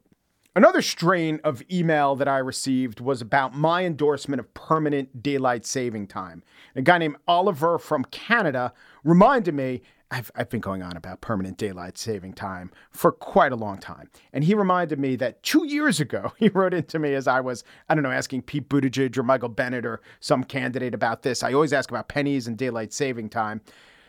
Another 0.56 0.82
strain 0.82 1.40
of 1.42 1.62
email 1.68 2.14
that 2.14 2.28
I 2.28 2.38
received 2.38 3.00
was 3.00 3.20
about 3.20 3.56
my 3.56 3.84
endorsement 3.84 4.38
of 4.38 4.54
permanent 4.54 5.20
daylight 5.20 5.66
saving 5.66 6.06
time. 6.06 6.44
A 6.76 6.82
guy 6.82 6.98
named 6.98 7.16
Oliver 7.26 7.76
from 7.76 8.04
Canada 8.04 8.72
reminded 9.02 9.54
me 9.54 9.82
I've, 10.12 10.30
I've 10.36 10.50
been 10.50 10.60
going 10.60 10.80
on 10.80 10.96
about 10.96 11.20
permanent 11.20 11.58
daylight 11.58 11.98
saving 11.98 12.34
time 12.34 12.70
for 12.92 13.10
quite 13.10 13.50
a 13.50 13.56
long 13.56 13.78
time. 13.78 14.08
And 14.32 14.44
he 14.44 14.54
reminded 14.54 15.00
me 15.00 15.16
that 15.16 15.42
two 15.42 15.66
years 15.66 15.98
ago, 15.98 16.32
he 16.38 16.50
wrote 16.50 16.72
into 16.72 17.00
me 17.00 17.14
as 17.14 17.26
I 17.26 17.40
was, 17.40 17.64
I 17.88 17.94
don't 17.96 18.04
know, 18.04 18.12
asking 18.12 18.42
Pete 18.42 18.68
Buttigieg 18.68 19.18
or 19.18 19.24
Michael 19.24 19.48
Bennet 19.48 19.84
or 19.84 20.02
some 20.20 20.44
candidate 20.44 20.94
about 20.94 21.22
this. 21.22 21.42
I 21.42 21.52
always 21.52 21.72
ask 21.72 21.90
about 21.90 22.06
pennies 22.06 22.46
and 22.46 22.56
daylight 22.56 22.92
saving 22.92 23.30
time. 23.30 23.60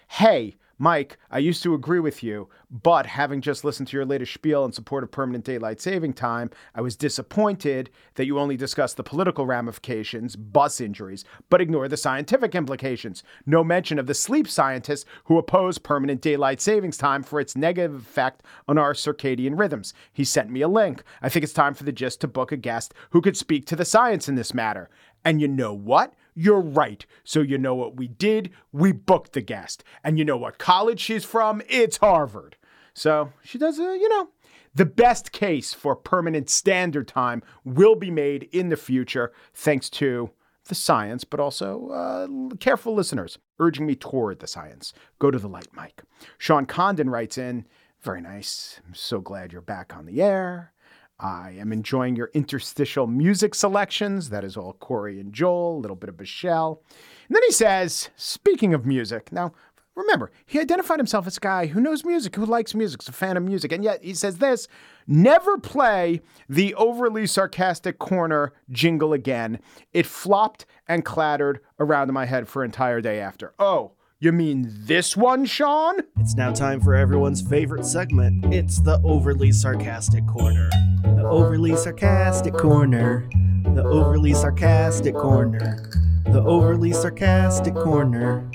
Hey, 0.07 0.57
Mike, 0.77 1.17
I 1.31 1.37
used 1.37 1.63
to 1.63 1.73
agree 1.73 2.01
with 2.01 2.21
you, 2.21 2.49
but 2.69 3.05
having 3.05 3.39
just 3.39 3.63
listened 3.63 3.87
to 3.87 3.97
your 3.97 4.05
latest 4.05 4.33
spiel 4.33 4.65
in 4.65 4.73
support 4.73 5.05
of 5.05 5.11
permanent 5.11 5.45
daylight 5.45 5.79
saving 5.79 6.13
time, 6.13 6.49
I 6.73 6.81
was 6.81 6.97
disappointed 6.97 7.89
that 8.15 8.25
you 8.25 8.37
only 8.37 8.57
discussed 8.57 8.97
the 8.97 9.03
political 9.03 9.45
ramifications, 9.45 10.35
bus 10.35 10.81
injuries, 10.81 11.23
but 11.49 11.61
ignore 11.61 11.87
the 11.87 11.95
scientific 11.95 12.55
implications. 12.55 13.23
No 13.45 13.63
mention 13.63 13.97
of 13.99 14.07
the 14.07 14.13
sleep 14.13 14.49
scientists 14.49 15.05
who 15.25 15.37
oppose 15.37 15.77
permanent 15.77 16.21
daylight 16.21 16.59
savings 16.59 16.97
time 16.97 17.23
for 17.23 17.39
its 17.39 17.55
negative 17.55 17.95
effect 17.95 18.43
on 18.67 18.77
our 18.77 18.93
circadian 18.93 19.57
rhythms. 19.57 19.93
He 20.11 20.25
sent 20.25 20.49
me 20.49 20.59
a 20.59 20.67
link. 20.67 21.03
I 21.21 21.29
think 21.29 21.43
it's 21.43 21.53
time 21.53 21.73
for 21.73 21.85
the 21.85 21.93
gist 21.93 22.19
to 22.21 22.27
book 22.27 22.51
a 22.51 22.57
guest 22.57 22.93
who 23.11 23.21
could 23.21 23.37
speak 23.37 23.65
to 23.67 23.77
the 23.77 23.85
science 23.85 24.27
in 24.27 24.35
this 24.35 24.53
matter. 24.53 24.89
And 25.23 25.39
you 25.39 25.47
know 25.47 25.73
what? 25.73 26.13
You're 26.35 26.61
right. 26.61 27.05
So 27.23 27.39
you 27.39 27.57
know 27.57 27.73
what 27.73 27.95
we 27.95 28.07
did? 28.07 28.51
We 28.71 28.91
booked 28.91 29.33
the 29.33 29.41
guest. 29.41 29.83
And 30.03 30.19
you 30.19 30.25
know 30.25 30.37
what 30.37 30.57
college 30.57 30.99
she's 30.99 31.23
from? 31.23 31.61
It's 31.69 31.97
Harvard. 31.97 32.57
So 32.93 33.31
she 33.41 33.57
does, 33.57 33.79
a, 33.79 33.83
you 33.83 34.09
know, 34.09 34.29
the 34.73 34.85
best 34.85 35.31
case 35.31 35.73
for 35.73 35.95
permanent 35.95 36.49
standard 36.49 37.07
time 37.07 37.41
will 37.63 37.95
be 37.95 38.11
made 38.11 38.49
in 38.51 38.69
the 38.69 38.77
future 38.77 39.31
thanks 39.53 39.89
to 39.91 40.29
the 40.67 40.75
science, 40.75 41.23
but 41.23 41.39
also 41.39 41.89
uh, 41.89 42.55
careful 42.57 42.93
listeners 42.93 43.37
urging 43.59 43.85
me 43.85 43.95
toward 43.95 44.39
the 44.39 44.47
science. 44.47 44.93
Go 45.19 45.31
to 45.31 45.39
the 45.39 45.47
light, 45.47 45.69
Mike. 45.71 46.03
Sean 46.37 46.65
Condon 46.65 47.09
writes 47.09 47.37
in, 47.37 47.65
very 48.01 48.21
nice. 48.21 48.81
I'm 48.85 48.93
so 48.93 49.19
glad 49.19 49.51
you're 49.51 49.61
back 49.61 49.95
on 49.95 50.05
the 50.05 50.21
air. 50.21 50.73
I 51.19 51.55
am 51.57 51.71
enjoying 51.71 52.15
your 52.15 52.29
interstitial 52.33 53.07
music 53.07 53.55
selections. 53.55 54.29
That 54.29 54.43
is 54.43 54.57
all 54.57 54.73
Corey 54.73 55.19
and 55.19 55.31
Joel, 55.31 55.77
a 55.77 55.79
little 55.79 55.95
bit 55.95 56.09
of 56.09 56.19
Michelle. 56.19 56.81
And 57.27 57.35
then 57.35 57.43
he 57.43 57.51
says, 57.51 58.09
speaking 58.15 58.73
of 58.73 58.85
music, 58.85 59.31
now 59.31 59.53
remember, 59.95 60.31
he 60.45 60.59
identified 60.59 60.99
himself 60.99 61.25
as 61.25 61.37
a 61.37 61.39
guy 61.39 61.67
who 61.67 61.79
knows 61.79 62.03
music, 62.03 62.35
who 62.35 62.45
likes 62.45 62.75
music, 62.75 63.01
is 63.01 63.07
a 63.07 63.13
fan 63.13 63.37
of 63.37 63.43
music. 63.43 63.71
And 63.71 63.83
yet 63.83 64.03
he 64.03 64.13
says 64.13 64.37
this 64.37 64.67
never 65.07 65.57
play 65.57 66.21
the 66.49 66.75
overly 66.75 67.27
sarcastic 67.27 67.97
corner 67.97 68.53
jingle 68.69 69.13
again. 69.13 69.59
It 69.93 70.05
flopped 70.05 70.65
and 70.87 71.05
clattered 71.05 71.61
around 71.79 72.09
in 72.09 72.13
my 72.13 72.25
head 72.25 72.47
for 72.47 72.63
an 72.63 72.67
entire 72.67 73.01
day 73.01 73.19
after. 73.19 73.53
Oh, 73.57 73.93
you 74.19 74.31
mean 74.31 74.71
this 74.85 75.17
one, 75.17 75.45
Sean? 75.45 75.95
It's 76.19 76.35
now 76.35 76.51
time 76.51 76.79
for 76.79 76.95
everyone's 76.95 77.41
favorite 77.41 77.85
segment. 77.85 78.53
It's 78.53 78.79
the 78.79 79.01
overly 79.03 79.51
sarcastic 79.51 80.25
corner. 80.27 80.69
The 81.03 81.27
overly 81.27 81.75
sarcastic 81.75 82.53
corner. 82.53 83.29
The 83.73 83.83
overly 83.83 84.33
sarcastic 84.33 85.15
corner. 85.15 85.91
The 86.27 86.41
overly 86.41 86.93
sarcastic 86.93 87.75
corner. 87.75 88.49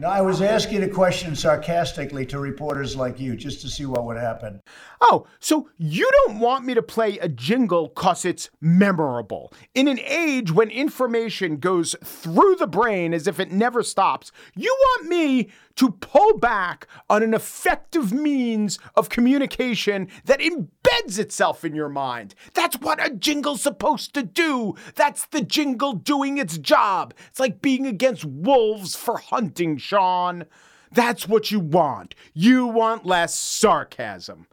No, 0.00 0.06
I 0.08 0.20
was 0.20 0.40
asking 0.40 0.84
a 0.84 0.88
question 0.88 1.34
sarcastically 1.34 2.24
to 2.26 2.38
reporters 2.38 2.94
like 2.94 3.18
you 3.18 3.34
just 3.34 3.60
to 3.62 3.68
see 3.68 3.84
what 3.84 4.04
would 4.04 4.16
happen. 4.16 4.62
Oh, 5.00 5.26
so 5.40 5.70
you 5.76 6.08
don't 6.26 6.38
want 6.38 6.64
me 6.64 6.74
to 6.74 6.82
play 6.82 7.18
a 7.18 7.28
jingle 7.28 7.88
because 7.88 8.24
it's 8.24 8.48
memorable. 8.60 9.52
In 9.74 9.88
an 9.88 9.98
age 9.98 10.52
when 10.52 10.70
information 10.70 11.56
goes 11.56 11.96
through 12.04 12.54
the 12.60 12.68
brain 12.68 13.12
as 13.12 13.26
if 13.26 13.40
it 13.40 13.50
never 13.50 13.82
stops, 13.82 14.30
you 14.54 14.72
want 14.80 15.08
me 15.08 15.50
to 15.78 15.92
pull 15.92 16.38
back 16.38 16.88
on 17.08 17.22
an 17.22 17.34
effective 17.34 18.12
means 18.12 18.80
of 18.96 19.08
communication 19.08 20.08
that 20.24 20.40
embeds 20.40 21.20
itself 21.20 21.64
in 21.64 21.74
your 21.74 21.88
mind. 21.88 22.34
That's 22.54 22.76
what 22.80 23.04
a 23.04 23.10
jingle's 23.10 23.62
supposed 23.62 24.12
to 24.14 24.24
do. 24.24 24.74
That's 24.96 25.26
the 25.26 25.40
jingle 25.40 25.92
doing 25.92 26.38
its 26.38 26.58
job. 26.58 27.14
It's 27.28 27.38
like 27.38 27.62
being 27.62 27.86
against 27.86 28.24
wolves 28.24 28.96
for 28.96 29.18
hunting, 29.18 29.76
Sean. 29.88 30.44
That's 30.92 31.26
what 31.26 31.50
you 31.50 31.60
want. 31.60 32.14
You 32.34 32.66
want 32.66 33.06
less 33.06 33.34
sarcasm. 33.34 34.46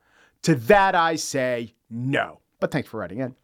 To 0.43 0.55
that 0.55 0.95
I 0.95 1.15
say 1.17 1.73
no. 1.89 2.39
But 2.59 2.71
thanks 2.71 2.88
for 2.88 2.99
writing 2.99 3.19
in. 3.19 3.36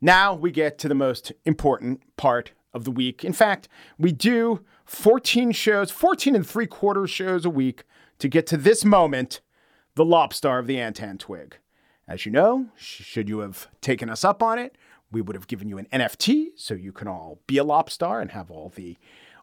Now 0.00 0.34
we 0.34 0.50
get 0.50 0.76
to 0.78 0.88
the 0.88 0.94
most 0.94 1.32
important 1.44 2.16
part 2.16 2.52
of 2.72 2.84
the 2.84 2.90
week. 2.90 3.24
In 3.24 3.32
fact, 3.32 3.68
we 3.96 4.10
do 4.10 4.64
14 4.86 5.52
shows, 5.52 5.90
14 5.90 6.34
and 6.34 6.46
three 6.46 6.66
quarter 6.66 7.06
shows 7.06 7.44
a 7.44 7.50
week 7.50 7.84
to 8.18 8.28
get 8.28 8.46
to 8.48 8.56
this 8.56 8.84
moment, 8.84 9.40
the 9.94 10.04
Lobstar 10.04 10.58
of 10.58 10.66
the 10.66 10.76
Antwentig. 10.76 11.54
As 12.08 12.26
you 12.26 12.32
know, 12.32 12.66
should 12.76 13.28
you 13.28 13.38
have 13.38 13.68
taken 13.80 14.10
us 14.10 14.24
up 14.24 14.42
on 14.42 14.58
it, 14.58 14.76
we 15.12 15.20
would 15.20 15.36
have 15.36 15.46
given 15.46 15.68
you 15.68 15.78
an 15.78 15.86
NFT 15.92 16.48
so 16.56 16.74
you 16.74 16.92
can 16.92 17.06
all 17.06 17.38
be 17.46 17.56
a 17.58 17.64
Lobstar 17.64 18.20
and 18.20 18.32
have 18.32 18.50
all 18.50 18.72
the 18.74 18.96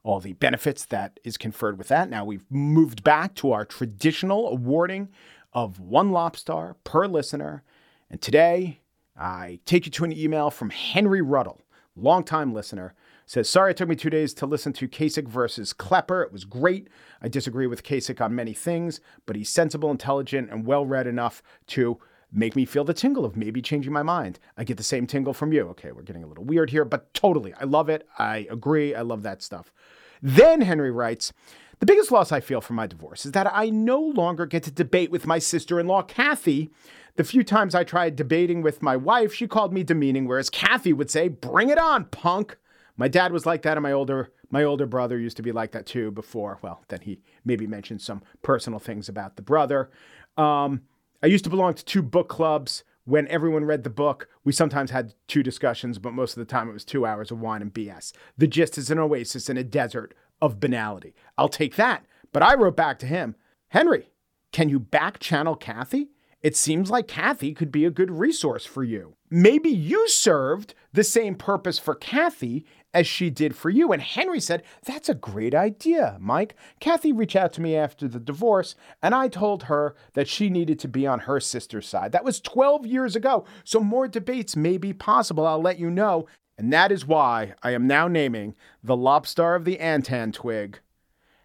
all 0.04 0.20
the 0.20 0.34
benefits 0.34 0.86
that 0.86 1.20
is 1.24 1.38
conferred 1.38 1.78
with 1.78 1.88
that. 1.90 2.10
Now 2.10 2.26
we've 2.26 2.46
moved 2.50 3.04
back 3.04 3.36
to 3.36 3.52
our 3.52 3.66
traditional 3.66 4.48
awarding 4.48 5.10
of 5.54 5.80
one 5.80 6.12
Lobstar 6.12 6.76
per 6.84 7.08
listener. 7.08 7.64
And 8.10 8.22
today 8.22 8.80
I 9.18 9.60
take 9.66 9.86
you 9.86 9.92
to 9.92 10.04
an 10.04 10.14
email 10.14 10.50
from 10.50 10.72
Henry 10.72 11.22
Ruddle, 11.22 11.62
longtime 11.96 12.54
listener, 12.54 12.96
says, 13.26 13.48
Sorry 13.50 13.72
it 13.72 13.78
took 13.78 13.90
me 13.90 13.96
two 13.96 14.10
days 14.10 14.34
to 14.36 14.46
listen 14.46 14.74
to 14.74 14.88
Kasich 14.88 15.28
versus 15.28 15.74
Klepper. 15.74 16.24
It 16.24 16.34
was 16.34 16.46
great. 16.46 16.90
I 17.22 17.28
disagree 17.28 17.68
with 17.68 17.84
Kasich 17.84 18.20
on 18.20 18.36
many 18.36 18.54
things, 18.54 19.00
but 19.26 19.36
he's 19.36 19.50
sensible, 19.50 19.92
intelligent, 19.92 20.50
and 20.50 20.66
well 20.66 20.86
read 20.86 21.08
enough 21.08 21.44
to 21.68 22.00
make 22.32 22.56
me 22.56 22.66
feel 22.66 22.84
the 22.84 22.94
tingle 22.94 23.26
of 23.26 23.36
maybe 23.36 23.62
changing 23.62 23.92
my 23.92 24.04
mind. 24.04 24.40
I 24.58 24.64
get 24.64 24.78
the 24.78 24.84
same 24.84 25.06
tingle 25.08 25.34
from 25.34 25.52
you. 25.52 25.68
Okay, 25.70 25.92
we're 25.92 26.02
getting 26.02 26.24
a 26.24 26.28
little 26.28 26.44
weird 26.44 26.70
here, 26.70 26.86
but 26.86 27.14
totally. 27.14 27.54
I 27.56 27.66
love 27.66 27.90
it. 27.90 28.08
I 28.18 28.48
agree. 28.50 28.96
I 28.96 29.02
love 29.02 29.24
that 29.24 29.42
stuff. 29.42 29.74
Then 30.22 30.62
Henry 30.62 30.92
writes, 30.92 31.34
the 31.80 31.86
biggest 31.88 32.12
loss 32.12 32.32
I 32.32 32.42
feel 32.42 32.62
from 32.62 32.76
my 32.76 32.86
divorce 32.86 33.26
is 33.26 33.32
that 33.32 33.52
I 33.52 33.72
no 33.72 34.00
longer 34.00 34.46
get 34.46 34.62
to 34.64 34.72
debate 34.72 35.10
with 35.10 35.26
my 35.26 35.40
sister 35.40 35.80
in 35.80 35.88
law, 35.88 36.04
Kathy. 36.04 36.70
The 37.16 37.24
few 37.24 37.44
times 37.44 37.74
I 37.74 37.84
tried 37.84 38.16
debating 38.16 38.62
with 38.62 38.84
my 38.84 38.96
wife, 38.96 39.34
she 39.34 39.48
called 39.48 39.74
me 39.74 39.84
demeaning, 39.84 40.28
whereas 40.28 40.52
Kathy 40.52 40.94
would 40.94 41.10
say, 41.10 41.28
Bring 41.28 41.70
it 41.70 41.80
on, 41.80 42.06
punk. 42.06 42.58
My 42.98 43.08
dad 43.08 43.32
was 43.32 43.48
like 43.48 43.64
that, 43.64 43.78
and 43.78 43.84
my 43.84 43.92
older 43.92 44.32
my 44.52 44.64
older 44.64 44.86
brother 44.86 45.18
used 45.18 45.38
to 45.38 45.44
be 45.44 45.52
like 45.52 45.72
that 45.72 45.88
too. 45.88 46.12
Before, 46.12 46.60
well, 46.62 46.84
then 46.90 47.02
he 47.02 47.20
maybe 47.44 47.66
mentioned 47.66 48.02
some 48.02 48.22
personal 48.44 48.80
things 48.80 49.10
about 49.10 49.36
the 49.36 49.42
brother. 49.42 49.90
Um, 50.38 50.82
I 51.24 51.28
used 51.28 51.44
to 51.44 51.50
belong 51.50 51.76
to 51.76 51.86
two 51.86 52.02
book 52.02 52.30
clubs. 52.30 52.84
When 53.06 53.28
everyone 53.28 53.66
read 53.66 53.84
the 53.84 53.90
book, 53.90 54.28
we 54.44 54.52
sometimes 54.52 54.92
had 54.92 55.16
two 55.28 55.44
discussions, 55.44 55.98
but 55.98 56.14
most 56.14 56.38
of 56.38 56.40
the 56.40 56.52
time 56.52 56.70
it 56.70 56.74
was 56.74 56.86
two 56.86 57.06
hours 57.06 57.32
of 57.32 57.40
wine 57.40 57.62
and 57.62 57.74
BS. 57.74 58.14
The 58.38 58.48
gist 58.48 58.78
is 58.78 58.92
an 58.92 59.00
oasis 59.00 59.50
in 59.50 59.58
a 59.58 59.64
desert 59.64 60.14
of 60.42 60.60
banality. 60.60 61.16
I'll 61.38 61.50
take 61.50 61.76
that. 61.76 62.06
But 62.32 62.44
I 62.44 62.56
wrote 62.56 62.76
back 62.76 63.00
to 63.00 63.08
him, 63.08 63.36
Henry, 63.70 64.10
can 64.52 64.70
you 64.70 64.80
back 64.80 65.20
channel 65.20 65.56
Kathy? 65.56 66.10
It 66.42 66.56
seems 66.56 66.90
like 66.90 67.08
Kathy 67.08 67.54
could 67.54 67.72
be 67.72 67.86
a 67.86 67.92
good 67.92 68.10
resource 68.10 68.66
for 68.66 68.84
you. 68.84 69.16
Maybe 69.30 69.70
you 69.70 70.08
served 70.08 70.74
the 70.92 71.04
same 71.04 71.36
purpose 71.36 71.78
for 71.78 71.94
Kathy 71.94 72.66
as 72.94 73.08
she 73.08 73.30
did 73.30 73.56
for 73.56 73.70
you. 73.70 73.92
And 73.92 74.02
Henry 74.02 74.40
said, 74.40 74.64
That's 74.86 75.10
a 75.10 75.16
great 75.16 75.54
idea, 75.56 76.18
Mike. 76.20 76.56
Kathy 76.80 77.12
reached 77.12 77.36
out 77.36 77.54
to 77.54 77.62
me 77.62 77.76
after 77.76 78.08
the 78.08 78.20
divorce, 78.20 78.76
and 79.02 79.16
I 79.16 79.28
told 79.28 79.64
her 79.64 79.96
that 80.14 80.28
she 80.28 80.50
needed 80.50 80.80
to 80.80 80.88
be 80.88 81.08
on 81.08 81.20
her 81.20 81.40
sister's 81.40 81.88
side. 81.88 82.12
That 82.12 82.26
was 82.26 82.42
12 82.42 82.86
years 82.86 83.16
ago, 83.16 83.46
so 83.64 83.80
more 83.80 84.08
debates 84.08 84.56
may 84.56 84.78
be 84.78 84.94
possible. 84.94 85.48
I'll 85.48 85.62
let 85.62 85.80
you 85.80 85.90
know. 85.90 86.28
And 86.58 86.72
that 86.74 86.92
is 86.92 87.08
why 87.08 87.56
I 87.64 87.72
am 87.72 87.88
now 87.88 88.08
naming 88.08 88.56
the 88.84 88.96
Lobstar 88.96 89.56
of 89.56 89.66
the 89.66 89.78
Antwentig 89.78 90.76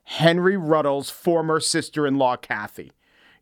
Henry 0.05 0.57
Ruddle's 0.57 1.11
former 1.11 1.59
sister 1.59 2.07
in 2.07 2.17
law, 2.17 2.37
Kathy. 2.37 2.93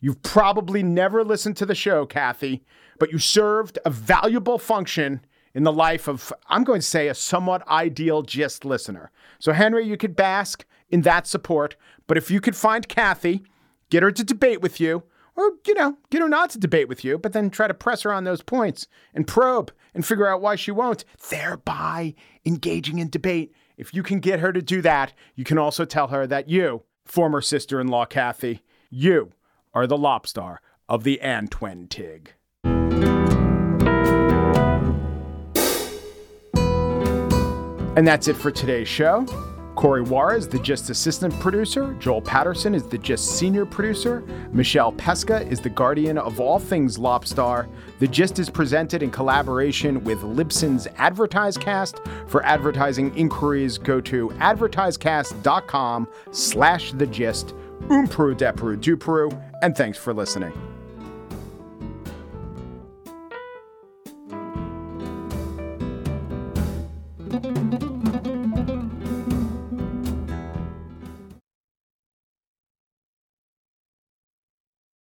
You've 0.01 0.23
probably 0.23 0.83
never 0.83 1.25
listened 1.25 1.57
to 1.59 1.67
the 1.67 1.75
show, 1.75 2.07
Kathy, 2.07 2.65
but 2.99 3.11
you 3.11 3.19
served 3.19 3.79
a 3.85 3.91
valuable 3.91 4.59
function 4.59 5.25
in 5.55 5.63
the 5.63 5.73
life 5.73 6.09
of, 6.09 6.33
I'm 6.49 6.65
going 6.65 6.81
to 6.81 6.87
say, 6.87 7.09
a 7.09 7.15
somewhat 7.15 7.67
ideal 7.69 8.23
gist 8.23 8.65
listener. 8.65 9.11
So, 9.39 9.53
Henry, 9.53 9.87
you 9.87 9.97
could 9.97 10.17
bask 10.17 10.65
in 10.91 11.03
that 11.03 11.27
support, 11.27 11.77
but 12.07 12.17
if 12.17 12.31
you 12.31 12.41
could 12.41 12.57
find 12.57 12.89
Kathy, 12.89 13.45
get 13.91 14.03
her 14.03 14.11
to 14.11 14.25
debate 14.25 14.61
with 14.61 14.81
you, 14.81 15.05
or, 15.37 15.53
you 15.67 15.75
know, 15.75 15.97
get 16.11 16.23
her 16.23 16.29
not 16.29 16.51
to 16.51 16.59
debate 16.59 16.89
with 16.89 17.05
you, 17.05 17.19
but 17.19 17.33
then 17.33 17.51
try 17.51 17.67
to 17.67 17.75
press 17.75 18.03
her 18.03 18.13
on 18.13 18.25
those 18.25 18.43
points 18.43 18.87
and 19.15 19.27
probe 19.27 19.73
and 19.95 20.07
figure 20.07 20.29
out 20.29 20.41
why 20.41 20.57
she 20.57 20.71
won't, 20.71 21.05
thereby 21.31 22.15
engaging 22.45 22.99
in 22.99 23.11
debate. 23.11 23.53
If 23.77 23.93
you 23.93 24.03
can 24.03 24.21
get 24.21 24.41
her 24.41 24.53
to 24.53 24.63
do 24.63 24.81
that, 24.83 25.13
you 25.35 25.45
can 25.45 25.59
also 25.59 25.85
tell 25.85 26.09
her 26.09 26.27
that 26.27 26.49
you, 26.49 26.83
former 27.05 27.41
sister 27.41 27.81
in 27.81 27.89
law 27.89 28.05
Kathy, 28.05 28.63
you 28.91 29.33
are 29.73 29.87
the 29.87 29.97
Lobstar 29.97 30.59
of 30.89 31.03
the 31.03 31.21
Antwentig. 31.23 32.29
And 37.97 38.07
that's 38.07 38.29
it 38.29 38.37
for 38.37 38.51
today's 38.51 38.89
show. 38.89 39.27
Corey 39.77 40.05
Wara 40.05 40.39
is 40.39 40.47
the 40.47 40.59
Gist 40.59 40.89
assistant 40.91 41.39
producer. 41.41 41.95
Joel 41.95 42.23
Patterson 42.23 42.75
is 42.75 42.85
the 42.85 42.99
Gist 42.99 43.39
senior 43.39 43.67
producer. 43.67 44.21
Michelle 44.53 44.93
Pesca 44.93 45.47
is 45.49 45.61
the 45.61 45.69
guardian 45.69 46.17
of 46.17 46.39
all 46.41 46.59
things 46.59 46.97
Lobstar. 46.97 47.69
The 47.99 48.07
Gist 48.07 48.39
is 48.39 48.49
presented 48.49 49.03
in 49.03 49.11
collaboration 49.11 50.03
with 50.05 50.21
Libsyn's 50.21 50.87
AdvertiseCast. 50.87 52.29
For 52.29 52.45
advertising 52.45 53.17
inquiries, 53.17 53.79
go 53.79 54.01
to 54.03 54.29
advertisecast.com 54.31 56.09
slash 56.31 56.93
the 56.93 57.07
gist. 57.07 57.55
Umpru 57.89 58.35
depru 58.37 58.77
dupru, 58.77 59.53
and 59.63 59.77
thanks 59.77 59.99
for 59.99 60.15
listening. 60.15 60.53